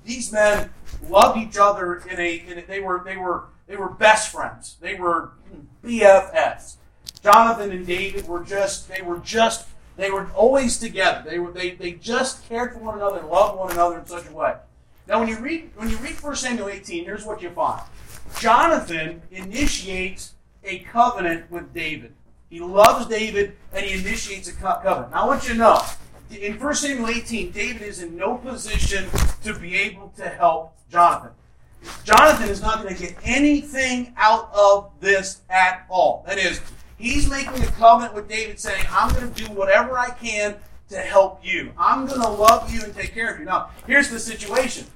These 0.05 0.33
men 0.33 0.71
loved 1.09 1.39
each 1.39 1.57
other 1.57 1.97
in 1.97 2.19
a, 2.19 2.37
in 2.47 2.59
a 2.59 2.63
they 2.63 2.81
were 2.81 3.03
they 3.05 3.17
were 3.17 3.45
they 3.67 3.77
were 3.77 3.89
best 3.89 4.33
friends. 4.33 4.77
They 4.81 4.95
were 4.95 5.33
BFFs. 5.85 6.77
Jonathan 7.23 7.71
and 7.71 7.87
David 7.87 8.27
were 8.27 8.43
just 8.43 8.89
they 8.89 9.03
were 9.03 9.19
just 9.19 9.69
they 9.97 10.11
were 10.11 10.27
always 10.35 10.79
together. 10.79 11.29
They 11.29 11.39
were 11.39 11.53
they, 11.53 11.73
they 11.73 11.93
just 11.93 12.49
cared 12.49 12.73
for 12.73 12.79
one 12.79 12.97
another 12.97 13.19
and 13.19 13.29
loved 13.29 13.59
one 13.59 13.71
another 13.71 13.99
in 13.99 14.07
such 14.07 14.29
a 14.29 14.33
way. 14.33 14.55
Now 15.07 15.21
when 15.21 15.29
you 15.29 15.39
read 15.39 15.71
when 15.77 15.91
you 15.91 15.97
read 15.99 16.23
1 16.23 16.37
Samuel 16.37 16.69
18, 16.69 17.05
here's 17.05 17.25
what 17.25 17.43
you 17.43 17.51
find. 17.51 17.83
Jonathan 18.39 19.23
initiates 19.31 20.35
a 20.65 20.81
covenant 20.81 21.51
with 21.51 21.73
David. 21.75 22.15
He 22.49 22.61
loves 22.61 23.07
David 23.07 23.57
and 23.73 23.85
he 23.85 24.01
initiates 24.01 24.49
a 24.49 24.53
covenant. 24.53 25.13
Now 25.13 25.25
I 25.25 25.27
want 25.27 25.47
you 25.47 25.55
to 25.55 25.59
know, 25.59 25.83
in 26.31 26.59
1 26.59 26.75
Samuel 26.75 27.09
18, 27.09 27.51
David 27.51 27.83
is 27.83 28.03
in 28.03 28.17
no 28.17 28.37
position 28.37 29.07
to 29.43 29.59
be 29.59 29.77
able 29.77 30.13
to 30.17 30.29
help 30.29 30.77
Jonathan. 30.91 31.33
Jonathan 32.05 32.49
is 32.49 32.61
not 32.61 32.83
going 32.83 32.95
to 32.95 33.01
get 33.01 33.17
anything 33.25 34.13
out 34.17 34.51
of 34.55 34.91
this 35.01 35.41
at 35.49 35.87
all. 35.89 36.25
That 36.27 36.39
is, 36.39 36.61
he's 36.99 37.29
making 37.29 37.63
a 37.63 37.67
covenant 37.73 38.15
with 38.15 38.29
David 38.29 38.61
saying, 38.61 38.85
I'm 38.91 39.13
going 39.15 39.33
to 39.33 39.45
do 39.45 39.53
whatever 39.53 39.99
I 39.99 40.11
can 40.11 40.57
to 40.91 40.99
help 40.99 41.45
you. 41.45 41.73
I'm 41.79 42.07
going 42.07 42.21
to 42.21 42.29
love 42.29 42.73
you 42.73 42.83
and 42.83 42.95
take 42.95 43.15
care 43.15 43.33
of 43.33 43.39
you. 43.39 43.47
Now, 43.47 43.71
here's 43.87 44.11
the 44.11 44.19
situation 44.19 44.87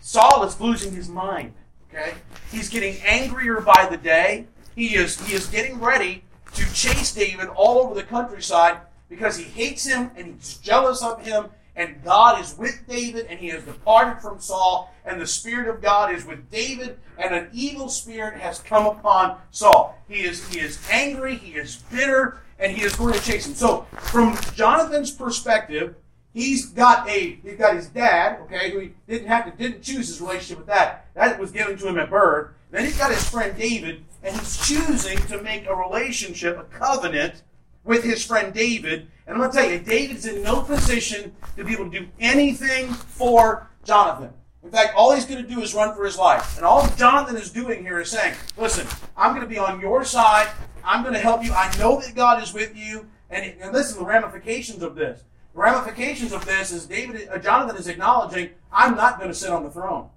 Saul 0.00 0.44
is 0.44 0.60
losing 0.60 0.94
his 0.94 1.08
mind. 1.08 1.54
Okay? 1.90 2.14
He's 2.52 2.68
getting 2.68 2.96
angrier 3.02 3.60
by 3.60 3.88
the 3.90 3.96
day. 3.96 4.46
He 4.76 4.94
is, 4.94 5.20
he 5.26 5.34
is 5.34 5.46
getting 5.46 5.80
ready 5.80 6.22
to 6.54 6.72
chase 6.72 7.12
David 7.12 7.48
all 7.48 7.78
over 7.78 7.94
the 7.94 8.04
countryside 8.04 8.78
because 9.08 9.36
he 9.36 9.44
hates 9.44 9.86
him 9.86 10.10
and 10.16 10.34
he's 10.34 10.58
jealous 10.58 11.02
of 11.02 11.24
him. 11.24 11.46
And 11.76 12.02
God 12.02 12.40
is 12.40 12.58
with 12.58 12.82
David 12.88 13.26
and 13.30 13.38
he 13.38 13.48
has 13.48 13.62
departed 13.62 14.20
from 14.20 14.40
Saul. 14.40 14.92
And 15.04 15.20
the 15.20 15.26
Spirit 15.26 15.68
of 15.68 15.80
God 15.80 16.12
is 16.12 16.26
with 16.26 16.50
David 16.50 16.98
and 17.18 17.34
an 17.34 17.48
evil 17.52 17.88
spirit 17.88 18.40
has 18.40 18.60
come 18.60 18.86
upon 18.86 19.38
Saul. 19.50 19.98
He 20.08 20.22
is, 20.22 20.48
he 20.48 20.60
is 20.60 20.78
angry, 20.90 21.36
he 21.36 21.52
is 21.52 21.76
bitter, 21.90 22.40
and 22.58 22.72
he 22.72 22.82
is 22.82 22.96
going 22.96 23.14
to 23.14 23.20
chase 23.20 23.46
him. 23.46 23.54
So, 23.54 23.86
from 23.92 24.36
Jonathan's 24.54 25.10
perspective, 25.10 25.94
he's 26.32 26.66
got 26.66 27.08
a 27.08 27.38
he's 27.42 27.56
got 27.56 27.74
his 27.74 27.88
dad, 27.88 28.40
okay, 28.42 28.70
who 28.70 28.80
he 28.80 28.92
didn't 29.06 29.28
have 29.28 29.44
to 29.44 29.50
didn't 29.50 29.82
choose 29.82 30.08
his 30.08 30.20
relationship 30.20 30.58
with 30.58 30.66
that. 30.68 31.06
That 31.14 31.38
was 31.38 31.50
given 31.50 31.76
to 31.78 31.88
him 31.88 31.98
at 31.98 32.10
birth. 32.10 32.52
Then 32.70 32.84
he's 32.84 32.98
got 32.98 33.10
his 33.10 33.28
friend 33.28 33.56
David, 33.56 34.04
and 34.22 34.36
he's 34.36 34.66
choosing 34.66 35.18
to 35.28 35.42
make 35.42 35.66
a 35.66 35.74
relationship, 35.74 36.58
a 36.58 36.64
covenant 36.64 37.42
with 37.84 38.04
his 38.04 38.24
friend 38.24 38.52
David. 38.52 39.08
And 39.26 39.34
I'm 39.34 39.38
going 39.38 39.50
to 39.50 39.56
tell 39.56 39.70
you, 39.70 39.78
David's 39.78 40.26
in 40.26 40.42
no 40.42 40.62
position 40.62 41.34
to 41.56 41.64
be 41.64 41.72
able 41.72 41.90
to 41.90 42.00
do 42.00 42.08
anything 42.18 42.88
for 42.88 43.68
Jonathan. 43.84 44.30
In 44.62 44.70
fact, 44.70 44.94
all 44.96 45.14
he's 45.14 45.24
going 45.24 45.42
to 45.42 45.48
do 45.48 45.60
is 45.60 45.74
run 45.74 45.94
for 45.94 46.04
his 46.04 46.18
life. 46.18 46.56
And 46.56 46.64
all 46.66 46.86
Jonathan 46.96 47.36
is 47.36 47.50
doing 47.50 47.82
here 47.82 48.00
is 48.00 48.10
saying, 48.10 48.34
listen, 48.56 48.86
I'm 49.16 49.34
going 49.34 49.46
to 49.46 49.48
be 49.48 49.58
on 49.58 49.80
your 49.80 50.04
side. 50.04 50.48
I'm 50.84 51.02
going 51.02 51.14
to 51.14 51.20
help 51.20 51.44
you. 51.44 51.52
I 51.52 51.74
know 51.78 52.00
that 52.00 52.14
God 52.14 52.42
is 52.42 52.52
with 52.52 52.76
you. 52.76 53.06
And, 53.30 53.54
and 53.60 53.72
listen, 53.72 53.98
the 53.98 54.06
ramifications 54.06 54.82
of 54.82 54.94
this. 54.94 55.22
The 55.54 55.60
ramifications 55.60 56.32
of 56.32 56.44
this 56.44 56.72
is 56.72 56.86
David, 56.86 57.28
uh, 57.28 57.38
Jonathan 57.38 57.76
is 57.76 57.88
acknowledging, 57.88 58.50
I'm 58.72 58.96
not 58.96 59.18
going 59.18 59.30
to 59.30 59.34
sit 59.34 59.50
on 59.50 59.64
the 59.64 59.70
throne. 59.70 60.08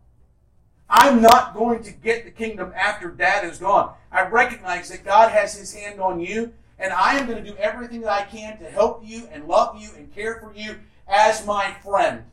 I'm 0.89 1.21
not 1.21 1.53
going 1.53 1.83
to 1.83 1.91
get 1.91 2.25
the 2.25 2.31
kingdom 2.31 2.73
after 2.75 3.09
dad 3.09 3.45
is 3.45 3.57
gone. 3.57 3.93
I 4.11 4.27
recognize 4.27 4.89
that 4.89 5.05
God 5.05 5.31
has 5.31 5.57
his 5.57 5.73
hand 5.73 6.01
on 6.01 6.19
you, 6.19 6.51
and 6.81 6.91
I 6.91 7.17
am 7.17 7.27
going 7.27 7.41
to 7.41 7.49
do 7.49 7.55
everything 7.57 8.01
that 8.01 8.11
I 8.11 8.23
can 8.23 8.57
to 8.57 8.65
help 8.65 9.01
you 9.05 9.27
and 9.31 9.47
love 9.47 9.79
you 9.79 9.89
and 9.95 10.13
care 10.13 10.39
for 10.39 10.51
you 10.53 10.75
as 11.07 11.45
my 11.45 11.75
friend. 11.83 12.23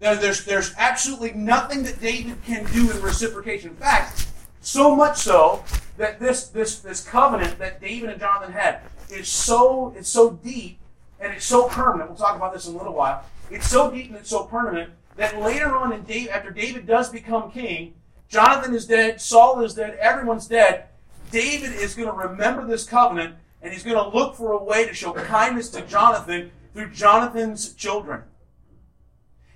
Now, 0.00 0.14
there's, 0.14 0.44
there's 0.44 0.72
absolutely 0.78 1.32
nothing 1.32 1.82
that 1.82 2.00
David 2.00 2.42
can 2.44 2.64
do 2.72 2.90
in 2.90 3.02
reciprocation. 3.02 3.70
In 3.70 3.76
fact, 3.76 4.26
so 4.62 4.96
much 4.96 5.18
so 5.18 5.62
that 5.98 6.18
this, 6.18 6.48
this, 6.48 6.78
this 6.78 7.06
covenant 7.06 7.58
that 7.58 7.82
David 7.82 8.08
and 8.08 8.18
Jonathan 8.18 8.52
had 8.52 8.80
is 9.10 9.28
so, 9.28 9.92
it's 9.94 10.08
so 10.08 10.30
deep 10.30 10.78
and 11.20 11.34
it's 11.34 11.44
so 11.44 11.68
permanent. 11.68 12.08
We'll 12.08 12.18
talk 12.18 12.36
about 12.36 12.54
this 12.54 12.66
in 12.66 12.74
a 12.74 12.78
little 12.78 12.94
while. 12.94 13.24
It's 13.50 13.68
so 13.68 13.90
deep 13.90 14.06
and 14.06 14.16
it's 14.16 14.30
so 14.30 14.44
permanent 14.44 14.90
that 15.16 15.38
later 15.38 15.76
on 15.76 15.92
in 15.92 16.02
David, 16.04 16.30
after 16.30 16.50
David 16.50 16.86
does 16.86 17.10
become 17.10 17.50
king, 17.50 17.94
Jonathan 18.28 18.74
is 18.74 18.86
dead, 18.86 19.20
Saul 19.20 19.60
is 19.62 19.74
dead, 19.74 19.98
everyone's 20.00 20.46
dead. 20.46 20.86
David 21.30 21.72
is 21.72 21.94
going 21.94 22.08
to 22.08 22.28
remember 22.28 22.66
this 22.66 22.84
covenant 22.84 23.34
and 23.62 23.72
he's 23.72 23.82
going 23.82 23.96
to 23.96 24.16
look 24.16 24.34
for 24.34 24.52
a 24.52 24.62
way 24.62 24.86
to 24.86 24.94
show 24.94 25.12
kindness 25.12 25.68
to 25.70 25.82
Jonathan 25.82 26.50
through 26.72 26.90
Jonathan's 26.90 27.74
children. 27.74 28.22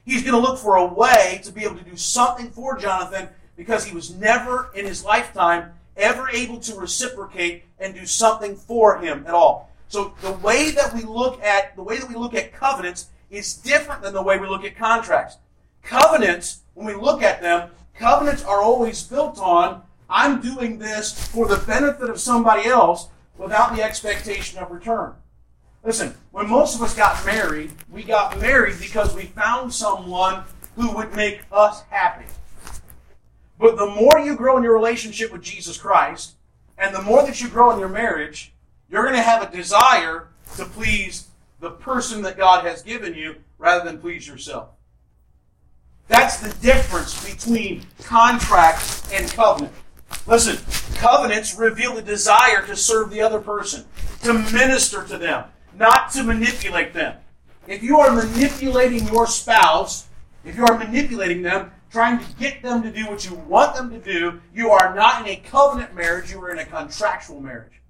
He's 0.04 0.22
going 0.22 0.34
to 0.34 0.40
look 0.40 0.58
for 0.58 0.76
a 0.76 0.84
way 0.86 1.40
to 1.44 1.52
be 1.52 1.64
able 1.64 1.76
to 1.76 1.84
do 1.84 1.96
something 1.96 2.50
for 2.50 2.76
Jonathan 2.76 3.28
because 3.56 3.84
he 3.84 3.94
was 3.94 4.14
never 4.14 4.70
in 4.74 4.84
his 4.84 5.04
lifetime 5.04 5.72
ever 5.96 6.28
able 6.30 6.58
to 6.58 6.74
reciprocate 6.74 7.64
and 7.78 7.94
do 7.94 8.04
something 8.04 8.56
for 8.56 8.98
him 8.98 9.24
at 9.26 9.34
all. 9.34 9.70
So 9.88 10.14
the 10.22 10.32
way 10.32 10.72
that 10.72 10.92
we 10.92 11.02
look 11.02 11.40
at 11.42 11.76
the 11.76 11.82
way 11.82 11.98
that 11.98 12.08
we 12.08 12.16
look 12.16 12.34
at 12.34 12.52
covenants 12.52 13.08
is 13.30 13.54
different 13.54 14.02
than 14.02 14.12
the 14.12 14.22
way 14.22 14.38
we 14.38 14.48
look 14.48 14.64
at 14.64 14.76
contracts. 14.76 15.36
Covenants, 15.82 16.62
when 16.74 16.86
we 16.86 16.94
look 16.94 17.22
at 17.22 17.40
them, 17.40 17.70
covenants 17.94 18.42
are 18.44 18.60
always 18.60 19.02
built 19.04 19.38
on 19.38 19.82
I'm 20.08 20.40
doing 20.40 20.78
this 20.78 21.28
for 21.28 21.48
the 21.48 21.56
benefit 21.66 22.10
of 22.10 22.20
somebody 22.20 22.68
else 22.68 23.08
without 23.36 23.74
the 23.74 23.82
expectation 23.82 24.58
of 24.58 24.70
return. 24.70 25.14
Listen, 25.84 26.14
when 26.30 26.48
most 26.48 26.74
of 26.74 26.82
us 26.82 26.94
got 26.94 27.24
married, 27.26 27.70
we 27.90 28.02
got 28.02 28.40
married 28.40 28.78
because 28.80 29.14
we 29.14 29.24
found 29.24 29.72
someone 29.72 30.44
who 30.76 30.94
would 30.94 31.14
make 31.14 31.42
us 31.52 31.82
happy. 31.90 32.24
But 33.58 33.76
the 33.76 33.86
more 33.86 34.18
you 34.18 34.34
grow 34.34 34.56
in 34.56 34.62
your 34.62 34.74
relationship 34.74 35.32
with 35.32 35.42
Jesus 35.42 35.76
Christ, 35.76 36.34
and 36.78 36.94
the 36.94 37.02
more 37.02 37.22
that 37.22 37.40
you 37.40 37.48
grow 37.48 37.70
in 37.70 37.78
your 37.78 37.88
marriage, 37.88 38.52
you're 38.88 39.04
going 39.04 39.14
to 39.14 39.22
have 39.22 39.42
a 39.42 39.56
desire 39.56 40.28
to 40.56 40.64
please 40.64 41.28
the 41.60 41.70
person 41.70 42.22
that 42.22 42.36
God 42.36 42.64
has 42.64 42.82
given 42.82 43.14
you 43.14 43.36
rather 43.58 43.84
than 43.84 44.00
please 44.00 44.26
yourself. 44.26 44.68
That's 46.08 46.38
the 46.38 46.52
difference 46.60 47.24
between 47.24 47.86
contract 48.02 49.06
and 49.12 49.30
covenant. 49.30 49.72
Listen, 50.26 50.56
covenants 50.94 51.54
reveal 51.54 51.94
the 51.94 52.02
desire 52.02 52.66
to 52.66 52.74
serve 52.74 53.10
the 53.10 53.20
other 53.20 53.40
person, 53.40 53.84
to 54.22 54.32
minister 54.32 55.04
to 55.04 55.18
them, 55.18 55.44
not 55.76 56.10
to 56.12 56.22
manipulate 56.22 56.94
them. 56.94 57.16
If 57.66 57.82
you 57.82 57.98
are 57.98 58.10
manipulating 58.10 59.06
your 59.08 59.26
spouse, 59.26 60.06
if 60.44 60.56
you 60.56 60.64
are 60.64 60.78
manipulating 60.78 61.42
them, 61.42 61.72
trying 61.90 62.18
to 62.18 62.32
get 62.36 62.62
them 62.62 62.82
to 62.82 62.90
do 62.90 63.06
what 63.06 63.28
you 63.28 63.34
want 63.34 63.76
them 63.76 63.90
to 63.90 63.98
do, 63.98 64.40
you 64.54 64.70
are 64.70 64.94
not 64.94 65.20
in 65.22 65.28
a 65.28 65.36
covenant 65.36 65.94
marriage, 65.94 66.30
you 66.30 66.42
are 66.42 66.50
in 66.50 66.58
a 66.58 66.64
contractual 66.64 67.40
marriage. 67.40 67.80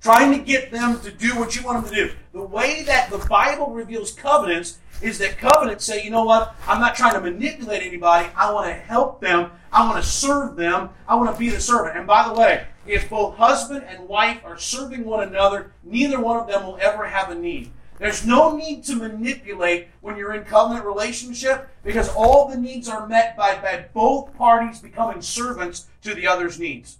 Trying 0.00 0.32
to 0.32 0.44
get 0.44 0.70
them 0.70 0.98
to 1.00 1.10
do 1.10 1.38
what 1.38 1.54
you 1.54 1.62
want 1.62 1.84
them 1.84 1.94
to 1.94 2.08
do. 2.08 2.14
The 2.32 2.42
way 2.42 2.82
that 2.84 3.10
the 3.10 3.18
Bible 3.18 3.70
reveals 3.70 4.12
covenants 4.12 4.78
is 5.02 5.18
that 5.18 5.38
covenants 5.38 5.84
say, 5.84 6.02
you 6.02 6.10
know 6.10 6.24
what? 6.24 6.54
I'm 6.66 6.80
not 6.80 6.94
trying 6.94 7.14
to 7.14 7.20
manipulate 7.20 7.82
anybody. 7.82 8.28
I 8.34 8.52
want 8.52 8.68
to 8.68 8.72
help 8.72 9.20
them. 9.20 9.50
I 9.72 9.86
want 9.86 10.02
to 10.02 10.08
serve 10.08 10.56
them. 10.56 10.90
I 11.06 11.16
want 11.16 11.32
to 11.32 11.38
be 11.38 11.50
the 11.50 11.60
servant. 11.60 11.98
And 11.98 12.06
by 12.06 12.26
the 12.26 12.34
way, 12.34 12.66
if 12.86 13.10
both 13.10 13.36
husband 13.36 13.84
and 13.88 14.08
wife 14.08 14.40
are 14.44 14.58
serving 14.58 15.04
one 15.04 15.26
another, 15.26 15.72
neither 15.84 16.20
one 16.20 16.38
of 16.38 16.46
them 16.46 16.64
will 16.64 16.78
ever 16.80 17.06
have 17.06 17.30
a 17.30 17.34
need. 17.34 17.70
There's 17.98 18.26
no 18.26 18.56
need 18.56 18.84
to 18.84 18.96
manipulate 18.96 19.88
when 20.00 20.16
you're 20.16 20.32
in 20.32 20.44
covenant 20.44 20.86
relationship 20.86 21.68
because 21.84 22.08
all 22.08 22.48
the 22.48 22.56
needs 22.56 22.88
are 22.88 23.06
met 23.06 23.36
by, 23.36 23.56
by 23.56 23.84
both 23.92 24.34
parties 24.34 24.80
becoming 24.80 25.20
servants 25.20 25.86
to 26.02 26.14
the 26.14 26.26
other's 26.26 26.58
needs. 26.58 26.96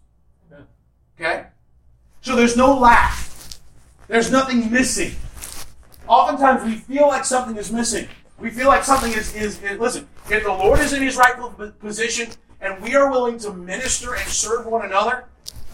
Okay? 1.18 1.46
So 2.22 2.36
there's 2.36 2.56
no 2.56 2.78
lack. 2.78 3.18
There's 4.08 4.30
nothing 4.30 4.70
missing. 4.70 5.14
Oftentimes 6.06 6.64
we 6.64 6.76
feel 6.76 7.08
like 7.08 7.24
something 7.24 7.56
is 7.56 7.72
missing. 7.72 8.08
We 8.38 8.50
feel 8.50 8.68
like 8.68 8.84
something 8.84 9.12
is, 9.12 9.34
is, 9.34 9.62
is 9.62 9.78
listen, 9.78 10.08
if 10.30 10.42
the 10.42 10.50
Lord 10.50 10.80
is 10.80 10.92
in 10.92 11.02
his 11.02 11.16
rightful 11.16 11.50
position 11.78 12.30
and 12.60 12.82
we 12.82 12.94
are 12.94 13.10
willing 13.10 13.38
to 13.40 13.52
minister 13.52 14.14
and 14.14 14.28
serve 14.28 14.66
one 14.66 14.84
another, 14.84 15.24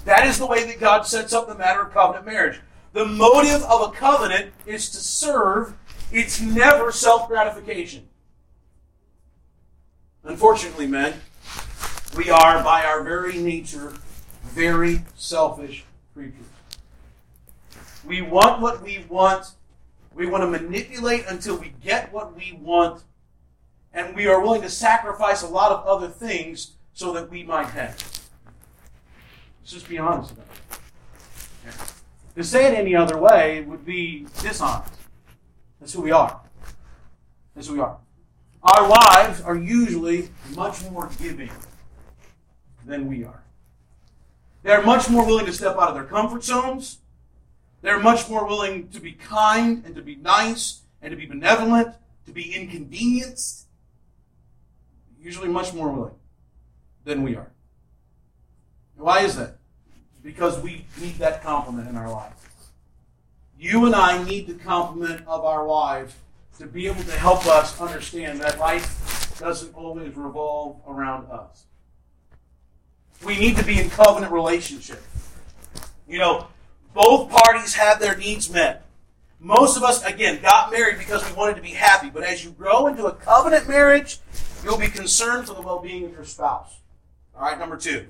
that 0.04 0.26
is 0.26 0.38
the 0.38 0.46
way 0.46 0.64
that 0.64 0.78
God 0.78 1.06
sets 1.06 1.32
up 1.32 1.48
the 1.48 1.54
matter 1.54 1.82
of 1.82 1.92
covenant 1.92 2.26
marriage. 2.26 2.60
The 2.92 3.06
motive 3.06 3.62
of 3.64 3.88
a 3.88 3.92
covenant 3.92 4.52
is 4.66 4.90
to 4.90 4.98
serve, 4.98 5.74
it's 6.12 6.40
never 6.40 6.92
self 6.92 7.28
gratification. 7.28 8.08
Unfortunately, 10.24 10.86
men, 10.86 11.14
we 12.16 12.30
are 12.30 12.62
by 12.62 12.84
our 12.84 13.02
very 13.02 13.38
nature 13.38 13.94
very 14.44 15.02
selfish 15.16 15.84
creatures. 16.16 16.46
We 18.06 18.22
want 18.22 18.62
what 18.62 18.82
we 18.82 19.04
want 19.08 19.52
we 20.14 20.26
want 20.26 20.42
to 20.44 20.50
manipulate 20.50 21.26
until 21.28 21.58
we 21.58 21.74
get 21.84 22.10
what 22.10 22.34
we 22.34 22.58
want, 22.62 23.04
and 23.92 24.16
we 24.16 24.26
are 24.26 24.40
willing 24.40 24.62
to 24.62 24.70
sacrifice 24.70 25.42
a 25.42 25.46
lot 25.46 25.72
of 25.72 25.86
other 25.86 26.08
things 26.08 26.72
so 26.94 27.12
that 27.12 27.30
we 27.30 27.42
might 27.42 27.66
have. 27.66 27.94
Let's 29.60 29.72
just 29.72 29.88
be 29.90 29.98
honest 29.98 30.32
about 30.32 30.46
it. 30.46 31.72
To 32.36 32.44
say 32.44 32.66
it 32.66 32.74
any 32.78 32.96
other 32.96 33.18
way 33.18 33.62
would 33.62 33.84
be 33.84 34.26
dishonest. 34.40 34.94
That's 35.80 35.92
who 35.92 36.00
we 36.00 36.12
are. 36.12 36.40
That's 37.54 37.68
who 37.68 37.74
we 37.74 37.80
are. 37.80 37.98
Our 38.62 38.88
wives 38.88 39.42
are 39.42 39.56
usually 39.56 40.30
much 40.54 40.82
more 40.90 41.10
giving 41.18 41.50
than 42.86 43.06
we 43.06 43.24
are. 43.24 43.42
They're 44.66 44.82
much 44.82 45.08
more 45.08 45.24
willing 45.24 45.46
to 45.46 45.52
step 45.52 45.76
out 45.76 45.90
of 45.90 45.94
their 45.94 46.02
comfort 46.02 46.42
zones. 46.42 46.98
They're 47.82 48.00
much 48.00 48.28
more 48.28 48.44
willing 48.48 48.88
to 48.88 48.98
be 48.98 49.12
kind 49.12 49.84
and 49.86 49.94
to 49.94 50.02
be 50.02 50.16
nice 50.16 50.80
and 51.00 51.12
to 51.12 51.16
be 51.16 51.24
benevolent, 51.24 51.94
to 52.24 52.32
be 52.32 52.52
inconvenienced. 52.52 53.68
Usually 55.20 55.46
much 55.46 55.72
more 55.72 55.88
willing 55.88 56.16
than 57.04 57.22
we 57.22 57.36
are. 57.36 57.52
Why 58.96 59.20
is 59.20 59.36
that? 59.36 59.58
Because 60.24 60.58
we 60.58 60.86
need 61.00 61.14
that 61.18 61.44
complement 61.44 61.88
in 61.88 61.96
our 61.96 62.10
life. 62.10 62.32
You 63.56 63.86
and 63.86 63.94
I 63.94 64.20
need 64.24 64.48
the 64.48 64.54
complement 64.54 65.24
of 65.28 65.44
our 65.44 65.64
wives 65.64 66.16
to 66.58 66.66
be 66.66 66.88
able 66.88 67.04
to 67.04 67.12
help 67.12 67.46
us 67.46 67.80
understand 67.80 68.40
that 68.40 68.58
life 68.58 69.38
doesn't 69.38 69.72
always 69.76 70.16
revolve 70.16 70.80
around 70.88 71.30
us. 71.30 71.66
We 73.24 73.38
need 73.38 73.56
to 73.56 73.64
be 73.64 73.80
in 73.80 73.90
covenant 73.90 74.32
relationship. 74.32 75.02
You 76.08 76.18
know, 76.18 76.48
both 76.94 77.30
parties 77.30 77.74
have 77.74 78.00
their 78.00 78.16
needs 78.16 78.50
met. 78.50 78.84
Most 79.38 79.76
of 79.76 79.82
us, 79.82 80.04
again, 80.04 80.40
got 80.40 80.72
married 80.72 80.98
because 80.98 81.28
we 81.28 81.36
wanted 81.36 81.56
to 81.56 81.62
be 81.62 81.70
happy. 81.70 82.08
But 82.10 82.24
as 82.24 82.44
you 82.44 82.50
grow 82.50 82.86
into 82.86 83.06
a 83.06 83.12
covenant 83.12 83.68
marriage, 83.68 84.18
you'll 84.64 84.78
be 84.78 84.88
concerned 84.88 85.46
for 85.46 85.54
the 85.54 85.62
well 85.62 85.78
being 85.78 86.04
of 86.04 86.12
your 86.12 86.24
spouse. 86.24 86.76
All 87.34 87.42
right, 87.42 87.58
number 87.58 87.76
two. 87.76 88.06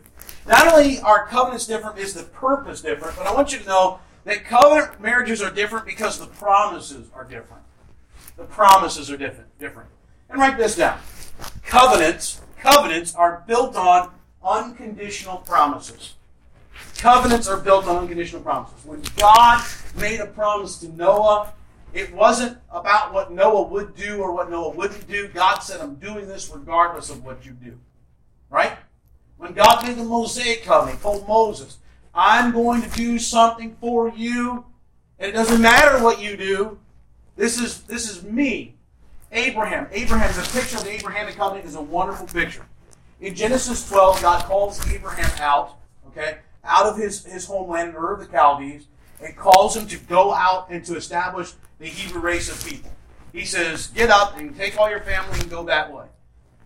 Not 0.47 0.73
only 0.73 1.01
are 1.01 1.27
covenants 1.27 1.66
different, 1.66 1.99
is 1.99 2.14
the 2.14 2.23
purpose 2.23 2.81
different, 2.81 3.16
but 3.16 3.27
I 3.27 3.35
want 3.35 3.53
you 3.53 3.59
to 3.59 3.66
know 3.66 3.99
that 4.25 4.45
covenant 4.45 5.01
marriages 5.01 5.42
are 5.42 5.51
different 5.51 5.85
because 5.85 6.19
the 6.19 6.27
promises 6.27 7.09
are 7.14 7.25
different. 7.25 7.62
The 8.37 8.45
promises 8.45 9.11
are 9.11 9.16
different. 9.16 9.59
Different. 9.59 9.88
And 10.31 10.40
write 10.40 10.57
this 10.57 10.77
down. 10.77 11.01
Covenants, 11.64 12.40
covenants 12.61 13.14
are 13.14 13.45
built 13.47 13.75
on 13.77 14.12
unconditional 14.47 15.39
promises. 15.39 16.15
Covenants 16.99 17.49
are 17.49 17.59
built 17.59 17.87
on 17.87 17.97
unconditional 17.97 18.43
promises. 18.43 18.85
When 18.85 19.03
God 19.17 19.65
made 19.99 20.21
a 20.21 20.27
promise 20.27 20.79
to 20.81 20.89
Noah, 20.89 21.53
it 21.93 22.13
wasn't 22.15 22.59
about 22.71 23.13
what 23.13 23.33
Noah 23.33 23.69
would 23.69 23.95
do 23.95 24.19
or 24.21 24.33
what 24.33 24.51
Noah 24.51 24.75
wouldn't 24.75 25.09
do. 25.09 25.29
God 25.29 25.61
said, 25.61 25.81
I'm 25.81 25.95
doing 25.97 26.29
this 26.29 26.51
regardless 26.55 27.11
of 27.11 27.25
what 27.25 27.45
you 27.47 27.53
do. 27.53 27.79
Right? 28.51 28.73
When 29.39 29.53
God 29.53 29.87
made 29.87 29.97
the 29.97 30.05
Mosaic 30.05 30.65
covenant, 30.65 30.99
he 30.99 31.03
told 31.03 31.27
Moses, 31.27 31.79
I'm 32.15 32.53
going 32.53 32.83
to 32.83 32.91
do 32.91 33.19
something 33.19 33.77
for 33.81 34.09
you, 34.09 34.65
and 35.19 35.29
it 35.29 35.33
doesn't 35.33 35.61
matter 35.61 36.03
what 36.03 36.21
you 36.21 36.37
do. 36.37 36.79
This 37.37 37.61
is 37.61 37.83
this 37.83 38.11
is 38.11 38.23
me. 38.25 38.75
Abraham. 39.33 39.89
Abraham, 39.93 40.33
the 40.35 40.49
picture 40.59 40.79
of 40.79 40.85
the 40.85 40.93
Abrahamic 40.93 41.37
covenant 41.37 41.67
is 41.67 41.75
a 41.75 41.83
wonderful 41.83 42.27
picture. 42.27 42.65
In 43.20 43.35
Genesis 43.35 43.88
12, 43.88 44.20
God 44.20 44.44
calls 44.44 44.87
Abraham 44.92 45.31
out, 45.40 45.79
okay, 46.09 46.38
out 46.64 46.87
of 46.87 46.98
his, 46.98 47.24
his 47.24 47.46
homeland 47.46 47.90
in 47.90 47.96
Ur 47.96 48.12
of 48.12 48.20
the 48.20 48.31
Chaldees, 48.31 48.87
and 49.22 49.35
calls 49.37 49.74
him 49.74 49.87
to 49.87 49.96
go 49.96 50.35
out 50.35 50.68
and 50.70 50.85
to 50.85 50.96
establish 50.96 51.52
the 51.79 51.87
Hebrew 51.87 52.20
race 52.20 52.50
of 52.50 52.68
people. 52.68 52.90
He 53.33 53.44
says, 53.44 53.88
Get 53.88 54.11
up 54.11 54.37
and 54.37 54.55
take 54.55 54.79
all 54.79 54.90
your 54.90 55.00
family 55.00 55.40
and 55.40 55.48
go 55.48 55.64
that 55.64 55.92
way. 55.92 56.07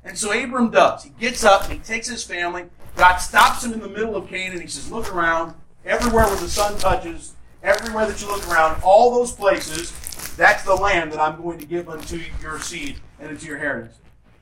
And 0.05 0.19
so 0.19 0.33
Abram 0.33 0.71
does. 0.71 1.05
He 1.05 1.11
gets 1.11 1.45
up 1.45 1.65
and 1.65 1.75
he 1.75 1.79
takes 1.79 2.09
his 2.09 2.25
family. 2.25 2.65
God 2.97 3.19
stops 3.19 3.65
him 3.65 3.73
in 3.73 3.81
the 3.81 3.89
middle 3.89 4.17
of 4.17 4.29
Canaan. 4.29 4.61
He 4.61 4.67
says, 4.67 4.91
Look 4.91 5.15
around. 5.15 5.55
Everywhere 5.85 6.27
where 6.27 6.37
the 6.37 6.49
sun 6.49 6.77
touches, 6.79 7.35
everywhere 7.63 8.07
that 8.07 8.21
you 8.21 8.27
look 8.27 8.47
around, 8.51 8.83
all 8.83 9.15
those 9.15 9.33
places, 9.33 9.93
that's 10.37 10.63
the 10.65 10.75
land 10.75 11.13
that 11.13 11.21
I'm 11.21 11.41
going 11.41 11.59
to 11.59 11.67
give 11.67 11.89
unto 11.89 12.21
your 12.43 12.59
seed 12.59 12.97
and 13.19 13.31
unto 13.31 13.47
your 13.47 13.59
heritage. 13.59 13.93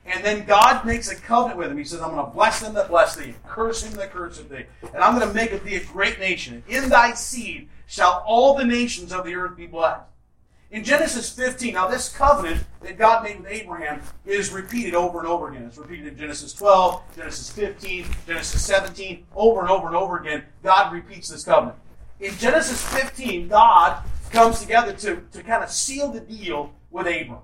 And 0.09 0.25
then 0.25 0.45
God 0.45 0.85
makes 0.85 1.11
a 1.11 1.15
covenant 1.15 1.59
with 1.59 1.69
him. 1.69 1.77
He 1.77 1.83
says, 1.83 2.01
I'm 2.01 2.11
going 2.11 2.25
to 2.25 2.31
bless 2.31 2.61
them 2.61 2.73
that 2.73 2.89
bless 2.89 3.15
thee, 3.15 3.35
curse 3.47 3.83
him 3.83 3.93
that 3.93 4.11
curseth 4.11 4.49
thee. 4.49 4.65
And 4.93 5.03
I'm 5.03 5.15
going 5.15 5.27
to 5.27 5.33
make 5.33 5.51
of 5.51 5.63
thee 5.63 5.75
a 5.75 5.83
great 5.83 6.19
nation. 6.19 6.63
In 6.67 6.89
thy 6.89 7.13
seed 7.13 7.69
shall 7.85 8.23
all 8.25 8.55
the 8.55 8.65
nations 8.65 9.13
of 9.13 9.23
the 9.23 9.35
earth 9.35 9.55
be 9.55 9.67
blessed. 9.67 10.01
In 10.71 10.83
Genesis 10.83 11.31
15, 11.35 11.75
now 11.75 11.87
this 11.87 12.15
covenant 12.15 12.63
that 12.81 12.97
God 12.97 13.23
made 13.23 13.39
with 13.39 13.51
Abraham 13.51 14.01
is 14.25 14.51
repeated 14.51 14.93
over 14.95 15.19
and 15.19 15.27
over 15.27 15.49
again. 15.49 15.63
It's 15.63 15.77
repeated 15.77 16.07
in 16.07 16.17
Genesis 16.17 16.53
12, 16.53 17.01
Genesis 17.15 17.49
15, 17.51 18.05
Genesis 18.27 18.65
17, 18.65 19.25
over 19.35 19.61
and 19.61 19.69
over 19.69 19.87
and 19.87 19.95
over 19.95 20.17
again. 20.17 20.43
God 20.63 20.91
repeats 20.91 21.29
this 21.29 21.43
covenant. 21.43 21.77
In 22.19 22.35
Genesis 22.37 22.83
15, 22.93 23.47
God 23.47 24.03
comes 24.31 24.59
together 24.59 24.93
to, 24.93 25.21
to 25.31 25.43
kind 25.43 25.63
of 25.63 25.71
seal 25.71 26.11
the 26.11 26.19
deal 26.19 26.71
with 26.91 27.07
Abram. 27.07 27.39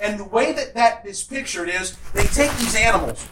And 0.00 0.18
the 0.18 0.24
way 0.24 0.52
that 0.52 0.74
that 0.74 1.06
is 1.06 1.22
pictured 1.22 1.68
is 1.68 1.96
they 2.14 2.24
take 2.24 2.56
these 2.58 2.76
animals 2.76 3.26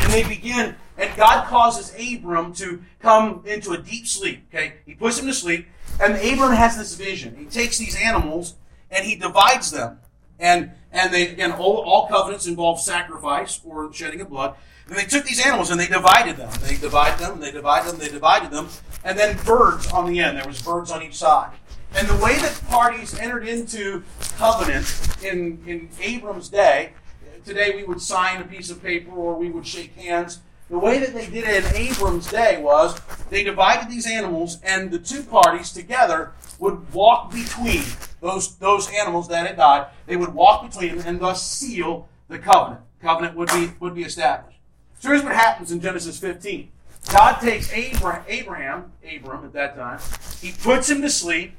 and 0.00 0.12
they 0.12 0.22
begin, 0.22 0.74
and 0.96 1.16
God 1.16 1.46
causes 1.46 1.94
Abram 1.98 2.52
to 2.54 2.82
come 3.00 3.42
into 3.46 3.72
a 3.72 3.78
deep 3.78 4.06
sleep. 4.06 4.46
Okay, 4.52 4.74
He 4.84 4.94
puts 4.94 5.18
him 5.18 5.26
to 5.26 5.34
sleep, 5.34 5.66
and 6.00 6.14
Abram 6.14 6.52
has 6.52 6.76
this 6.76 6.94
vision. 6.94 7.36
He 7.36 7.46
takes 7.46 7.78
these 7.78 7.96
animals 7.96 8.54
and 8.90 9.04
he 9.04 9.16
divides 9.16 9.70
them, 9.70 9.98
and 10.38 10.72
and 10.92 11.12
they 11.12 11.28
again 11.28 11.52
all, 11.52 11.78
all 11.78 12.08
covenants 12.08 12.46
involve 12.46 12.80
sacrifice 12.80 13.60
or 13.64 13.92
shedding 13.92 14.20
of 14.20 14.30
blood. 14.30 14.54
And 14.88 14.96
they 14.96 15.04
took 15.04 15.24
these 15.24 15.44
animals 15.44 15.70
and 15.70 15.78
they 15.78 15.86
divided 15.86 16.38
them. 16.38 16.50
They 16.62 16.76
divided 16.76 17.18
them, 17.18 17.40
they 17.40 17.50
divided 17.50 17.92
them, 17.92 17.98
they 17.98 18.08
divided 18.08 18.50
them, 18.50 18.68
and 19.04 19.18
then 19.18 19.36
birds 19.44 19.90
on 19.92 20.10
the 20.10 20.20
end. 20.20 20.38
There 20.38 20.46
was 20.46 20.62
birds 20.62 20.90
on 20.90 21.02
each 21.02 21.16
side. 21.16 21.52
And 21.94 22.08
the 22.08 22.16
way 22.16 22.36
that 22.38 22.60
parties 22.68 23.18
entered 23.18 23.46
into 23.46 24.02
covenant 24.36 24.86
in, 25.22 25.62
in 25.66 25.88
Abram's 26.00 26.48
day, 26.48 26.92
today 27.44 27.74
we 27.74 27.84
would 27.84 28.00
sign 28.00 28.40
a 28.40 28.44
piece 28.44 28.70
of 28.70 28.82
paper 28.82 29.10
or 29.10 29.34
we 29.34 29.50
would 29.50 29.66
shake 29.66 29.94
hands. 29.96 30.40
The 30.70 30.78
way 30.78 30.98
that 30.98 31.14
they 31.14 31.26
did 31.26 31.44
it 31.44 31.64
in 31.64 31.76
Abram's 31.76 32.30
day 32.30 32.60
was 32.60 33.00
they 33.30 33.42
divided 33.42 33.90
these 33.90 34.06
animals, 34.06 34.58
and 34.62 34.90
the 34.90 34.98
two 34.98 35.22
parties 35.22 35.72
together 35.72 36.32
would 36.58 36.92
walk 36.92 37.32
between 37.32 37.84
those, 38.20 38.56
those 38.56 38.90
animals 38.90 39.28
that 39.28 39.46
had 39.46 39.56
died. 39.56 39.86
They 40.06 40.16
would 40.16 40.34
walk 40.34 40.70
between 40.70 40.98
them 40.98 41.06
and 41.06 41.20
thus 41.20 41.48
seal 41.50 42.06
the 42.28 42.38
covenant. 42.38 42.82
Covenant 43.00 43.34
would 43.36 43.48
be, 43.48 43.70
would 43.80 43.94
be 43.94 44.02
established. 44.02 44.58
So 44.98 45.08
here's 45.08 45.22
what 45.22 45.34
happens 45.34 45.72
in 45.72 45.80
Genesis 45.80 46.18
15. 46.18 46.70
God 47.10 47.38
takes 47.40 47.72
Abraham, 47.72 48.24
Abraham, 48.28 48.92
Abram 49.10 49.44
at 49.44 49.52
that 49.54 49.76
time, 49.76 50.00
he 50.42 50.52
puts 50.52 50.90
him 50.90 51.00
to 51.00 51.08
sleep, 51.08 51.54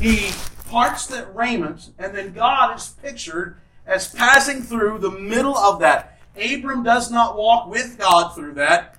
he 0.00 0.30
parts 0.68 1.06
the 1.06 1.26
raiment, 1.26 1.90
and 1.98 2.14
then 2.14 2.32
God 2.32 2.76
is 2.76 2.94
pictured 3.02 3.58
as 3.86 4.12
passing 4.12 4.62
through 4.62 4.98
the 4.98 5.10
middle 5.10 5.56
of 5.56 5.80
that. 5.80 6.18
Abram 6.36 6.82
does 6.82 7.10
not 7.10 7.36
walk 7.36 7.68
with 7.68 7.98
God 7.98 8.34
through 8.34 8.54
that. 8.54 8.98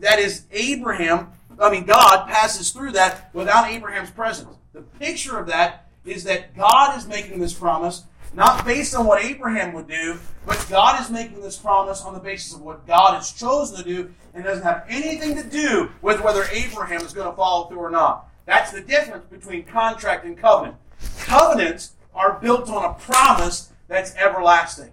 That 0.00 0.18
is, 0.18 0.44
Abraham, 0.52 1.32
I 1.58 1.70
mean, 1.70 1.84
God 1.84 2.26
passes 2.26 2.70
through 2.70 2.92
that 2.92 3.30
without 3.32 3.70
Abraham's 3.70 4.10
presence. 4.10 4.56
The 4.72 4.82
picture 4.82 5.38
of 5.38 5.46
that 5.46 5.88
is 6.04 6.24
that 6.24 6.54
God 6.56 6.98
is 6.98 7.06
making 7.06 7.40
this 7.40 7.54
promise 7.54 8.04
not 8.34 8.66
based 8.66 8.94
on 8.94 9.06
what 9.06 9.24
Abraham 9.24 9.72
would 9.72 9.88
do, 9.88 10.18
but 10.44 10.64
God 10.68 11.00
is 11.00 11.10
making 11.10 11.40
this 11.40 11.56
promise 11.56 12.02
on 12.02 12.12
the 12.12 12.20
basis 12.20 12.54
of 12.54 12.60
what 12.60 12.86
God 12.86 13.14
has 13.14 13.32
chosen 13.32 13.78
to 13.78 13.82
do 13.82 14.14
and 14.34 14.44
doesn't 14.44 14.62
have 14.62 14.84
anything 14.88 15.34
to 15.36 15.42
do 15.42 15.90
with 16.02 16.20
whether 16.20 16.44
Abraham 16.52 17.00
is 17.00 17.14
going 17.14 17.30
to 17.30 17.34
follow 17.34 17.68
through 17.68 17.78
or 17.78 17.90
not. 17.90 18.28
That's 18.46 18.70
the 18.70 18.80
difference 18.80 19.26
between 19.26 19.64
contract 19.64 20.24
and 20.24 20.38
covenant. 20.38 20.76
Covenants 21.20 21.92
are 22.14 22.38
built 22.40 22.70
on 22.70 22.84
a 22.84 22.94
promise 22.94 23.72
that's 23.88 24.14
everlasting. 24.16 24.92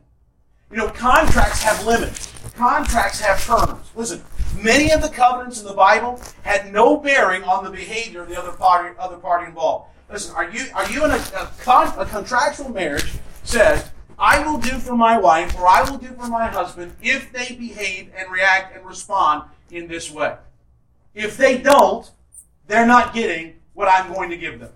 You 0.71 0.77
know, 0.77 0.89
contracts 0.89 1.61
have 1.61 1.85
limits. 1.85 2.33
Contracts 2.55 3.19
have 3.19 3.43
terms. 3.45 3.89
Listen, 3.95 4.23
many 4.59 4.91
of 4.91 5.01
the 5.01 5.09
covenants 5.09 5.61
in 5.61 5.67
the 5.67 5.73
Bible 5.73 6.19
had 6.41 6.73
no 6.73 6.97
bearing 6.97 7.43
on 7.43 7.63
the 7.63 7.69
behavior 7.69 8.23
of 8.23 8.29
the 8.29 8.37
other 8.37 8.51
party, 8.51 8.95
other 8.99 9.17
party 9.17 9.45
involved. 9.45 9.89
Listen, 10.11 10.35
are 10.35 10.49
you 10.49 10.65
are 10.73 10.89
you 10.91 11.05
in 11.05 11.11
a, 11.11 11.15
a, 11.15 11.51
con, 11.61 11.93
a 11.97 12.05
contractual 12.05 12.69
marriage? 12.69 13.13
Says, 13.43 13.91
I 14.17 14.45
will 14.45 14.57
do 14.57 14.79
for 14.79 14.95
my 14.95 15.17
wife 15.17 15.55
or 15.57 15.67
I 15.67 15.89
will 15.89 15.97
do 15.97 16.07
for 16.07 16.27
my 16.27 16.47
husband 16.47 16.95
if 17.01 17.31
they 17.31 17.55
behave 17.55 18.11
and 18.15 18.31
react 18.31 18.75
and 18.75 18.85
respond 18.85 19.43
in 19.69 19.87
this 19.87 20.11
way. 20.11 20.35
If 21.13 21.37
they 21.37 21.57
don't, 21.57 22.09
they're 22.67 22.87
not 22.87 23.13
getting 23.13 23.55
what 23.73 23.87
I'm 23.87 24.13
going 24.13 24.29
to 24.29 24.37
give 24.37 24.59
them. 24.59 24.71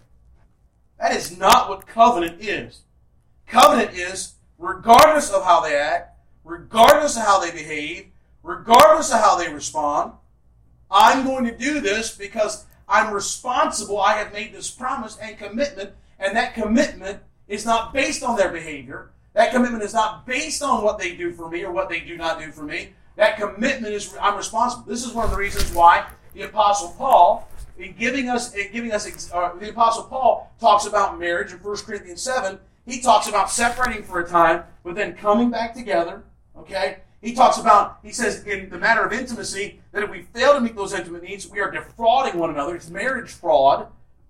That 0.99 1.15
is 1.15 1.37
not 1.37 1.69
what 1.69 1.87
covenant 1.87 2.41
is. 2.41 2.81
Covenant 3.45 3.93
is, 3.93 4.33
regardless 4.57 5.31
of 5.31 5.43
how 5.43 5.61
they 5.61 5.75
act, 5.75 6.17
regardless 6.43 7.15
of 7.15 7.23
how 7.23 7.39
they 7.39 7.51
behave, 7.51 8.07
regardless 8.43 9.11
of 9.11 9.19
how 9.19 9.37
they 9.37 9.53
respond, 9.53 10.13
I'm 10.89 11.25
going 11.25 11.45
to 11.45 11.57
do 11.57 11.79
this 11.79 12.15
because 12.15 12.65
I'm 12.87 13.13
responsible. 13.13 13.99
I 13.99 14.13
have 14.13 14.33
made 14.33 14.53
this 14.53 14.71
promise 14.71 15.17
and 15.21 15.37
commitment, 15.37 15.91
and 16.19 16.35
that 16.35 16.55
commitment 16.55 17.19
is 17.47 17.65
not 17.65 17.93
based 17.93 18.23
on 18.23 18.37
their 18.37 18.51
behavior. 18.51 19.11
That 19.33 19.51
commitment 19.51 19.83
is 19.83 19.93
not 19.93 20.25
based 20.25 20.63
on 20.63 20.83
what 20.83 20.97
they 20.97 21.15
do 21.15 21.31
for 21.31 21.49
me 21.49 21.63
or 21.63 21.71
what 21.71 21.89
they 21.89 21.99
do 21.99 22.17
not 22.17 22.39
do 22.39 22.51
for 22.51 22.63
me. 22.63 22.93
That 23.17 23.37
commitment 23.37 23.93
is 23.93 24.15
I'm 24.19 24.37
responsible. 24.37 24.85
This 24.85 25.05
is 25.05 25.13
one 25.13 25.25
of 25.25 25.31
the 25.31 25.37
reasons 25.37 25.71
why 25.73 26.07
the 26.33 26.43
Apostle 26.43 26.95
Paul 26.97 27.47
in 27.77 27.93
giving 27.97 28.29
us, 28.29 28.53
in 28.53 28.71
giving 28.71 28.91
us, 28.91 29.31
uh, 29.31 29.53
the 29.59 29.69
Apostle 29.69 30.03
Paul 30.03 30.51
talks 30.59 30.85
about 30.85 31.19
marriage 31.19 31.51
in 31.51 31.59
1 31.59 31.77
Corinthians 31.77 32.21
7. 32.21 32.59
He 32.85 33.01
talks 33.01 33.27
about 33.27 33.51
separating 33.51 34.03
for 34.03 34.19
a 34.19 34.27
time, 34.27 34.63
but 34.83 34.95
then 34.95 35.15
coming 35.15 35.49
back 35.51 35.73
together. 35.73 36.23
Okay? 36.57 36.97
He 37.21 37.33
talks 37.33 37.57
about, 37.57 37.99
he 38.03 38.11
says, 38.11 38.43
in 38.43 38.69
the 38.69 38.77
matter 38.77 39.03
of 39.03 39.11
intimacy, 39.11 39.81
that 39.91 40.03
if 40.03 40.09
we 40.09 40.21
fail 40.21 40.53
to 40.53 40.61
meet 40.61 40.75
those 40.75 40.93
intimate 40.93 41.23
needs, 41.23 41.49
we 41.49 41.59
are 41.59 41.71
defrauding 41.71 42.39
one 42.39 42.49
another. 42.49 42.75
It's 42.75 42.89
marriage 42.89 43.31
fraud 43.31 43.87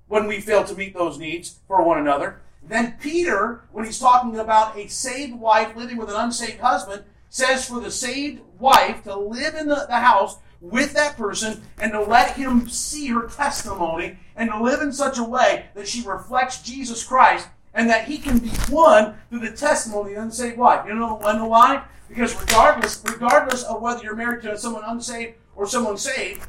when 0.07 0.25
we 0.25 0.39
fail 0.39 0.63
to 0.63 0.75
meet 0.75 0.93
those 0.93 1.19
needs 1.19 1.59
for 1.67 1.83
one 1.83 1.99
another. 1.99 2.41
Then 2.63 2.95
Peter, 2.99 3.61
when 3.71 3.85
he's 3.85 3.99
talking 3.99 4.37
about 4.37 4.77
a 4.77 4.87
saved 4.87 5.35
wife 5.35 5.75
living 5.75 5.97
with 5.97 6.09
an 6.09 6.15
unsaved 6.15 6.59
husband, 6.59 7.03
says 7.29 7.67
for 7.67 7.79
the 7.79 7.91
saved 7.91 8.41
wife 8.57 9.03
to 9.03 9.15
live 9.15 9.55
in 9.55 9.67
the, 9.67 9.85
the 9.87 9.99
house 9.99 10.37
with 10.71 10.93
that 10.93 11.17
person 11.17 11.61
and 11.79 11.91
to 11.91 12.01
let 12.01 12.35
him 12.35 12.69
see 12.69 13.07
her 13.07 13.27
testimony 13.27 14.17
and 14.35 14.49
to 14.49 14.61
live 14.61 14.81
in 14.81 14.91
such 14.91 15.17
a 15.17 15.23
way 15.23 15.65
that 15.73 15.87
she 15.87 16.01
reflects 16.05 16.61
Jesus 16.61 17.03
Christ 17.03 17.47
and 17.73 17.89
that 17.89 18.07
he 18.07 18.17
can 18.17 18.39
be 18.39 18.51
won 18.69 19.15
through 19.29 19.39
the 19.39 19.51
testimony 19.51 20.11
of 20.11 20.15
the 20.15 20.21
unsaved 20.23 20.57
wife. 20.57 20.85
You 20.87 20.95
know, 20.95 21.19
you 21.19 21.33
know 21.33 21.47
why? 21.47 21.83
Because 22.09 22.39
regardless, 22.39 23.03
regardless 23.05 23.63
of 23.63 23.81
whether 23.81 24.03
you're 24.03 24.15
married 24.15 24.41
to 24.43 24.57
someone 24.57 24.83
unsaved 24.85 25.35
or 25.55 25.67
someone 25.67 25.97
saved, 25.97 26.47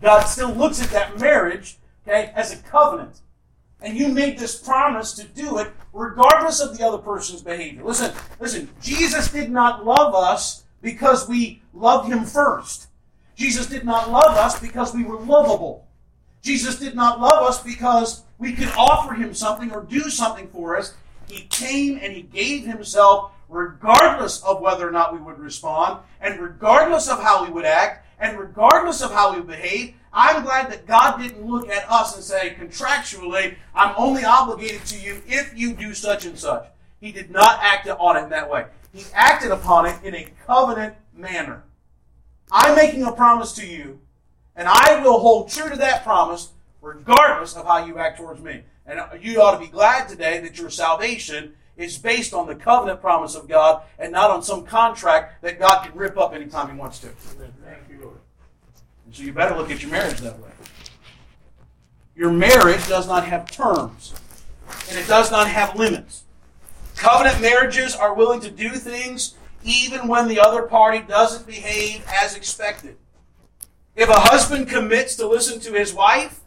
God 0.00 0.22
still 0.22 0.50
looks 0.50 0.82
at 0.82 0.90
that 0.90 1.18
marriage, 1.18 1.78
okay, 2.06 2.32
as 2.34 2.52
a 2.52 2.62
covenant. 2.62 3.20
And 3.80 3.96
you 3.96 4.08
made 4.08 4.38
this 4.38 4.60
promise 4.60 5.12
to 5.14 5.24
do 5.24 5.58
it 5.58 5.70
regardless 5.92 6.60
of 6.60 6.76
the 6.76 6.86
other 6.86 6.98
person's 6.98 7.42
behavior. 7.42 7.84
Listen, 7.84 8.12
listen, 8.40 8.68
Jesus 8.80 9.30
did 9.30 9.50
not 9.50 9.84
love 9.84 10.14
us 10.14 10.64
because 10.80 11.28
we 11.28 11.62
loved 11.74 12.10
him 12.10 12.24
first. 12.24 12.88
Jesus 13.36 13.66
did 13.66 13.84
not 13.84 14.10
love 14.10 14.36
us 14.36 14.58
because 14.58 14.94
we 14.94 15.04
were 15.04 15.20
lovable. 15.20 15.86
Jesus 16.42 16.78
did 16.78 16.94
not 16.94 17.20
love 17.20 17.42
us 17.42 17.62
because 17.62 18.22
we 18.38 18.52
could 18.52 18.72
offer 18.76 19.14
him 19.14 19.34
something 19.34 19.70
or 19.72 19.82
do 19.82 20.10
something 20.10 20.48
for 20.48 20.76
us. 20.76 20.94
He 21.28 21.42
came 21.42 21.98
and 22.02 22.12
he 22.12 22.22
gave 22.22 22.64
himself 22.64 23.32
regardless 23.48 24.42
of 24.42 24.60
whether 24.60 24.88
or 24.88 24.90
not 24.90 25.12
we 25.12 25.20
would 25.20 25.38
respond, 25.38 26.00
and 26.20 26.40
regardless 26.40 27.08
of 27.08 27.22
how 27.22 27.44
we 27.44 27.50
would 27.50 27.64
act, 27.64 28.04
and 28.18 28.38
regardless 28.38 29.02
of 29.02 29.12
how 29.12 29.34
we 29.34 29.42
behave, 29.42 29.94
I'm 30.12 30.42
glad 30.42 30.70
that 30.72 30.86
God 30.86 31.18
didn't 31.18 31.46
look 31.46 31.68
at 31.68 31.88
us 31.90 32.16
and 32.16 32.24
say, 32.24 32.56
contractually, 32.58 33.56
I'm 33.74 33.94
only 33.96 34.24
obligated 34.24 34.84
to 34.86 34.98
you 34.98 35.22
if 35.26 35.52
you 35.54 35.74
do 35.74 35.94
such 35.94 36.24
and 36.24 36.38
such. 36.38 36.66
He 37.00 37.12
did 37.12 37.30
not 37.30 37.58
act 37.60 37.86
on 37.86 38.16
it 38.16 38.24
in 38.24 38.30
that 38.30 38.50
way. 38.50 38.66
He 38.92 39.04
acted 39.12 39.50
upon 39.50 39.86
it 39.86 40.02
in 40.02 40.14
a 40.14 40.32
covenant 40.46 40.94
manner. 41.14 41.64
I'm 42.50 42.76
making 42.76 43.02
a 43.04 43.12
promise 43.12 43.52
to 43.54 43.66
you, 43.66 44.00
and 44.54 44.68
I 44.68 45.00
will 45.02 45.18
hold 45.18 45.50
true 45.50 45.68
to 45.68 45.76
that 45.76 46.04
promise 46.04 46.52
regardless 46.80 47.56
of 47.56 47.66
how 47.66 47.84
you 47.84 47.98
act 47.98 48.18
towards 48.18 48.40
me. 48.40 48.62
And 48.86 49.00
you 49.20 49.42
ought 49.42 49.52
to 49.52 49.58
be 49.58 49.66
glad 49.66 50.08
today 50.08 50.38
that 50.40 50.58
your 50.58 50.70
salvation 50.70 51.54
is 51.76 51.98
based 51.98 52.32
on 52.32 52.46
the 52.46 52.54
covenant 52.54 53.00
promise 53.00 53.34
of 53.34 53.48
God 53.48 53.82
and 53.98 54.12
not 54.12 54.30
on 54.30 54.42
some 54.42 54.64
contract 54.64 55.42
that 55.42 55.58
God 55.58 55.84
can 55.84 55.94
rip 55.96 56.16
up 56.16 56.32
anytime 56.32 56.70
He 56.70 56.76
wants 56.76 57.00
to. 57.00 57.08
Thank 57.08 57.88
you, 57.90 58.00
Lord. 58.02 58.18
And 59.04 59.14
so 59.14 59.24
you 59.24 59.32
better 59.32 59.56
look 59.56 59.70
at 59.70 59.82
your 59.82 59.90
marriage 59.90 60.18
that 60.20 60.38
way. 60.38 60.50
Your 62.14 62.32
marriage 62.32 62.86
does 62.88 63.06
not 63.06 63.26
have 63.26 63.50
terms, 63.50 64.14
and 64.88 64.98
it 64.98 65.06
does 65.06 65.30
not 65.30 65.48
have 65.48 65.76
limits. 65.76 66.22
Covenant 66.96 67.42
marriages 67.42 67.94
are 67.94 68.14
willing 68.14 68.40
to 68.40 68.50
do 68.50 68.70
things 68.70 69.34
even 69.66 70.08
when 70.08 70.28
the 70.28 70.40
other 70.40 70.62
party 70.62 71.00
doesn't 71.00 71.46
behave 71.46 72.06
as 72.22 72.36
expected. 72.36 72.96
If 73.96 74.08
a 74.08 74.20
husband 74.20 74.68
commits 74.68 75.16
to 75.16 75.26
listen 75.26 75.58
to 75.60 75.72
his 75.72 75.92
wife, 75.92 76.40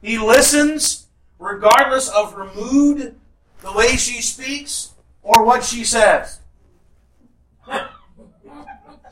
he 0.00 0.18
listens 0.18 1.06
regardless 1.38 2.08
of 2.08 2.32
her 2.34 2.50
mood, 2.54 3.16
the 3.60 3.72
way 3.72 3.96
she 3.96 4.22
speaks, 4.22 4.94
or 5.22 5.44
what 5.44 5.64
she 5.64 5.84
says. 5.84 6.40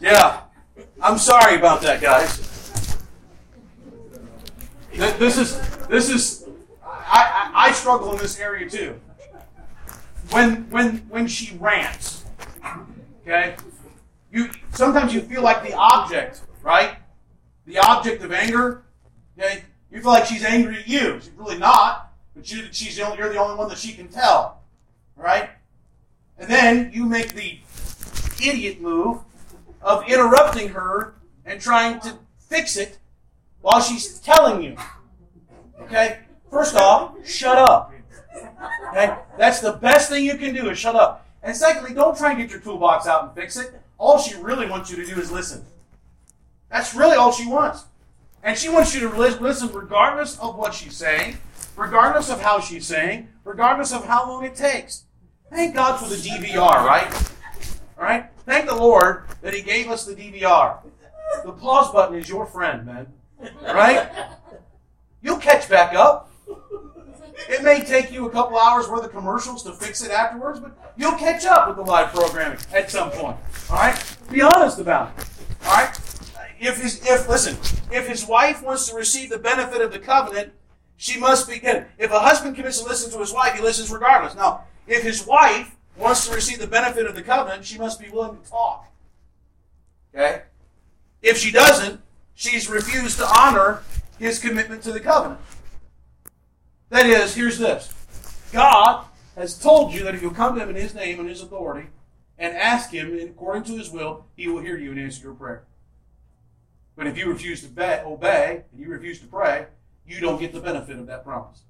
Yeah. 0.01 0.43
I'm 1.03 1.19
sorry 1.19 1.57
about 1.57 1.83
that, 1.83 2.01
guys. 2.01 2.39
This 4.93 5.39
is 5.39 5.59
this 5.89 6.09
is 6.09 6.47
I, 6.85 7.51
I, 7.55 7.69
I 7.69 7.73
struggle 7.73 8.13
in 8.13 8.19
this 8.19 8.39
area 8.39 8.71
too. 8.71 9.01
When 10.31 10.71
when 10.71 10.99
when 11.09 11.27
she 11.27 11.57
rants, 11.57 12.25
okay, 13.29 13.57
you 14.33 14.51
sometimes 14.73 15.13
you 15.13 15.21
feel 15.21 15.43
like 15.43 15.63
the 15.63 15.75
object, 15.75 16.43
right? 16.63 16.97
The 17.67 17.79
object 17.79 18.23
of 18.23 18.33
anger. 18.33 18.85
Okay, 19.39 19.65
you 19.91 20.01
feel 20.01 20.11
like 20.11 20.27
she's 20.27 20.45
angry 20.45 20.79
at 20.79 20.89
you. 20.89 21.21
She's 21.21 21.31
really 21.37 21.59
not, 21.59 22.13
but 22.35 22.51
you, 22.51 22.65
she's 22.73 22.97
the 22.97 23.03
only, 23.03 23.19
you're 23.19 23.33
the 23.33 23.39
only 23.39 23.57
one 23.57 23.69
that 23.69 23.79
she 23.79 23.93
can 23.93 24.09
tell, 24.09 24.63
right? 25.17 25.51
And 26.39 26.51
then 26.51 26.91
you 26.93 27.05
make 27.05 27.35
the 27.35 27.59
idiot 28.43 28.81
move 28.81 29.19
of 29.83 30.09
interrupting 30.09 30.71
her 30.71 31.15
and 31.45 31.61
trying 31.61 32.01
to 32.01 32.19
fix 32.39 32.77
it 32.77 32.99
while 33.61 33.81
she's 33.81 34.19
telling 34.21 34.63
you. 34.63 34.77
Okay? 35.83 36.21
First 36.51 36.77
off, 36.77 37.15
shut 37.27 37.59
up. 37.59 37.93
Okay? 38.91 39.17
That's 39.37 39.61
the 39.61 39.73
best 39.73 40.09
thing 40.09 40.25
you 40.25 40.37
can 40.37 40.55
do 40.55 40.71
is 40.71 40.79
shut 40.79 40.95
up. 40.95 41.28
And 41.43 41.57
secondly, 41.57 41.95
don't 41.95 42.17
try 42.17 42.31
and 42.31 42.39
get 42.39 42.51
your 42.51 42.61
toolbox 42.61 43.07
out 43.07 43.25
and 43.25 43.33
fix 43.35 43.57
it. 43.57 43.81
All 43.97 44.19
she 44.19 44.37
really 44.37 44.69
wants 44.69 44.91
you 44.91 44.97
to 44.97 45.07
do 45.07 45.21
is 45.21 45.31
listen. 45.31 45.65
That's 46.71 46.95
really 46.95 47.17
all 47.17 47.33
she 47.33 47.47
wants. 47.47 47.85
And 48.43 48.57
she 48.57 48.69
wants 48.69 48.95
you 48.95 49.01
to 49.09 49.17
listen 49.17 49.73
regardless 49.73 50.39
of 50.39 50.57
what 50.57 50.75
she's 50.75 50.97
saying, 50.97 51.39
regardless 51.77 52.31
of 52.31 52.41
how 52.41 52.61
she's 52.61 52.87
saying, 52.87 53.29
regardless 53.45 53.93
of 53.93 54.05
how 54.05 54.29
long 54.29 54.45
it 54.45 54.55
takes. 54.55 55.05
Thank 55.51 55.75
God 55.75 55.97
for 55.97 56.09
the 56.09 56.17
DVR, 56.17 56.85
right? 56.85 57.13
All 57.97 58.05
right? 58.05 58.27
Thank 58.45 58.67
the 58.67 58.77
Lord 58.77 59.25
that 59.43 59.55
He 59.55 59.63
gave 59.63 59.89
us 59.89 60.05
the 60.05 60.15
DVR. 60.15 60.79
The 61.45 61.53
pause 61.53 61.93
button 61.93 62.17
is 62.17 62.29
your 62.29 62.47
friend, 62.47 62.87
man. 62.87 63.07
Right? 63.63 64.09
You'll 65.23 65.39
catch 65.39 65.69
back 65.69 65.95
up. 65.95 66.31
It 67.49 67.63
may 67.63 67.83
take 67.83 68.11
you 68.11 68.27
a 68.27 68.31
couple 68.31 68.59
hours 68.59 68.89
worth 68.89 69.05
of 69.05 69.11
commercials 69.11 69.63
to 69.65 69.73
fix 69.73 70.03
it 70.03 70.11
afterwards, 70.11 70.61
but 70.61 70.93
you'll 70.97 71.13
catch 71.13 71.45
up 71.47 71.69
with 71.69 71.77
the 71.77 71.83
live 71.83 72.13
programming 72.13 72.59
at 72.73 72.91
some 72.91 73.11
point. 73.11 73.37
All 73.71 73.77
right? 73.77 74.17
Be 74.31 74.43
honest 74.43 74.79
about 74.79 75.13
it. 75.17 75.25
All 75.65 75.75
right? 75.75 75.97
If 76.61 76.83
his, 76.83 77.01
if 77.07 77.29
listen, 77.29 77.57
if 77.93 78.09
his 78.09 78.27
wife 78.27 78.63
wants 78.63 78.89
to 78.89 78.97
receive 78.97 79.31
the 79.31 79.39
benefit 79.39 79.81
of 79.81 79.93
the 79.93 79.99
covenant, 79.99 80.53
she 80.97 81.19
must 81.19 81.49
be 81.49 81.59
good. 81.61 81.87
If 81.97 82.11
a 82.11 82.19
husband 82.19 82.57
commits 82.57 82.81
to 82.81 82.89
listen 82.89 83.13
to 83.13 83.19
his 83.19 83.33
wife, 83.33 83.55
he 83.55 83.63
listens 83.63 83.91
regardless. 83.93 84.35
Now, 84.35 84.65
if 84.89 85.03
his 85.03 85.25
wife 85.25 85.77
wants 85.97 86.27
to 86.27 86.35
receive 86.35 86.59
the 86.59 86.67
benefit 86.67 87.07
of 87.07 87.15
the 87.15 87.23
covenant, 87.23 87.65
she 87.65 87.79
must 87.79 88.01
be 88.01 88.09
willing 88.09 88.37
to 88.37 88.51
talk. 88.51 88.91
Okay? 90.13 90.43
If 91.23 91.39
she 91.39 91.53
doesn't, 91.53 92.01
she's 92.35 92.69
refused 92.69 93.19
to 93.19 93.27
honor 93.27 93.83
his 94.19 94.41
commitment 94.41 94.83
to 94.83 94.93
the 94.93 95.01
covenant. 95.01 95.41
That 96.91 97.07
is, 97.07 97.35
here's 97.35 97.59
this 97.59 97.93
God 98.53 99.05
has 99.37 99.59
told 99.59 99.93
you 99.93 100.05
that 100.05 100.15
if 100.15 100.23
you 100.23 100.31
come 100.31 100.55
to 100.55 100.63
him 100.63 100.71
in 100.71 100.77
his 100.77 100.95
name 100.95 101.21
and 101.21 101.29
his 101.29 101.43
authority 101.43 101.89
and 102.39 102.57
ask 102.57 102.91
him 102.91 103.19
according 103.21 103.65
to 103.65 103.77
his 103.77 103.91
will, 103.91 104.27
he 104.37 104.49
will 104.49 104.61
hear 104.61 104.77
you 104.77 104.91
and 104.91 105.01
answer 105.01 105.23
your 105.23 105.35
prayer. 105.35 105.65
But 106.97 107.07
if 107.07 107.17
you 107.17 107.29
refuse 107.29 107.63
to 107.63 108.05
obey 108.05 108.65
and 108.73 108.81
you 108.81 108.89
refuse 108.89 109.21
to 109.21 109.27
pray, 109.27 109.67
you 110.07 110.21
don't 110.21 110.41
get 110.41 110.53
the 110.53 110.61
benefit 110.61 110.99
of 110.99 111.07
that 111.07 111.25
promise. 111.25 111.63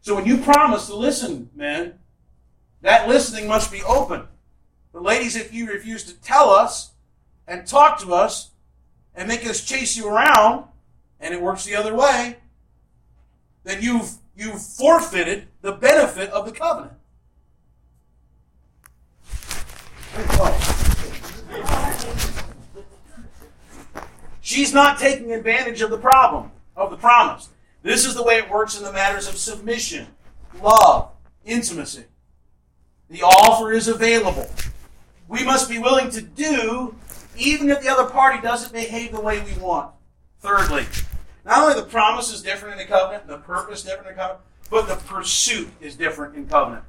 So 0.00 0.14
when 0.14 0.26
you 0.26 0.38
promise 0.38 0.86
to 0.86 0.96
listen, 0.96 1.50
men, 1.54 1.94
that 2.82 3.08
listening 3.08 3.46
must 3.46 3.70
be 3.70 3.82
open. 3.82 4.28
But 4.92 5.02
ladies, 5.02 5.36
if 5.36 5.52
you 5.52 5.66
refuse 5.66 6.04
to 6.04 6.14
tell 6.20 6.50
us 6.50 6.92
and 7.46 7.66
talk 7.66 8.00
to 8.00 8.12
us 8.12 8.50
and 9.14 9.28
make 9.28 9.46
us 9.46 9.64
chase 9.64 9.96
you 9.96 10.08
around, 10.08 10.66
and 11.20 11.32
it 11.32 11.40
works 11.40 11.64
the 11.64 11.76
other 11.76 11.94
way, 11.94 12.36
then 13.64 13.82
you've 13.82 14.12
you've 14.36 14.62
forfeited 14.62 15.48
the 15.62 15.72
benefit 15.72 16.30
of 16.30 16.46
the 16.46 16.52
covenant. 16.52 16.92
She's 24.40 24.72
not 24.72 24.98
taking 24.98 25.32
advantage 25.32 25.80
of 25.80 25.90
the 25.90 25.98
problem, 25.98 26.52
of 26.76 26.90
the 26.90 26.96
promise. 26.96 27.48
This 27.82 28.06
is 28.06 28.14
the 28.14 28.22
way 28.22 28.36
it 28.36 28.48
works 28.48 28.78
in 28.78 28.84
the 28.84 28.92
matters 28.92 29.28
of 29.28 29.36
submission, 29.36 30.06
love, 30.62 31.10
intimacy. 31.44 32.04
The 33.10 33.22
offer 33.22 33.72
is 33.72 33.88
available. 33.88 34.48
We 35.28 35.44
must 35.44 35.68
be 35.68 35.78
willing 35.78 36.10
to 36.10 36.20
do 36.20 36.94
even 37.36 37.70
if 37.70 37.82
the 37.82 37.88
other 37.88 38.08
party 38.08 38.40
doesn't 38.40 38.72
behave 38.72 39.12
the 39.12 39.20
way 39.20 39.42
we 39.42 39.60
want. 39.60 39.90
Thirdly, 40.40 40.86
not 41.44 41.62
only 41.62 41.74
the 41.74 41.86
promise 41.86 42.32
is 42.32 42.42
different 42.42 42.80
in 42.80 42.86
the 42.86 42.90
covenant, 42.90 43.26
the 43.26 43.38
purpose 43.38 43.82
different 43.82 44.08
in 44.08 44.14
the 44.14 44.20
covenant, 44.20 44.44
but 44.70 44.88
the 44.88 44.96
pursuit 44.96 45.68
is 45.80 45.96
different 45.96 46.34
in 46.36 46.46
covenant. 46.46 46.84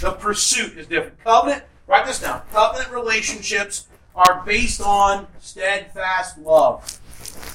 The 0.00 0.12
pursuit 0.12 0.76
is 0.76 0.86
different. 0.86 1.22
Covenant, 1.22 1.64
write 1.86 2.06
this 2.06 2.20
down. 2.20 2.42
Covenant 2.52 2.90
relationships 2.90 3.86
are 4.14 4.42
based 4.44 4.80
on 4.80 5.26
steadfast 5.38 6.38
love. 6.38 6.98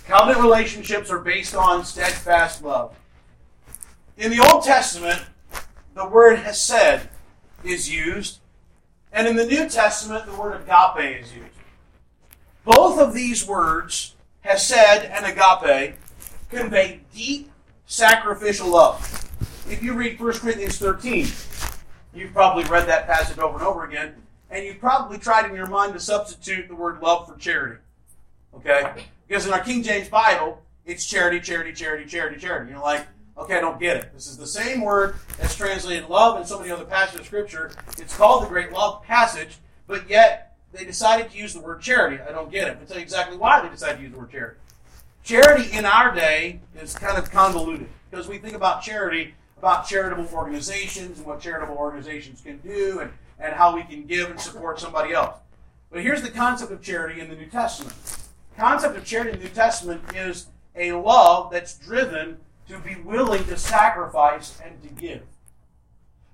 Covenant 0.07 0.41
relationships 0.41 1.09
are 1.09 1.19
based 1.19 1.55
on 1.55 1.83
steadfast 1.83 2.63
love. 2.63 2.95
In 4.17 4.31
the 4.31 4.39
Old 4.39 4.63
Testament, 4.63 5.21
the 5.93 6.07
word 6.07 6.39
hesed 6.39 7.09
is 7.63 7.89
used, 7.89 8.39
and 9.11 9.27
in 9.27 9.35
the 9.35 9.45
New 9.45 9.67
Testament, 9.67 10.25
the 10.25 10.35
word 10.35 10.61
agape 10.61 11.21
is 11.21 11.33
used. 11.33 11.49
Both 12.63 12.99
of 12.99 13.13
these 13.13 13.45
words, 13.45 14.15
hesed 14.41 15.05
and 15.05 15.25
agape, 15.25 15.95
convey 16.55 17.01
deep 17.13 17.51
sacrificial 17.85 18.69
love. 18.69 18.99
If 19.69 19.83
you 19.83 19.93
read 19.93 20.19
1 20.19 20.33
Corinthians 20.33 20.77
13, 20.77 21.27
you've 22.13 22.33
probably 22.33 22.63
read 22.65 22.87
that 22.87 23.07
passage 23.07 23.37
over 23.37 23.57
and 23.57 23.67
over 23.67 23.83
again, 23.85 24.15
and 24.49 24.65
you've 24.65 24.79
probably 24.79 25.17
tried 25.17 25.49
in 25.49 25.55
your 25.55 25.67
mind 25.67 25.93
to 25.93 25.99
substitute 25.99 26.67
the 26.67 26.75
word 26.75 27.01
love 27.01 27.27
for 27.27 27.37
charity. 27.37 27.79
Okay? 28.55 29.05
Because 29.27 29.45
in 29.45 29.53
our 29.53 29.59
King 29.59 29.83
James 29.83 30.07
Bible, 30.07 30.61
it's 30.85 31.05
charity, 31.05 31.39
charity, 31.39 31.73
charity, 31.73 32.05
charity, 32.05 32.39
charity. 32.39 32.71
You're 32.71 32.81
like, 32.81 33.05
okay, 33.37 33.57
I 33.57 33.61
don't 33.61 33.79
get 33.79 33.97
it. 33.97 34.13
This 34.13 34.27
is 34.27 34.37
the 34.37 34.47
same 34.47 34.81
word 34.81 35.15
that's 35.37 35.55
translated 35.55 36.09
love 36.09 36.39
in 36.39 36.45
so 36.45 36.59
many 36.59 36.71
other 36.71 36.85
passages 36.85 37.21
of 37.21 37.25
Scripture. 37.25 37.71
It's 37.97 38.15
called 38.15 38.43
the 38.43 38.47
Great 38.47 38.71
Love 38.71 39.03
Passage, 39.03 39.57
but 39.87 40.09
yet 40.09 40.55
they 40.71 40.85
decided 40.85 41.31
to 41.31 41.37
use 41.37 41.53
the 41.53 41.59
word 41.59 41.81
charity. 41.81 42.21
I 42.21 42.31
don't 42.31 42.51
get 42.51 42.67
it. 42.67 42.77
I'll 42.79 42.85
tell 42.85 42.97
you 42.97 43.03
exactly 43.03 43.37
why 43.37 43.61
they 43.61 43.69
decided 43.69 43.97
to 43.97 44.03
use 44.03 44.11
the 44.11 44.19
word 44.19 44.31
charity. 44.31 44.57
Charity 45.25 45.75
in 45.75 45.85
our 45.85 46.13
day 46.13 46.59
is 46.79 46.93
kind 46.93 47.17
of 47.17 47.31
convoluted 47.31 47.87
because 48.11 48.27
we 48.27 48.37
think 48.37 48.53
about 48.53 48.83
charity 48.83 49.33
about 49.57 49.87
charitable 49.87 50.29
organizations 50.31 51.17
and 51.17 51.25
what 51.25 51.41
charitable 51.41 51.75
organizations 51.75 52.41
can 52.41 52.59
do 52.59 52.99
and, 52.99 53.11
and 53.39 53.51
how 53.51 53.75
we 53.75 53.81
can 53.81 54.05
give 54.05 54.29
and 54.29 54.39
support 54.39 54.79
somebody 54.79 55.13
else. 55.13 55.35
But 55.91 56.03
here's 56.03 56.21
the 56.21 56.29
concept 56.29 56.71
of 56.71 56.83
charity 56.83 57.21
in 57.21 57.29
the 57.29 57.35
New 57.35 57.47
Testament. 57.47 57.95
The 58.55 58.61
concept 58.61 58.97
of 58.97 59.03
charity 59.03 59.31
in 59.31 59.39
the 59.39 59.45
New 59.45 59.49
Testament 59.49 60.03
is 60.13 60.45
a 60.75 60.91
love 60.91 61.51
that's 61.51 61.75
driven 61.79 62.37
to 62.67 62.77
be 62.77 62.95
willing 62.95 63.45
to 63.45 63.57
sacrifice 63.57 64.59
and 64.63 64.79
to 64.83 64.89
give. 64.89 65.23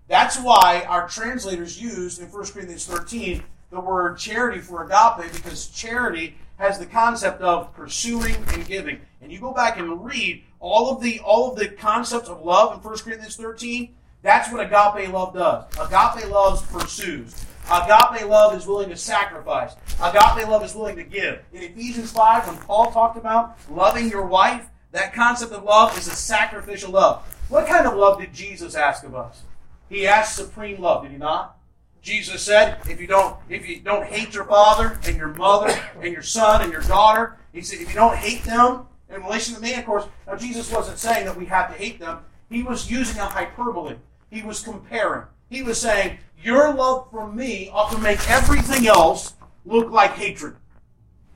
That's 0.09 0.37
why 0.37 0.83
our 0.85 1.07
translators 1.07 1.81
used 1.81 2.21
in 2.21 2.29
1 2.29 2.45
Corinthians 2.47 2.87
13 2.87 3.41
the 3.69 3.79
word 3.79 4.17
charity 4.17 4.59
for 4.59 4.83
agape 4.83 5.31
because 5.31 5.69
charity 5.69 6.35
has 6.61 6.77
the 6.77 6.85
concept 6.85 7.41
of 7.41 7.73
pursuing 7.73 8.35
and 8.49 8.67
giving. 8.67 9.01
And 9.19 9.31
you 9.31 9.39
go 9.39 9.51
back 9.51 9.79
and 9.79 10.05
read 10.05 10.43
all 10.59 10.95
of 10.95 11.01
the 11.01 11.19
all 11.21 11.51
of 11.51 11.57
the 11.57 11.67
concepts 11.67 12.29
of 12.29 12.45
love 12.45 12.73
in 12.75 12.79
1 12.83 12.97
Corinthians 12.99 13.35
13, 13.35 13.95
that's 14.21 14.51
what 14.51 14.61
agape 14.61 15.11
love 15.11 15.33
does. 15.33 15.65
Agape 15.73 16.29
love 16.29 16.71
pursues. 16.71 17.33
Agape 17.65 18.27
love 18.27 18.55
is 18.55 18.67
willing 18.67 18.89
to 18.89 18.95
sacrifice. 18.95 19.73
Agape 19.99 20.47
love 20.47 20.63
is 20.63 20.75
willing 20.75 20.97
to 20.97 21.03
give. 21.03 21.39
In 21.51 21.63
Ephesians 21.63 22.11
5, 22.11 22.47
when 22.47 22.57
Paul 22.57 22.91
talked 22.91 23.17
about 23.17 23.57
loving 23.71 24.07
your 24.07 24.27
wife, 24.27 24.67
that 24.91 25.15
concept 25.15 25.53
of 25.53 25.63
love 25.63 25.97
is 25.97 26.07
a 26.07 26.11
sacrificial 26.11 26.91
love. 26.91 27.23
What 27.49 27.65
kind 27.65 27.87
of 27.87 27.95
love 27.97 28.19
did 28.19 28.33
Jesus 28.33 28.75
ask 28.75 29.03
of 29.03 29.15
us? 29.15 29.41
He 29.89 30.05
asked 30.05 30.35
supreme 30.35 30.79
love, 30.79 31.03
did 31.03 31.11
he 31.11 31.17
not? 31.17 31.57
Jesus 32.01 32.41
said, 32.41 32.79
if 32.89 32.99
you 32.99 33.05
don't, 33.05 33.37
if 33.47 33.67
you 33.67 33.79
don't 33.79 34.05
hate 34.05 34.33
your 34.33 34.45
father 34.45 34.99
and 35.05 35.15
your 35.15 35.29
mother 35.35 35.71
and 36.01 36.11
your 36.11 36.23
son 36.23 36.61
and 36.61 36.71
your 36.71 36.81
daughter, 36.81 37.37
he 37.53 37.61
said, 37.61 37.79
if 37.79 37.89
you 37.89 37.95
don't 37.95 38.15
hate 38.15 38.43
them 38.43 38.87
in 39.09 39.21
relation 39.21 39.53
to 39.55 39.61
me, 39.61 39.75
of 39.75 39.85
course, 39.85 40.05
now 40.25 40.35
Jesus 40.35 40.71
wasn't 40.71 40.97
saying 40.97 41.25
that 41.25 41.37
we 41.37 41.45
have 41.45 41.71
to 41.71 41.77
hate 41.77 41.99
them. 41.99 42.19
He 42.49 42.63
was 42.63 42.89
using 42.89 43.19
a 43.19 43.25
hyperbole. 43.25 43.97
He 44.31 44.41
was 44.41 44.61
comparing. 44.61 45.25
He 45.49 45.61
was 45.61 45.79
saying, 45.79 46.17
your 46.41 46.73
love 46.73 47.09
for 47.11 47.31
me 47.31 47.69
ought 47.71 47.91
to 47.91 47.99
make 47.99 48.27
everything 48.29 48.87
else 48.87 49.35
look 49.63 49.91
like 49.91 50.13
hatred. 50.13 50.55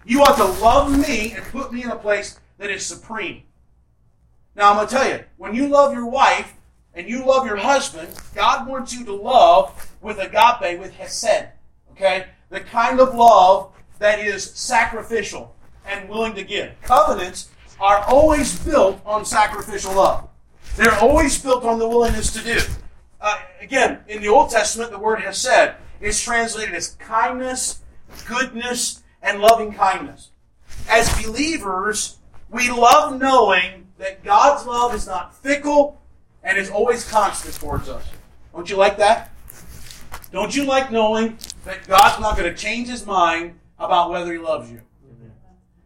You 0.03 0.23
ought 0.23 0.37
to 0.37 0.61
love 0.63 0.97
me 0.97 1.33
and 1.33 1.43
put 1.45 1.71
me 1.71 1.83
in 1.83 1.91
a 1.91 1.95
place 1.95 2.39
that 2.57 2.71
is 2.71 2.85
supreme. 2.85 3.43
Now, 4.55 4.71
I'm 4.71 4.77
going 4.77 4.87
to 4.87 4.95
tell 4.95 5.07
you, 5.07 5.23
when 5.37 5.53
you 5.53 5.67
love 5.67 5.93
your 5.93 6.09
wife, 6.09 6.53
and 6.95 7.09
you 7.09 7.25
love 7.25 7.45
your 7.45 7.57
husband, 7.57 8.07
God 8.33 8.67
wants 8.67 8.93
you 8.93 9.03
to 9.05 9.13
love 9.13 9.93
with 10.05 10.19
agape, 10.19 10.79
with 10.79 10.93
hesed. 10.93 11.47
Okay? 11.91 12.27
The 12.49 12.61
kind 12.61 12.99
of 12.99 13.15
love 13.15 13.73
that 13.97 14.19
is 14.19 14.43
sacrificial 14.51 15.55
and 15.85 16.07
willing 16.07 16.35
to 16.35 16.43
give. 16.43 16.79
Covenants 16.83 17.49
are 17.79 17.99
always 18.05 18.57
built 18.59 19.01
on 19.05 19.25
sacrificial 19.25 19.95
love. 19.95 20.29
They're 20.75 20.97
always 20.99 21.41
built 21.41 21.63
on 21.63 21.79
the 21.79 21.87
willingness 21.87 22.31
to 22.33 22.43
do. 22.43 22.61
Uh, 23.19 23.39
again, 23.59 23.99
in 24.07 24.21
the 24.21 24.27
Old 24.27 24.51
Testament, 24.51 24.91
the 24.91 24.99
word 24.99 25.21
hesed 25.21 25.73
is 25.99 26.21
translated 26.21 26.75
as 26.75 26.89
kindness, 26.99 27.81
goodness, 28.27 29.03
and 29.23 29.39
loving 29.39 29.73
kindness. 29.73 30.29
As 30.87 31.09
believers, 31.23 32.19
we 32.51 32.69
love 32.69 33.19
knowing 33.19 33.87
that 33.97 34.23
God's 34.23 34.67
love 34.67 34.93
is 34.93 35.07
not 35.07 35.35
fickle 35.35 35.99
and 36.43 36.57
is 36.59 36.69
always 36.69 37.09
constant 37.09 37.55
towards 37.55 37.89
us. 37.89 38.05
Don't 38.53 38.69
you 38.69 38.75
like 38.75 38.97
that? 38.97 39.34
Don't 40.35 40.53
you 40.53 40.65
like 40.65 40.91
knowing 40.91 41.37
that 41.63 41.87
God's 41.87 42.19
not 42.19 42.35
going 42.35 42.53
to 42.53 42.61
change 42.61 42.89
his 42.89 43.05
mind 43.05 43.57
about 43.79 44.09
whether 44.09 44.33
he 44.33 44.37
loves 44.37 44.69
you? 44.69 44.81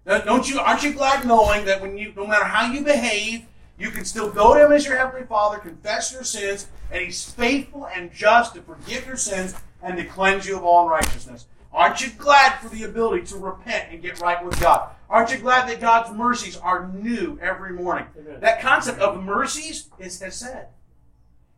Don't 0.07 0.49
you 0.49 0.59
aren't 0.59 0.81
you 0.81 0.91
glad 0.91 1.27
knowing 1.27 1.65
that 1.65 1.79
when 1.79 1.95
you 1.95 2.13
no 2.15 2.25
matter 2.25 2.45
how 2.45 2.71
you 2.71 2.83
behave, 2.83 3.45
you 3.77 3.91
can 3.91 4.05
still 4.05 4.27
go 4.31 4.55
to 4.55 4.65
him 4.65 4.71
as 4.71 4.87
your 4.87 4.97
heavenly 4.97 5.27
Father, 5.27 5.59
confess 5.59 6.11
your 6.11 6.23
sins, 6.23 6.65
and 6.91 7.03
he's 7.03 7.29
faithful 7.29 7.85
and 7.93 8.11
just 8.11 8.55
to 8.55 8.61
forgive 8.63 9.05
your 9.05 9.17
sins 9.17 9.53
and 9.83 9.95
to 9.97 10.03
cleanse 10.03 10.47
you 10.47 10.57
of 10.57 10.63
all 10.63 10.85
unrighteousness. 10.85 11.45
Aren't 11.71 12.01
you 12.01 12.11
glad 12.17 12.53
for 12.53 12.69
the 12.69 12.85
ability 12.85 13.27
to 13.27 13.37
repent 13.37 13.89
and 13.91 14.01
get 14.01 14.19
right 14.19 14.43
with 14.43 14.59
God? 14.59 14.89
Aren't 15.11 15.29
you 15.29 15.37
glad 15.37 15.69
that 15.69 15.79
God's 15.79 16.11
mercies 16.17 16.57
are 16.57 16.87
new 16.87 17.37
every 17.39 17.73
morning? 17.73 18.07
Amen. 18.17 18.39
That 18.39 18.61
concept 18.61 18.99
of 18.99 19.23
mercies 19.23 19.89
is 19.99 20.19
hesed. 20.19 20.65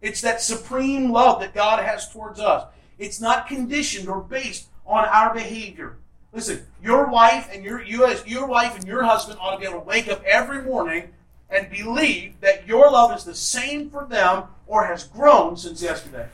It's 0.01 0.19
that 0.19 0.41
supreme 0.41 1.09
love 1.09 1.39
that 1.39 1.53
God 1.53 1.81
has 1.81 2.11
towards 2.11 2.41
us. 2.41 2.65
It's 3.01 3.19
not 3.19 3.47
conditioned 3.47 4.07
or 4.07 4.21
based 4.21 4.67
on 4.85 5.05
our 5.05 5.33
behavior. 5.33 5.97
Listen, 6.31 6.67
your 6.83 7.09
wife 7.09 7.49
and 7.51 7.63
your 7.63 7.81
you 7.81 8.05
as 8.05 8.25
your 8.27 8.45
wife 8.45 8.75
and 8.75 8.87
your 8.87 9.03
husband 9.03 9.39
ought 9.41 9.55
to 9.55 9.59
be 9.59 9.65
able 9.65 9.79
to 9.81 9.87
wake 9.87 10.07
up 10.07 10.23
every 10.23 10.61
morning 10.61 11.09
and 11.49 11.71
believe 11.71 12.39
that 12.41 12.67
your 12.67 12.91
love 12.91 13.17
is 13.17 13.23
the 13.23 13.33
same 13.33 13.89
for 13.89 14.05
them 14.05 14.43
or 14.67 14.85
has 14.85 15.03
grown 15.03 15.57
since 15.57 15.81
yesterday. 15.81 16.27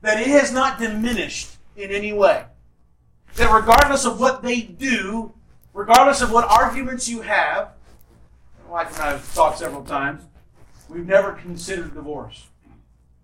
That 0.00 0.18
it 0.18 0.28
has 0.28 0.50
not 0.50 0.80
diminished 0.80 1.56
in 1.76 1.90
any 1.90 2.14
way 2.14 2.46
that 3.34 3.52
regardless 3.52 4.06
of 4.06 4.18
what 4.18 4.42
they 4.42 4.62
do, 4.62 5.34
regardless 5.74 6.22
of 6.22 6.32
what 6.32 6.50
arguments 6.50 7.06
you 7.06 7.20
have, 7.20 7.68
my 8.66 8.84
wife 8.84 8.94
and 8.94 9.02
I 9.02 9.10
have 9.12 9.34
talked 9.34 9.58
several 9.58 9.84
times, 9.84 10.22
we've 10.88 11.06
never 11.06 11.32
considered 11.32 11.92
divorce. 11.92 12.46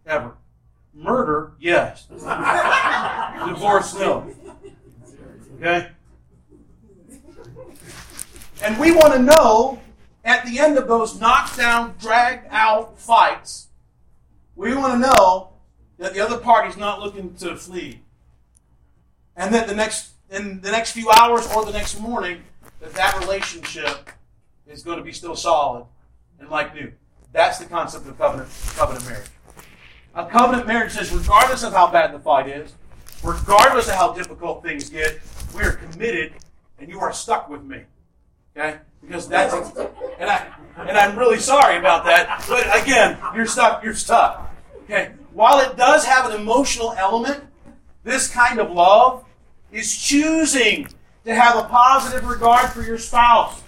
Ever. 0.07 0.35
Murder, 0.99 1.53
yes. 1.61 2.07
divorce, 3.47 3.95
no. 3.95 4.35
Okay? 5.57 5.91
And 8.63 8.79
we 8.81 8.91
want 8.91 9.15
to 9.15 9.23
know 9.23 9.81
at 10.25 10.45
the 10.45 10.59
end 10.59 10.77
of 10.77 10.89
those 10.89 11.21
knockdown, 11.21 11.95
drag 12.01 12.41
out 12.51 12.99
fights, 12.99 13.69
we 14.57 14.75
want 14.75 14.95
to 14.95 14.99
know 14.99 15.51
that 15.99 16.15
the 16.15 16.21
other 16.21 16.37
party's 16.37 16.77
not 16.77 17.01
looking 17.01 17.35
to 17.37 17.55
flee 17.57 18.01
and 19.37 19.55
that 19.55 19.69
the 19.69 19.75
next 19.75 20.11
in 20.31 20.61
the 20.61 20.71
next 20.71 20.93
few 20.93 21.11
hours 21.19 21.47
or 21.55 21.65
the 21.65 21.73
next 21.73 21.99
morning 22.01 22.43
that 22.81 22.93
that 22.95 23.19
relationship 23.21 24.11
is 24.67 24.83
going 24.83 24.99
to 24.99 25.05
be 25.05 25.13
still 25.13 25.37
solid 25.37 25.87
and 26.39 26.51
like 26.51 26.75
new. 26.75 26.93
That's 27.33 27.59
the 27.59 27.65
concept 27.65 28.07
of 28.07 28.19
covenant 28.19 28.51
covenant 28.77 29.07
marriage. 29.07 29.29
A 30.15 30.27
covenant 30.27 30.67
marriage 30.67 30.93
says, 30.93 31.13
regardless 31.13 31.63
of 31.63 31.73
how 31.73 31.91
bad 31.91 32.13
the 32.13 32.19
fight 32.19 32.49
is, 32.49 32.75
regardless 33.23 33.89
of 33.89 33.95
how 33.95 34.13
difficult 34.13 34.63
things 34.63 34.91
get, 34.91 35.21
we 35.55 35.63
are 35.63 35.73
committed, 35.73 36.33
and 36.79 36.89
you 36.89 36.99
are 37.01 37.13
stuck 37.13 37.49
with 37.49 37.63
me. 37.63 37.83
Okay, 38.57 38.79
because 39.01 39.29
that's 39.29 39.55
and 40.19 40.29
I 40.29 40.47
and 40.77 40.97
I'm 40.97 41.19
really 41.19 41.39
sorry 41.39 41.77
about 41.79 42.05
that. 42.05 42.45
But 42.49 42.83
again, 42.83 43.19
you're 43.35 43.47
stuck. 43.47 43.85
You're 43.85 43.95
stuck. 43.95 44.53
Okay. 44.85 45.13
While 45.33 45.61
it 45.61 45.77
does 45.77 46.05
have 46.05 46.31
an 46.31 46.41
emotional 46.41 46.93
element, 46.99 47.45
this 48.03 48.29
kind 48.29 48.59
of 48.59 48.71
love 48.71 49.25
is 49.71 49.97
choosing 49.97 50.89
to 51.25 51.35
have 51.35 51.57
a 51.57 51.69
positive 51.69 52.27
regard 52.27 52.71
for 52.71 52.83
your 52.83 52.99
spouse. 52.99 53.63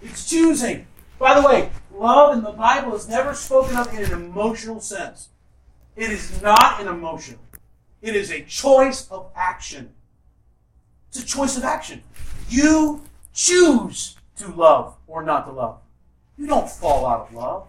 It's 0.00 0.28
choosing. 0.28 0.86
By 1.18 1.40
the 1.40 1.46
way, 1.46 1.70
love 1.94 2.36
in 2.36 2.42
the 2.42 2.50
Bible 2.50 2.94
is 2.94 3.08
never 3.08 3.34
spoken 3.34 3.76
of 3.76 3.92
in 3.92 4.04
an 4.04 4.12
emotional 4.12 4.80
sense. 4.80 5.28
It 5.96 6.10
is 6.10 6.40
not 6.40 6.80
an 6.80 6.88
emotion. 6.88 7.38
It 8.00 8.16
is 8.16 8.30
a 8.30 8.42
choice 8.42 9.08
of 9.10 9.30
action. 9.36 9.90
It's 11.08 11.22
a 11.22 11.26
choice 11.26 11.56
of 11.56 11.64
action. 11.64 12.02
You 12.48 13.02
choose 13.32 14.16
to 14.36 14.48
love 14.48 14.96
or 15.06 15.22
not 15.22 15.46
to 15.46 15.52
love. 15.52 15.80
You 16.38 16.46
don't 16.46 16.68
fall 16.68 17.06
out 17.06 17.28
of 17.28 17.34
love. 17.34 17.68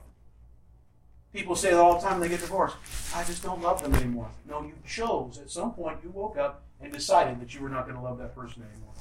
People 1.34 1.56
say 1.56 1.72
that 1.72 1.80
all 1.80 1.96
the 1.96 2.02
time 2.02 2.20
when 2.20 2.22
they 2.22 2.30
get 2.30 2.42
divorced. 2.42 2.78
I 3.16 3.24
just 3.24 3.44
don't 3.44 3.62
love 3.62 3.82
them 3.82 3.96
anymore. 3.96 4.30
No, 4.48 4.62
you 4.62 4.74
chose. 4.88 5.40
At 5.40 5.50
some 5.50 5.74
point, 5.74 5.98
you 6.04 6.12
woke 6.12 6.38
up 6.38 6.64
and 6.80 6.94
decided 6.94 7.42
that 7.42 7.54
you 7.54 7.62
were 7.62 7.70
not 7.70 7.86
going 7.86 7.98
to 7.98 8.04
love 8.04 8.20
that 8.20 8.36
person 8.36 8.64
anymore. 8.64 8.94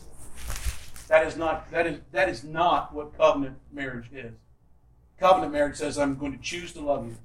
That 1.08 1.26
is 1.26 1.36
not 1.36 1.70
that 1.70 1.86
is 1.86 2.00
that 2.12 2.30
is 2.30 2.42
not 2.42 2.94
what 2.94 3.16
covenant 3.18 3.58
marriage 3.70 4.06
is. 4.12 4.32
Covenant 5.20 5.52
marriage 5.52 5.76
says 5.76 5.98
I'm 5.98 6.16
going 6.16 6.32
to 6.32 6.42
choose 6.42 6.72
to 6.72 6.80
love 6.80 7.06
you. 7.06 7.16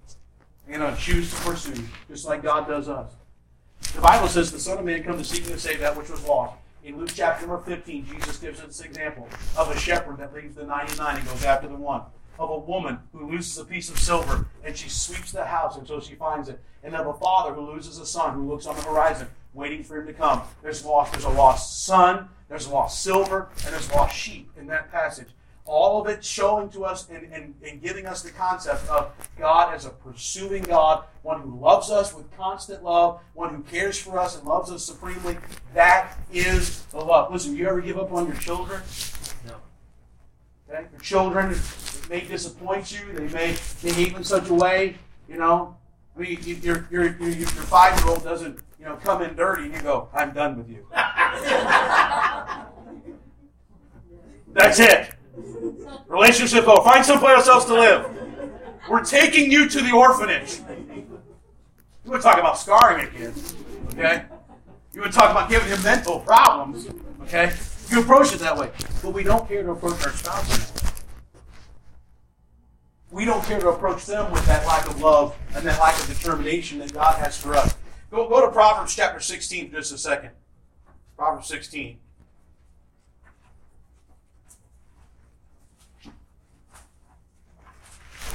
To 0.67 0.95
choose 0.95 1.33
to 1.33 1.41
pursue 1.41 1.83
just 2.07 2.25
like 2.25 2.43
God 2.43 2.67
does 2.67 2.87
us. 2.87 3.11
The 3.95 4.01
Bible 4.01 4.27
says 4.27 4.51
the 4.51 4.59
Son 4.59 4.77
of 4.77 4.85
Man 4.85 5.01
come 5.01 5.17
to 5.17 5.23
seek 5.23 5.45
and 5.45 5.53
to 5.53 5.59
save 5.59 5.79
that 5.79 5.97
which 5.97 6.09
was 6.09 6.23
lost. 6.25 6.55
In 6.83 6.97
Luke 6.97 7.09
chapter 7.13 7.47
number 7.47 7.63
15, 7.63 8.05
Jesus 8.05 8.37
gives 8.37 8.59
us 8.59 8.79
an 8.79 8.87
example 8.87 9.27
of 9.57 9.71
a 9.71 9.79
shepherd 9.79 10.17
that 10.17 10.33
leaves 10.33 10.55
the 10.55 10.65
99 10.65 11.17
and 11.17 11.27
goes 11.27 11.43
after 11.45 11.67
the 11.67 11.75
one. 11.75 12.01
Of 12.37 12.51
a 12.51 12.57
woman 12.59 12.99
who 13.11 13.31
loses 13.31 13.57
a 13.57 13.65
piece 13.65 13.89
of 13.89 13.97
silver 13.97 14.45
and 14.63 14.77
she 14.77 14.87
sweeps 14.87 15.31
the 15.31 15.45
house 15.45 15.77
until 15.77 15.99
she 15.99 16.15
finds 16.15 16.47
it. 16.47 16.61
And 16.83 16.95
of 16.95 17.07
a 17.07 17.13
father 17.13 17.53
who 17.53 17.71
loses 17.71 17.97
a 17.97 18.05
son 18.05 18.35
who 18.35 18.47
looks 18.47 18.67
on 18.67 18.75
the 18.75 18.83
horizon 18.83 19.27
waiting 19.53 19.83
for 19.83 19.97
him 19.97 20.05
to 20.05 20.13
come. 20.13 20.43
There's 20.61 20.85
lost, 20.85 21.13
there's 21.13 21.25
a 21.25 21.29
lost 21.29 21.85
son, 21.85 22.29
there's 22.49 22.67
lost 22.67 23.01
silver, 23.01 23.49
and 23.65 23.73
there's 23.73 23.91
lost 23.91 24.15
sheep 24.15 24.51
in 24.57 24.67
that 24.67 24.91
passage. 24.91 25.29
All 25.67 26.01
of 26.01 26.07
it 26.07 26.23
showing 26.23 26.69
to 26.69 26.85
us 26.85 27.09
and, 27.09 27.31
and, 27.33 27.53
and 27.61 27.81
giving 27.81 28.05
us 28.05 28.21
the 28.21 28.31
concept 28.31 28.87
of 28.89 29.11
God 29.37 29.73
as 29.75 29.85
a 29.85 29.89
pursuing 29.89 30.63
God, 30.63 31.03
one 31.23 31.41
who 31.41 31.59
loves 31.59 31.91
us 31.91 32.13
with 32.13 32.35
constant 32.37 32.83
love, 32.83 33.19
one 33.33 33.53
who 33.53 33.61
cares 33.63 33.97
for 33.97 34.17
us 34.17 34.37
and 34.37 34.47
loves 34.47 34.71
us 34.71 34.85
supremely. 34.85 35.37
That 35.73 36.17
is 36.31 36.83
the 36.85 36.99
love. 36.99 37.33
Listen, 37.33 37.53
you 37.55 37.67
ever 37.67 37.81
give 37.81 37.99
up 37.99 38.13
on 38.13 38.27
your 38.27 38.37
children? 38.37 38.81
No. 39.45 39.55
Okay? 40.69 40.87
Your 40.89 41.01
children 41.01 41.53
may 42.09 42.21
disappoint 42.21 42.93
you. 42.93 43.11
They 43.11 43.27
may 43.27 43.57
behave 43.83 44.15
in 44.15 44.23
such 44.23 44.49
a 44.49 44.53
way, 44.53 44.95
you 45.27 45.37
know. 45.37 45.75
I 46.15 46.19
mean, 46.21 46.39
your, 46.41 46.87
your, 46.89 47.17
your, 47.17 47.29
your 47.29 47.47
five-year-old 47.47 48.23
doesn't, 48.23 48.57
you 48.79 48.85
know, 48.85 48.95
come 48.95 49.21
in 49.21 49.35
dirty 49.35 49.65
and 49.65 49.73
you 49.73 49.81
go, 49.81 50.07
I'm 50.13 50.31
done 50.33 50.57
with 50.57 50.69
you. 50.69 50.87
That's 54.53 54.79
it. 54.79 55.16
Relationship 56.07 56.67
over. 56.67 56.83
Find 56.83 57.05
someplace 57.05 57.47
else 57.47 57.65
to 57.65 57.73
live. 57.73 58.09
We're 58.89 59.03
taking 59.03 59.51
you 59.51 59.69
to 59.69 59.81
the 59.81 59.91
orphanage. 59.91 60.59
You 62.05 62.11
would 62.11 62.21
talk 62.21 62.39
about 62.39 62.57
scarring 62.57 63.05
a 63.05 63.09
kid, 63.09 63.33
okay? 63.91 64.25
You 64.93 65.01
would 65.01 65.11
talk 65.11 65.31
about 65.31 65.49
giving 65.49 65.67
him 65.67 65.83
mental 65.83 66.21
problems, 66.21 66.87
okay? 67.23 67.53
You 67.89 68.01
approach 68.01 68.33
it 68.33 68.39
that 68.39 68.57
way. 68.57 68.71
But 69.03 69.13
we 69.13 69.23
don't 69.23 69.47
care 69.47 69.63
to 69.63 69.71
approach 69.71 70.05
our 70.05 70.13
spouse 70.13 70.57
that. 70.57 70.93
We 73.11 73.25
don't 73.25 73.43
care 73.45 73.59
to 73.59 73.69
approach 73.69 74.05
them 74.05 74.31
with 74.31 74.45
that 74.47 74.65
lack 74.65 74.87
of 74.87 75.01
love 75.01 75.35
and 75.55 75.65
that 75.65 75.79
lack 75.79 75.99
of 75.99 76.07
determination 76.07 76.79
that 76.79 76.93
God 76.93 77.17
has 77.19 77.37
for 77.37 77.55
us. 77.55 77.75
Go, 78.11 78.27
go 78.29 78.45
to 78.45 78.51
Proverbs 78.51 78.95
chapter 78.95 79.19
16 79.19 79.69
for 79.69 79.77
just 79.77 79.93
a 79.93 79.97
second. 79.97 80.31
Proverbs 81.17 81.47
16. 81.47 81.97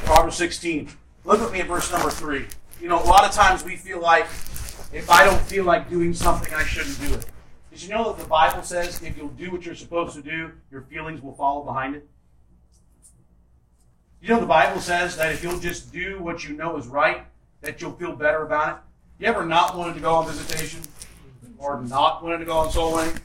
Proverbs 0.05 0.37
16. 0.37 0.89
Look 1.25 1.41
at 1.41 1.53
me 1.53 1.61
at 1.61 1.67
verse 1.67 1.91
number 1.93 2.11
3. 2.11 2.47
You 2.81 2.89
know, 2.89 3.03
a 3.03 3.05
lot 3.05 3.25
of 3.25 3.33
times 3.33 3.65
we 3.65 3.77
feel 3.77 4.01
like 4.01 4.25
if 4.93 5.09
I 5.09 5.25
don't 5.25 5.41
feel 5.43 5.65
like 5.65 5.89
doing 5.89 6.13
something, 6.13 6.53
I 6.53 6.65
shouldn't 6.65 7.01
do 7.01 7.15
it. 7.15 7.27
Did 7.71 7.83
you 7.83 7.89
know 7.89 8.13
that 8.13 8.23
the 8.23 8.29
Bible 8.29 8.63
says 8.63 9.03
if 9.03 9.17
you'll 9.17 9.29
do 9.29 9.51
what 9.51 9.65
you're 9.65 9.75
supposed 9.75 10.15
to 10.15 10.23
do, 10.23 10.51
your 10.71 10.83
feelings 10.83 11.23
will 11.23 11.35
follow 11.35 11.65
behind 11.65 11.95
it? 11.95 12.07
You 14.21 14.29
know 14.29 14.41
the 14.41 14.47
Bible 14.47 14.81
says 14.81 15.17
that 15.17 15.33
if 15.33 15.43
you'll 15.43 15.59
just 15.59 15.93
do 15.93 16.23
what 16.23 16.47
you 16.47 16.55
know 16.55 16.77
is 16.77 16.87
right, 16.87 17.25
that 17.61 17.81
you'll 17.81 17.93
feel 17.93 18.15
better 18.15 18.43
about 18.43 18.69
it? 18.69 18.77
You 19.23 19.29
ever 19.29 19.45
not 19.45 19.77
wanted 19.77 19.95
to 19.95 20.01
go 20.01 20.15
on 20.15 20.27
visitation? 20.27 20.81
Or 21.59 21.81
not 21.81 22.23
wanted 22.23 22.39
to 22.39 22.45
go 22.45 22.59
on 22.59 22.71
soul 22.71 22.97
winning? 22.97 23.19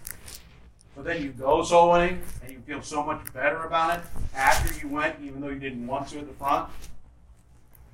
But 0.95 1.05
then 1.05 1.21
you 1.21 1.29
go 1.29 1.63
soul 1.63 1.91
winning 1.91 2.21
feel 2.67 2.81
so 2.81 3.01
much 3.01 3.21
better 3.33 3.63
about 3.63 3.97
it 3.97 4.05
after 4.35 4.77
you 4.77 4.93
went, 4.93 5.15
even 5.23 5.39
though 5.39 5.47
you 5.47 5.59
didn't 5.59 5.87
want 5.87 6.05
to 6.09 6.19
at 6.19 6.27
the 6.27 6.33
front. 6.33 6.69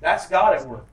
That's 0.00 0.28
God 0.28 0.54
at 0.54 0.66
work. 0.66 0.84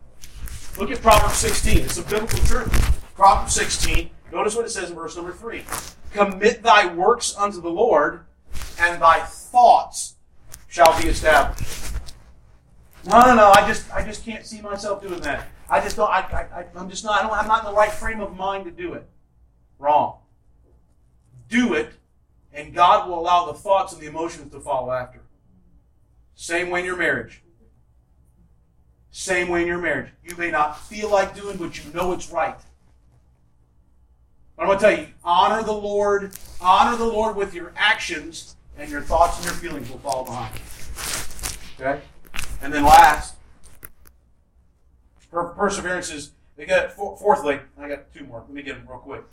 Look 0.78 0.92
at 0.92 1.02
Proverbs 1.02 1.38
16. 1.38 1.80
It's 1.80 1.98
a 1.98 2.04
biblical 2.04 2.38
truth. 2.46 2.72
Proverbs 3.16 3.56
16. 3.56 4.12
Notice 4.32 4.56
what 4.56 4.66
it 4.66 4.70
says 4.70 4.92
in 4.92 4.96
verse 4.96 5.16
number 5.16 5.32
3. 5.32 5.64
Commit 6.12 6.62
thy 6.62 6.94
works 6.94 7.36
unto 7.36 7.60
the 7.60 7.72
Lord, 7.72 8.22
and 8.80 9.02
thy 9.02 9.22
thoughts 9.22 10.14
shall 10.68 11.02
be 11.02 11.08
established. 11.08 11.94
No, 13.08 13.22
no, 13.22 13.34
no. 13.34 13.52
I 13.52 13.68
just, 13.68 13.92
I 13.92 14.06
just 14.06 14.24
can't 14.24 14.46
see 14.46 14.62
myself 14.62 15.02
doing 15.02 15.22
that. 15.22 15.48
I 15.72 15.82
just 15.82 15.96
don't. 15.96 16.10
I, 16.10 16.20
I, 16.20 16.66
I'm 16.76 16.88
just 16.88 17.04
not. 17.04 17.20
I 17.20 17.28
don't, 17.28 17.34
I'm 17.36 17.48
not 17.48 17.66
in 17.66 17.72
the 17.72 17.76
right 17.76 17.92
frame 17.92 18.22
of 18.22 18.38
mind 18.38 18.66
to 18.66 18.72
do 18.72 18.94
it. 18.94 19.10
Wrong. 19.80 20.20
Do 21.50 21.74
it 21.74 21.94
and 22.54 22.74
God 22.74 23.08
will 23.08 23.20
allow 23.20 23.46
the 23.46 23.54
thoughts 23.54 23.94
and 23.94 24.02
the 24.02 24.08
emotions 24.08 24.52
to 24.52 24.60
follow 24.60 24.92
after. 24.92 25.22
Same 26.36 26.70
way 26.70 26.80
in 26.82 26.86
your 26.86 26.98
marriage. 26.98 27.44
Same 29.12 29.50
way 29.50 29.62
in 29.62 29.68
your 29.68 29.78
marriage. 29.78 30.10
You 30.24 30.36
may 30.38 30.52
not 30.52 30.80
feel 30.80 31.10
like 31.10 31.36
doing, 31.36 31.58
but 31.58 31.84
you 31.84 31.92
know 31.94 32.14
it's 32.14 32.32
right. 32.32 32.58
But 34.56 34.64
I'm 34.64 34.68
going 34.68 34.80
to 34.80 34.86
tell 34.86 35.00
you, 35.00 35.08
honor 35.24 35.64
the 35.64 35.74
Lord, 35.74 36.32
honor 36.62 36.98
the 36.98 37.06
Lord 37.06 37.36
with 37.36 37.54
your 37.54 37.74
actions, 37.76 38.56
and 38.78 38.90
your 38.90 39.02
thoughts 39.02 39.38
and 39.38 39.46
your 39.46 39.54
feelings 39.56 39.90
will 39.90 40.00
follow 40.00 40.26
behind. 40.26 40.54
Okay? 41.80 42.02
And 42.62 42.74
then 42.74 42.84
last, 42.84 43.36
perseverance 45.32 46.12
is, 46.12 46.32
they 46.56 46.66
got, 46.66 46.94
fourthly, 46.94 47.60
I 47.78 47.88
got 47.90 48.14
two 48.14 48.24
more. 48.26 48.40
Let 48.40 48.52
me 48.52 48.62
get 48.62 48.78
them 48.78 48.88
real 48.88 49.00
quick. 49.00 49.24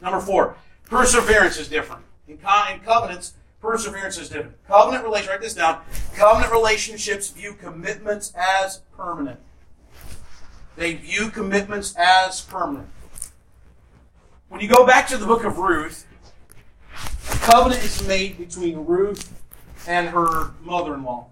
Number 0.00 0.20
four, 0.20 0.56
perseverance 0.84 1.58
is 1.58 1.68
different. 1.68 2.04
In, 2.28 2.36
co- 2.38 2.64
in 2.72 2.80
covenants, 2.80 3.34
perseverance 3.60 4.18
is 4.18 4.28
different. 4.28 4.62
Covenant 4.66 5.02
relations, 5.04 5.28
write 5.28 5.40
this 5.40 5.54
down. 5.54 5.80
Covenant 6.14 6.52
relationships 6.52 7.30
view 7.30 7.54
commitments 7.54 8.32
as 8.36 8.82
permanent. 8.96 9.40
They 10.76 10.94
view 10.94 11.30
commitments 11.30 11.94
as 11.96 12.42
permanent. 12.42 12.88
When 14.48 14.60
you 14.60 14.68
go 14.68 14.86
back 14.86 15.08
to 15.08 15.16
the 15.16 15.26
book 15.26 15.44
of 15.44 15.58
Ruth, 15.58 16.06
a 16.94 17.36
covenant 17.38 17.82
is 17.82 18.06
made 18.06 18.38
between 18.38 18.84
Ruth 18.86 19.42
and 19.86 20.08
her 20.10 20.52
mother 20.62 20.94
in 20.94 21.02
law, 21.02 21.28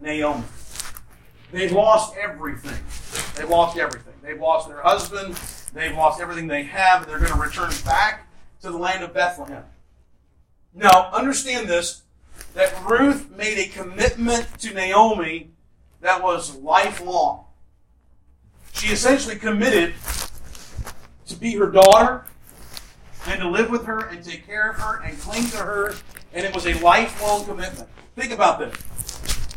Naomi. 0.00 0.44
They've 1.50 1.72
lost 1.72 2.14
everything. 2.16 2.78
They've 3.34 3.48
lost 3.48 3.78
everything. 3.78 4.14
They've 4.22 4.40
lost 4.40 4.68
their 4.68 4.82
husband. 4.82 5.34
They've 5.72 5.94
lost 5.96 6.20
everything 6.20 6.46
they 6.46 6.64
have. 6.64 7.06
They're 7.06 7.18
going 7.18 7.32
to 7.32 7.38
return 7.38 7.72
back 7.84 8.26
to 8.60 8.70
the 8.70 8.76
land 8.76 9.02
of 9.02 9.14
Bethlehem. 9.14 9.64
Now, 10.74 11.10
understand 11.12 11.68
this 11.68 12.02
that 12.54 12.72
Ruth 12.88 13.30
made 13.30 13.58
a 13.58 13.68
commitment 13.68 14.46
to 14.60 14.72
Naomi 14.72 15.50
that 16.00 16.22
was 16.22 16.56
lifelong. 16.56 17.44
She 18.72 18.92
essentially 18.92 19.36
committed 19.36 19.94
to 21.26 21.36
be 21.36 21.54
her 21.56 21.70
daughter 21.70 22.24
and 23.26 23.40
to 23.40 23.48
live 23.48 23.70
with 23.70 23.84
her 23.84 24.06
and 24.08 24.24
take 24.24 24.46
care 24.46 24.70
of 24.70 24.76
her 24.76 25.02
and 25.02 25.18
cling 25.18 25.46
to 25.48 25.58
her, 25.58 25.94
and 26.32 26.44
it 26.46 26.54
was 26.54 26.66
a 26.66 26.74
lifelong 26.74 27.44
commitment. 27.44 27.88
Think 28.14 28.32
about 28.32 28.58
this. 28.58 28.74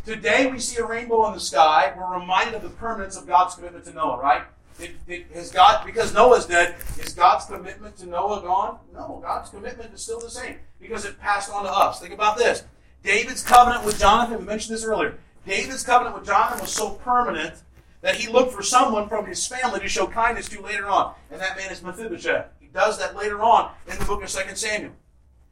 Today 0.04 0.50
we 0.50 0.58
see 0.58 0.80
a 0.80 0.84
rainbow 0.84 1.26
in 1.28 1.34
the 1.34 1.40
sky. 1.40 1.92
We're 1.96 2.18
reminded 2.18 2.54
of 2.54 2.62
the 2.62 2.70
permanence 2.70 3.16
of 3.16 3.26
God's 3.26 3.54
commitment 3.54 3.84
to 3.84 3.92
Noah, 3.92 4.20
right? 4.20 4.42
It, 4.78 4.92
it, 5.06 5.26
has 5.34 5.50
God, 5.50 5.84
because 5.84 6.14
Noah's 6.14 6.46
dead, 6.46 6.76
is 6.98 7.12
God's 7.14 7.44
commitment 7.44 7.96
to 7.98 8.06
Noah 8.06 8.40
gone? 8.42 8.78
No, 8.92 9.20
God's 9.22 9.50
commitment 9.50 9.92
is 9.94 10.02
still 10.02 10.20
the 10.20 10.30
same 10.30 10.56
because 10.80 11.04
it 11.04 11.20
passed 11.20 11.50
on 11.50 11.64
to 11.64 11.70
us. 11.70 12.00
Think 12.00 12.14
about 12.14 12.36
this. 12.36 12.64
David's 13.02 13.42
covenant 13.42 13.84
with 13.84 13.98
Jonathan, 13.98 14.38
we 14.38 14.44
mentioned 14.44 14.74
this 14.76 14.84
earlier. 14.84 15.18
David's 15.46 15.82
covenant 15.82 16.16
with 16.16 16.26
Jonathan 16.26 16.60
was 16.60 16.72
so 16.72 16.90
permanent 16.90 17.54
that 18.00 18.16
he 18.16 18.28
looked 18.28 18.52
for 18.52 18.62
someone 18.62 19.08
from 19.08 19.26
his 19.26 19.46
family 19.46 19.80
to 19.80 19.88
show 19.88 20.06
kindness 20.06 20.48
to 20.48 20.60
later 20.60 20.88
on. 20.88 21.14
And 21.30 21.40
that 21.40 21.56
man 21.56 21.70
is 21.70 21.82
Mephibosheth. 21.82 22.46
He 22.60 22.66
does 22.68 22.98
that 22.98 23.16
later 23.16 23.40
on 23.40 23.72
in 23.90 23.98
the 23.98 24.04
book 24.04 24.22
of 24.22 24.28
2 24.28 24.54
Samuel. 24.54 24.92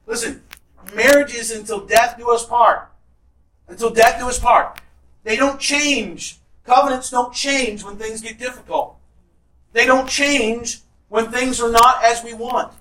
Listen, 0.07 0.43
marriages 0.95 1.51
until 1.51 1.87
death 1.87 2.17
do 2.19 2.31
us 2.31 2.45
part. 2.45 2.91
Until 3.69 3.91
death 3.91 4.19
do 4.19 4.29
us 4.29 4.39
part. 4.39 4.81
They 5.23 5.37
don't 5.37 5.61
change. 5.61 6.39
Covenants 6.65 7.11
don't 7.11 7.33
change 7.33 7.85
when 7.85 7.97
things 7.97 8.21
get 8.21 8.39
difficult. 8.39 8.97
They 9.73 9.87
don't 9.87 10.09
change 10.09 10.81
when 11.09 11.31
things 11.31 11.61
are 11.61 11.71
not 11.71 12.05
as 12.05 12.25
we 12.25 12.35
want. 12.35 12.73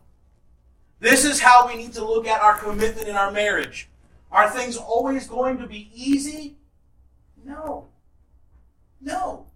This 1.00 1.24
is 1.24 1.40
how 1.40 1.68
we 1.68 1.76
need 1.76 1.94
to 1.94 2.04
look 2.04 2.28
at 2.28 2.42
our 2.42 2.58
commitment 2.58 3.08
in 3.08 3.16
our 3.16 3.32
marriage. 3.32 3.88
Are 4.32 4.50
things 4.50 4.78
always 4.78 5.28
going 5.28 5.58
to 5.60 5.68
be 5.68 5.90
easy? 5.94 6.58
No. 7.44 7.88
No. 9.02 9.48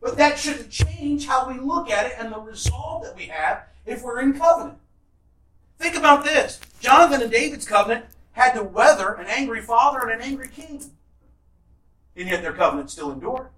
But 0.00 0.16
that 0.16 0.38
shouldn't 0.38 0.70
change 0.70 1.26
how 1.26 1.48
we 1.48 1.58
look 1.58 1.90
at 1.90 2.06
it 2.06 2.14
and 2.18 2.32
the 2.32 2.38
resolve 2.38 3.02
that 3.04 3.16
we 3.16 3.26
have 3.26 3.64
if 3.84 4.02
we're 4.02 4.20
in 4.20 4.38
covenant. 4.38 4.78
Think 5.78 5.96
about 5.96 6.24
this. 6.24 6.60
Jonathan 6.80 7.22
and 7.22 7.30
David's 7.30 7.66
covenant 7.66 8.06
had 8.32 8.52
to 8.52 8.62
weather 8.62 9.14
an 9.14 9.26
angry 9.26 9.60
father 9.60 9.98
and 10.00 10.10
an 10.10 10.20
angry 10.20 10.48
king. 10.48 10.82
And 12.14 12.28
yet 12.28 12.42
their 12.42 12.52
covenant 12.52 12.90
still 12.90 13.12
endured. 13.12 13.48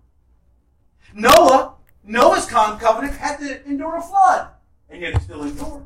Noah 1.15 1.75
Noah's 2.09 2.47
covenant 2.47 3.15
had 3.17 3.37
to 3.37 3.65
endure 3.67 3.97
a 3.97 4.01
flood, 4.01 4.49
and 4.89 5.03
yet 5.03 5.15
it 5.15 5.21
still 5.21 5.43
endured. 5.43 5.85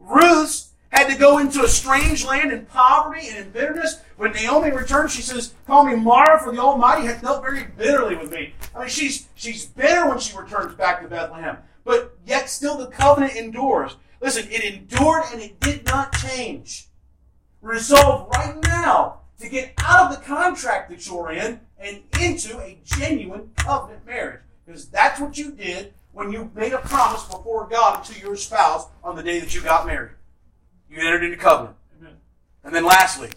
Ruth's 0.00 0.70
had 0.88 1.08
to 1.08 1.18
go 1.18 1.38
into 1.38 1.62
a 1.62 1.68
strange 1.68 2.24
land 2.24 2.50
in 2.50 2.64
poverty 2.64 3.28
and 3.28 3.36
in 3.36 3.50
bitterness. 3.50 4.00
When 4.16 4.32
Naomi 4.32 4.70
returned, 4.70 5.10
she 5.10 5.20
says, 5.20 5.52
Call 5.66 5.84
me 5.84 5.96
Mara, 5.96 6.40
for 6.40 6.50
the 6.50 6.60
Almighty 6.60 7.06
hath 7.06 7.20
dealt 7.20 7.42
very 7.42 7.64
bitterly 7.64 8.16
with 8.16 8.32
me. 8.32 8.54
I 8.74 8.80
mean, 8.80 8.88
she's, 8.88 9.28
she's 9.34 9.66
bitter 9.66 10.08
when 10.08 10.18
she 10.18 10.36
returns 10.36 10.74
back 10.76 11.02
to 11.02 11.08
Bethlehem, 11.08 11.58
but 11.84 12.16
yet 12.26 12.48
still 12.48 12.78
the 12.78 12.86
covenant 12.86 13.36
endures. 13.36 13.96
Listen, 14.22 14.46
it 14.50 14.64
endured 14.64 15.24
and 15.30 15.42
it 15.42 15.60
did 15.60 15.84
not 15.84 16.16
change. 16.16 16.86
Resolve 17.60 18.30
right 18.30 18.56
now 18.64 19.20
to 19.40 19.48
get 19.48 19.74
out 19.78 20.10
of 20.10 20.18
the 20.18 20.24
contract 20.24 20.88
that 20.88 21.06
you're 21.06 21.32
in 21.32 21.60
and 21.78 22.02
into 22.18 22.58
a 22.60 22.78
genuine 22.84 23.50
covenant 23.56 24.06
marriage. 24.06 24.40
Because 24.72 24.88
that's 24.88 25.20
what 25.20 25.36
you 25.36 25.52
did 25.52 25.92
when 26.12 26.32
you 26.32 26.50
made 26.54 26.72
a 26.72 26.78
promise 26.78 27.22
before 27.24 27.68
God 27.68 28.02
to 28.04 28.18
your 28.18 28.36
spouse 28.36 28.86
on 29.04 29.16
the 29.16 29.22
day 29.22 29.38
that 29.38 29.54
you 29.54 29.60
got 29.60 29.86
married. 29.86 30.12
You 30.88 30.96
entered 30.98 31.24
into 31.24 31.36
covenant. 31.36 31.76
Amen. 32.00 32.14
And 32.64 32.74
then 32.74 32.86
lastly, 32.86 33.28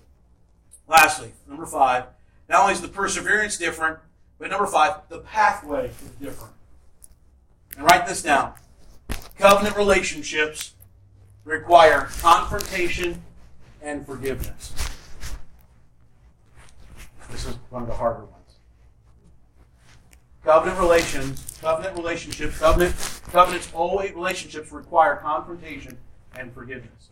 lastly, 0.87 1.33
number 1.45 1.65
five, 1.65 2.05
not 2.47 2.61
only 2.61 2.71
is 2.71 2.79
the 2.79 2.87
perseverance 2.87 3.57
different, 3.57 3.99
but 4.39 4.49
number 4.49 4.65
five, 4.65 5.01
the 5.09 5.19
pathway 5.19 5.87
is 5.87 6.11
different. 6.21 6.53
And 7.75 7.85
write 7.85 8.07
this 8.07 8.21
down. 8.21 8.53
Covenant 9.37 9.75
relationships 9.75 10.73
require 11.43 12.07
confrontation 12.21 13.21
and 13.81 14.05
forgiveness. 14.05 14.71
This 17.29 17.45
is 17.45 17.57
one 17.71 17.81
of 17.81 17.89
the 17.89 17.95
harder 17.95 18.23
ones. 18.23 18.44
Covenant 20.45 20.79
relations, 20.79 21.57
covenant 21.59 21.97
relationships, 21.97 22.59
covenant, 22.59 22.95
covenants 23.31 23.67
always 23.73 24.13
relationships 24.13 24.71
require 24.71 25.15
confrontation 25.15 25.97
and 26.37 26.53
forgiveness. 26.53 27.09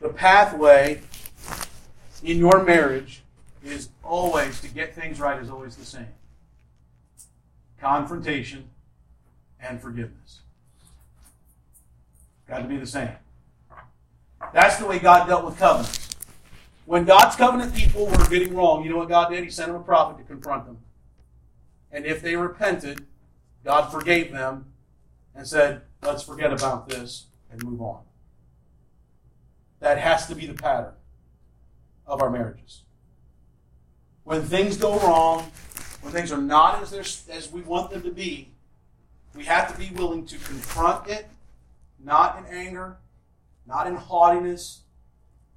The 0.00 0.10
pathway 0.10 1.00
in 2.22 2.38
your 2.38 2.62
marriage 2.62 3.22
is 3.64 3.88
always 4.04 4.60
to 4.60 4.68
get 4.68 4.94
things 4.94 5.18
right 5.18 5.42
is 5.42 5.50
always 5.50 5.74
the 5.74 5.84
same. 5.84 6.06
Confrontation 7.80 8.68
and 9.60 9.82
forgiveness. 9.82 10.42
Got 12.48 12.58
to 12.58 12.68
be 12.68 12.76
the 12.76 12.86
same. 12.86 13.10
That's 14.54 14.76
the 14.76 14.86
way 14.86 15.00
God 15.00 15.26
dealt 15.26 15.44
with 15.44 15.58
covenants. 15.58 16.08
When 16.84 17.04
God's 17.04 17.34
covenant 17.34 17.74
people 17.74 18.06
were 18.06 18.28
getting 18.28 18.54
wrong, 18.54 18.84
you 18.84 18.90
know 18.90 18.98
what 18.98 19.08
God 19.08 19.30
did? 19.30 19.42
He 19.42 19.50
sent 19.50 19.70
him 19.70 19.74
a 19.74 19.80
prophet 19.80 20.18
to 20.18 20.24
confront 20.24 20.66
them. 20.66 20.78
And 21.96 22.04
if 22.04 22.20
they 22.20 22.36
repented, 22.36 23.06
God 23.64 23.90
forgave 23.90 24.30
them 24.30 24.66
and 25.34 25.46
said, 25.46 25.80
let's 26.02 26.22
forget 26.22 26.52
about 26.52 26.90
this 26.90 27.24
and 27.50 27.64
move 27.64 27.80
on. 27.80 28.02
That 29.80 29.96
has 29.96 30.26
to 30.26 30.34
be 30.34 30.46
the 30.46 30.52
pattern 30.52 30.92
of 32.06 32.20
our 32.20 32.28
marriages. 32.28 32.82
When 34.24 34.42
things 34.42 34.76
go 34.76 34.98
wrong, 34.98 35.50
when 36.02 36.12
things 36.12 36.30
are 36.30 36.40
not 36.40 36.82
as, 36.82 37.26
as 37.30 37.50
we 37.50 37.62
want 37.62 37.90
them 37.90 38.02
to 38.02 38.10
be, 38.10 38.50
we 39.34 39.44
have 39.46 39.72
to 39.72 39.78
be 39.78 39.88
willing 39.94 40.26
to 40.26 40.36
confront 40.36 41.08
it, 41.08 41.26
not 41.98 42.36
in 42.38 42.44
anger, 42.54 42.98
not 43.66 43.86
in 43.86 43.96
haughtiness, 43.96 44.82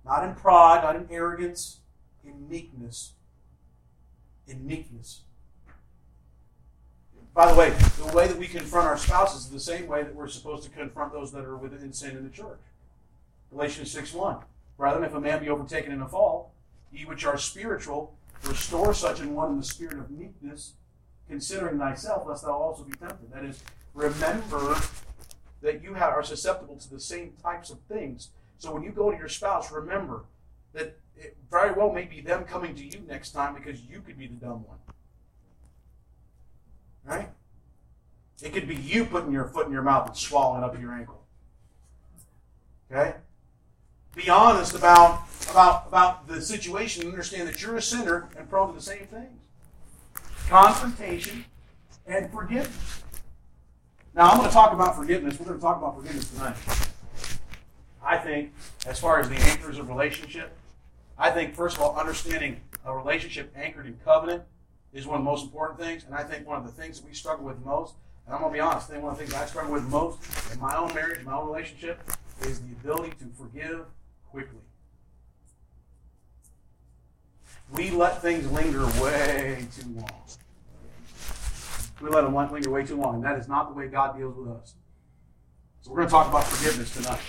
not 0.06 0.24
in 0.24 0.36
pride, 0.36 0.84
not 0.84 0.96
in 0.96 1.06
arrogance, 1.12 1.80
in 2.24 2.48
meekness. 2.48 3.12
In 4.48 4.66
meekness. 4.66 5.24
By 7.34 7.52
the 7.52 7.58
way, 7.58 7.70
the 7.98 8.12
way 8.14 8.28
that 8.28 8.38
we 8.38 8.48
confront 8.48 8.88
our 8.88 8.98
spouses 8.98 9.46
is 9.46 9.50
the 9.52 9.60
same 9.60 9.88
way 9.88 10.04
that 10.04 10.14
we're 10.14 10.28
supposed 10.28 10.64
to 10.64 10.70
confront 10.70 11.14
those 11.14 11.32
that 11.32 11.46
are 11.46 11.56
within 11.56 11.94
sin 11.94 12.18
in 12.18 12.24
the 12.24 12.30
church. 12.30 12.60
Galatians 13.52 13.92
6 13.92 14.14
1. 14.14 14.38
Rather, 14.78 15.04
if 15.04 15.14
a 15.14 15.20
man 15.20 15.42
be 15.42 15.50
overtaken 15.50 15.92
in 15.92 16.02
a 16.02 16.08
fault, 16.08 16.50
ye 16.92 17.06
which 17.06 17.26
are 17.26 17.38
spiritual, 17.38 18.16
restore 18.44 18.94
such 18.94 19.20
an 19.20 19.34
one 19.36 19.52
in 19.52 19.58
the 19.58 19.64
spirit 19.64 20.00
of 20.00 20.10
meekness, 20.10 20.74
considering 21.28 21.78
thyself, 21.78 22.28
lest 22.28 22.44
thou 22.44 22.54
also 22.54 22.84
be 22.84 22.94
tempted. 22.94 23.32
That 23.32 23.46
is, 23.46 23.64
remember 23.94 24.78
that 25.62 25.84
you 25.84 25.96
are 25.96 26.24
susceptible 26.24 26.78
to 26.78 26.90
the 26.90 27.00
same 27.00 27.34
types 27.44 27.70
of 27.70 27.80
things. 27.82 28.30
So 28.58 28.74
when 28.74 28.84
you 28.84 28.92
go 28.92 29.12
to 29.12 29.18
your 29.18 29.28
spouse, 29.28 29.72
remember 29.72 30.24
that 30.74 30.98
it 31.18 31.38
very 31.50 31.74
well 31.74 31.92
may 31.92 32.06
be 32.06 32.22
them 32.22 32.46
coming 32.46 32.76
to 32.76 32.86
you 32.86 33.02
next 33.08 33.32
time 33.32 33.56
because 33.56 33.82
you 33.82 34.02
could 34.02 34.18
be 34.18 34.28
the 34.28 34.36
dumb 34.36 34.66
one. 34.66 34.78
Right? 37.06 37.30
It 38.42 38.54
could 38.54 38.68
be 38.68 38.76
you 38.76 39.06
putting 39.06 39.32
your 39.32 39.46
foot 39.46 39.68
in 39.68 39.74
your 39.74 39.82
mouth 39.82 40.08
and 40.08 40.18
swallowing 40.18 40.64
up 40.64 40.80
your 40.80 40.94
ankle. 40.94 41.26
Okay? 42.92 43.16
Be 44.16 44.30
honest 44.30 44.76
about, 44.76 45.24
about, 45.52 45.88
about 45.88 46.28
the 46.28 46.42
situation 46.42 47.04
and 47.04 47.12
understand 47.12 47.48
that 47.48 47.62
you're 47.62 47.78
a 47.78 47.82
sinner 47.82 48.30
and 48.38 48.50
prone 48.50 48.70
to 48.70 48.76
the 48.76 48.82
same 48.82 49.06
things. 49.08 49.40
Confrontation 50.48 51.46
and 52.08 52.32
forgiveness. 52.32 53.04
Now, 54.16 54.30
I'm 54.30 54.38
going 54.38 54.50
to 54.50 54.54
talk 54.54 54.74
about 54.74 54.96
forgiveness. 54.96 55.40
We're 55.40 55.46
going 55.46 55.58
to 55.58 55.62
talk 55.62 55.78
about 55.78 55.96
forgiveness 55.96 56.30
tonight. 56.32 56.56
I 58.04 58.18
think, 58.18 58.54
as 58.88 59.00
far 59.00 59.20
as 59.20 59.30
the 59.30 59.36
anchors 59.36 59.78
of 59.78 59.90
relationship, 59.90 60.58
I 61.18 61.30
think, 61.30 61.54
first 61.54 61.78
of 61.78 61.84
all, 61.84 61.96
understanding 61.98 62.60
a 62.86 62.96
relationship 62.96 63.54
anchored 63.56 63.86
in 63.86 64.00
covenant 64.04 64.44
is 64.94 65.06
one 65.06 65.20
of 65.20 65.26
the 65.26 65.30
most 65.30 65.44
important 65.46 65.80
things. 65.80 66.04
And 66.06 66.16
I 66.16 66.24
think 66.24 66.48
one 66.48 66.58
of 66.58 66.66
the 66.66 66.72
things 66.72 67.02
we 67.02 67.14
struggle 67.14 67.46
with 67.46 67.64
most, 67.66 67.96
and 68.26 68.36
I'm 68.36 68.42
going 68.42 68.54
to 68.54 68.58
be 68.58 68.60
honest, 68.60 68.90
I 68.90 68.94
think 68.94 69.04
one 69.04 69.14
of 69.14 69.20
the 69.20 69.26
things 69.26 69.36
I 69.36 69.46
struggle 69.46 69.74
with 69.74 69.84
most 69.84 70.20
in 70.54 70.60
my 70.60 70.76
own 70.76 70.94
marriage, 70.94 71.24
my 71.26 71.34
own 71.34 71.48
relationship, 71.48 72.00
is 72.42 72.62
the 72.62 72.72
ability 72.72 73.12
to 73.20 73.26
forgive 73.38 73.86
quickly. 74.32 74.60
We 77.74 77.92
let 77.92 78.22
things 78.22 78.50
linger 78.52 78.86
way 79.02 79.68
too 79.76 79.90
long. 79.96 80.10
We 82.02 82.10
let 82.10 82.22
them 82.22 82.34
linger 82.34 82.70
way 82.70 82.86
too 82.86 82.96
long, 82.96 83.16
and 83.16 83.24
that 83.24 83.38
is 83.38 83.48
not 83.48 83.70
the 83.70 83.76
way 83.76 83.88
God 83.88 84.18
deals 84.18 84.36
with 84.36 84.50
us. 84.50 84.74
So 85.82 85.92
we're 85.92 85.98
going 85.98 86.08
to 86.08 86.12
talk 86.12 86.30
about 86.30 86.46
forgiveness 86.46 86.94
tonight. 86.94 87.20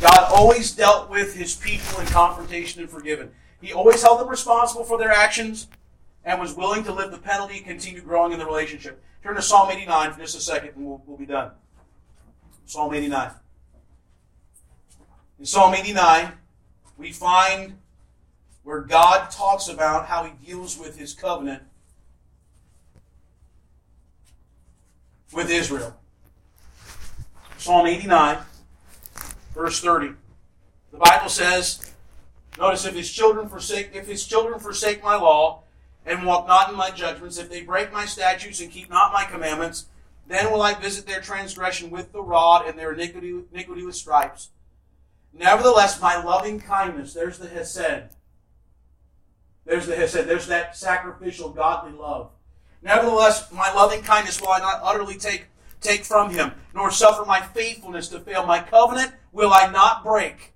God 0.00 0.32
always 0.32 0.72
dealt 0.72 1.10
with 1.10 1.34
his 1.36 1.54
people 1.54 2.00
in 2.00 2.06
confrontation 2.06 2.80
and 2.80 2.90
forgiven. 2.90 3.30
He 3.60 3.72
always 3.72 4.02
held 4.02 4.20
them 4.20 4.28
responsible 4.28 4.84
for 4.84 4.98
their 4.98 5.12
actions 5.12 5.68
and 6.24 6.40
was 6.40 6.54
willing 6.54 6.84
to 6.84 6.92
live 6.92 7.10
the 7.10 7.18
penalty 7.18 7.58
and 7.58 7.66
continue 7.66 8.00
growing 8.00 8.32
in 8.32 8.38
the 8.38 8.46
relationship. 8.46 9.02
Turn 9.22 9.36
to 9.36 9.42
Psalm 9.42 9.70
89 9.70 10.12
for 10.12 10.20
just 10.20 10.36
a 10.36 10.40
second 10.40 10.70
and 10.76 10.86
we'll, 10.86 11.02
we'll 11.06 11.18
be 11.18 11.26
done. 11.26 11.50
Psalm 12.66 12.94
89. 12.94 13.30
In 15.38 15.44
Psalm 15.44 15.74
89, 15.74 16.32
we 16.96 17.12
find 17.12 17.78
where 18.62 18.80
God 18.80 19.30
talks 19.30 19.68
about 19.68 20.06
how 20.06 20.24
he 20.24 20.46
deals 20.46 20.78
with 20.78 20.98
his 20.98 21.12
covenant 21.12 21.62
with 25.32 25.50
Israel. 25.50 25.96
Psalm 27.58 27.86
89, 27.86 28.38
verse 29.54 29.80
30. 29.80 30.12
The 30.92 30.98
Bible 30.98 31.28
says, 31.28 31.92
notice 32.58 32.86
if 32.86 32.94
his 32.94 33.10
children 33.10 33.48
forsake 33.48 33.90
if 33.94 34.06
his 34.06 34.24
children 34.26 34.60
forsake 34.60 35.02
my 35.02 35.16
law 35.16 35.63
and 36.06 36.26
walk 36.26 36.46
not 36.46 36.70
in 36.70 36.76
my 36.76 36.90
judgments, 36.90 37.38
if 37.38 37.50
they 37.50 37.62
break 37.62 37.92
my 37.92 38.04
statutes 38.04 38.60
and 38.60 38.70
keep 38.70 38.90
not 38.90 39.12
my 39.12 39.24
commandments, 39.24 39.86
then 40.26 40.50
will 40.50 40.62
I 40.62 40.74
visit 40.74 41.06
their 41.06 41.20
transgression 41.20 41.90
with 41.90 42.12
the 42.12 42.22
rod 42.22 42.66
and 42.66 42.78
their 42.78 42.92
iniquity, 42.92 43.34
iniquity 43.52 43.84
with 43.84 43.94
stripes. 43.94 44.50
Nevertheless, 45.32 46.00
my 46.00 46.22
loving 46.22 46.60
kindness, 46.60 47.12
there's 47.12 47.38
the 47.38 47.48
Hesed. 47.48 48.14
There's 49.64 49.86
the 49.86 49.96
Hesed. 49.96 50.26
There's 50.26 50.46
that 50.46 50.76
sacrificial, 50.76 51.50
godly 51.50 51.92
love. 51.92 52.30
Nevertheless, 52.82 53.50
my 53.50 53.72
loving 53.72 54.02
kindness 54.02 54.40
will 54.40 54.50
I 54.50 54.58
not 54.58 54.80
utterly 54.82 55.16
take, 55.16 55.46
take 55.80 56.04
from 56.04 56.30
him, 56.30 56.52
nor 56.74 56.90
suffer 56.90 57.24
my 57.24 57.40
faithfulness 57.40 58.08
to 58.08 58.20
fail. 58.20 58.46
My 58.46 58.60
covenant 58.60 59.12
will 59.32 59.52
I 59.52 59.70
not 59.70 60.04
break, 60.04 60.52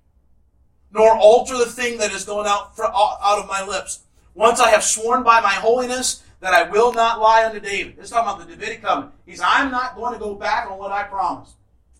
nor 0.91 1.17
alter 1.17 1.57
the 1.57 1.65
thing 1.65 1.97
that 1.97 2.11
is 2.11 2.25
going 2.25 2.47
out, 2.47 2.73
out 2.79 3.39
of 3.39 3.47
my 3.47 3.65
lips. 3.65 4.03
Once 4.39 4.61
I 4.61 4.69
have 4.69 4.85
sworn 4.85 5.21
by 5.21 5.41
my 5.41 5.51
holiness 5.51 6.23
that 6.39 6.53
I 6.53 6.63
will 6.63 6.93
not 6.93 7.19
lie 7.19 7.45
unto 7.45 7.59
David. 7.59 7.97
This 7.97 8.05
is 8.05 8.11
talking 8.11 8.33
about 8.33 8.47
the 8.47 8.55
Davidic 8.55 8.81
covenant. 8.81 9.11
He's, 9.25 9.41
I'm 9.43 9.69
not 9.69 9.97
going 9.97 10.13
to 10.13 10.19
go 10.19 10.33
back 10.33 10.71
on 10.71 10.77
what 10.77 10.93
I 10.93 11.03
promised. 11.03 11.55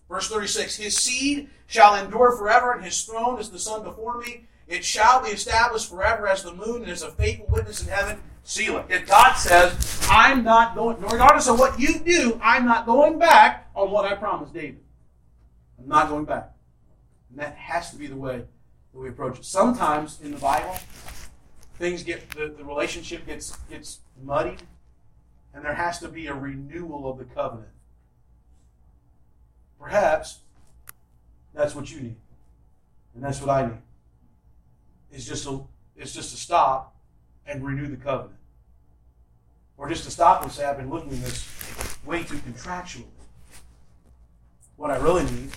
Verse 0.08 0.26
36, 0.30 0.76
His 0.76 0.96
seed 0.96 1.50
shall 1.66 2.02
endure 2.02 2.34
forever, 2.34 2.72
and 2.72 2.82
his 2.82 3.04
throne 3.04 3.38
is 3.38 3.50
the 3.50 3.58
sun 3.58 3.82
before 3.82 4.16
me. 4.16 4.46
It 4.66 4.86
shall 4.86 5.22
be 5.22 5.28
established 5.28 5.90
forever 5.90 6.26
as 6.26 6.42
the 6.42 6.54
moon, 6.54 6.80
and 6.80 6.90
as 6.90 7.02
a 7.02 7.10
faithful 7.10 7.46
witness 7.50 7.82
in 7.82 7.88
heaven. 7.88 8.18
Seal 8.42 8.78
it. 8.78 8.86
If 8.88 9.06
God 9.06 9.34
says, 9.34 10.08
I'm 10.10 10.42
not 10.42 10.74
going, 10.74 10.98
regardless 10.98 11.46
of 11.46 11.58
what 11.58 11.78
you 11.78 11.98
do, 11.98 12.40
I'm 12.42 12.64
not 12.64 12.86
going 12.86 13.18
back 13.18 13.68
on 13.76 13.90
what 13.90 14.10
I 14.10 14.14
promised 14.14 14.54
David. 14.54 14.80
I'm 15.78 15.88
not 15.88 16.08
going 16.08 16.24
back. 16.24 16.52
And 17.28 17.38
that 17.38 17.54
has 17.56 17.90
to 17.90 17.98
be 17.98 18.06
the 18.06 18.16
way 18.16 18.38
that 18.38 18.98
we 18.98 19.10
approach 19.10 19.40
it. 19.40 19.44
Sometimes 19.44 20.22
in 20.22 20.30
the 20.30 20.38
Bible, 20.38 20.74
things 21.80 22.04
get 22.04 22.30
the, 22.30 22.54
the 22.56 22.62
relationship 22.62 23.26
gets 23.26 23.56
gets 23.70 24.00
muddied, 24.22 24.62
and 25.54 25.64
there 25.64 25.74
has 25.74 25.98
to 26.00 26.08
be 26.08 26.28
a 26.28 26.34
renewal 26.34 27.10
of 27.10 27.18
the 27.18 27.24
covenant. 27.24 27.70
Perhaps 29.80 30.40
That's 31.54 31.74
what 31.74 31.90
you 31.90 32.00
need. 32.00 32.16
And 33.14 33.24
that's 33.24 33.40
what 33.40 33.50
I 33.50 33.66
need. 33.66 33.82
Is 35.10 35.26
just 35.26 35.46
a 35.46 35.60
is 35.96 36.14
just 36.14 36.30
to 36.30 36.36
stop 36.36 36.94
and 37.46 37.64
renew 37.66 37.88
the 37.88 37.96
covenant. 37.96 38.36
Or 39.76 39.88
just 39.88 40.04
to 40.04 40.10
stop 40.10 40.42
and 40.42 40.52
say, 40.52 40.66
I've 40.66 40.76
been 40.76 40.90
looking 40.90 41.12
at 41.12 41.20
this 41.20 41.98
way 42.04 42.22
too 42.22 42.36
contractually. 42.36 43.06
What 44.76 44.90
I 44.90 44.96
really 44.96 45.24
need 45.24 45.50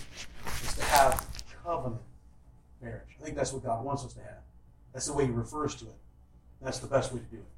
is 0.64 0.74
to 0.76 0.84
have 0.86 1.28
covenant 1.64 2.02
marriage. 2.82 3.18
I 3.20 3.26
think 3.26 3.36
that's 3.36 3.52
what 3.52 3.64
God 3.64 3.84
wants 3.84 4.06
us 4.06 4.14
to 4.14 4.22
have. 4.22 4.42
That's 4.94 5.08
the 5.08 5.14
way 5.14 5.26
He 5.26 5.32
refers 5.32 5.76
to 5.76 5.86
it. 5.86 5.96
That's 6.64 6.80
the 6.80 6.88
best 6.88 7.12
way 7.12 7.20
to 7.20 7.26
do 7.26 7.38
it. 7.38 7.53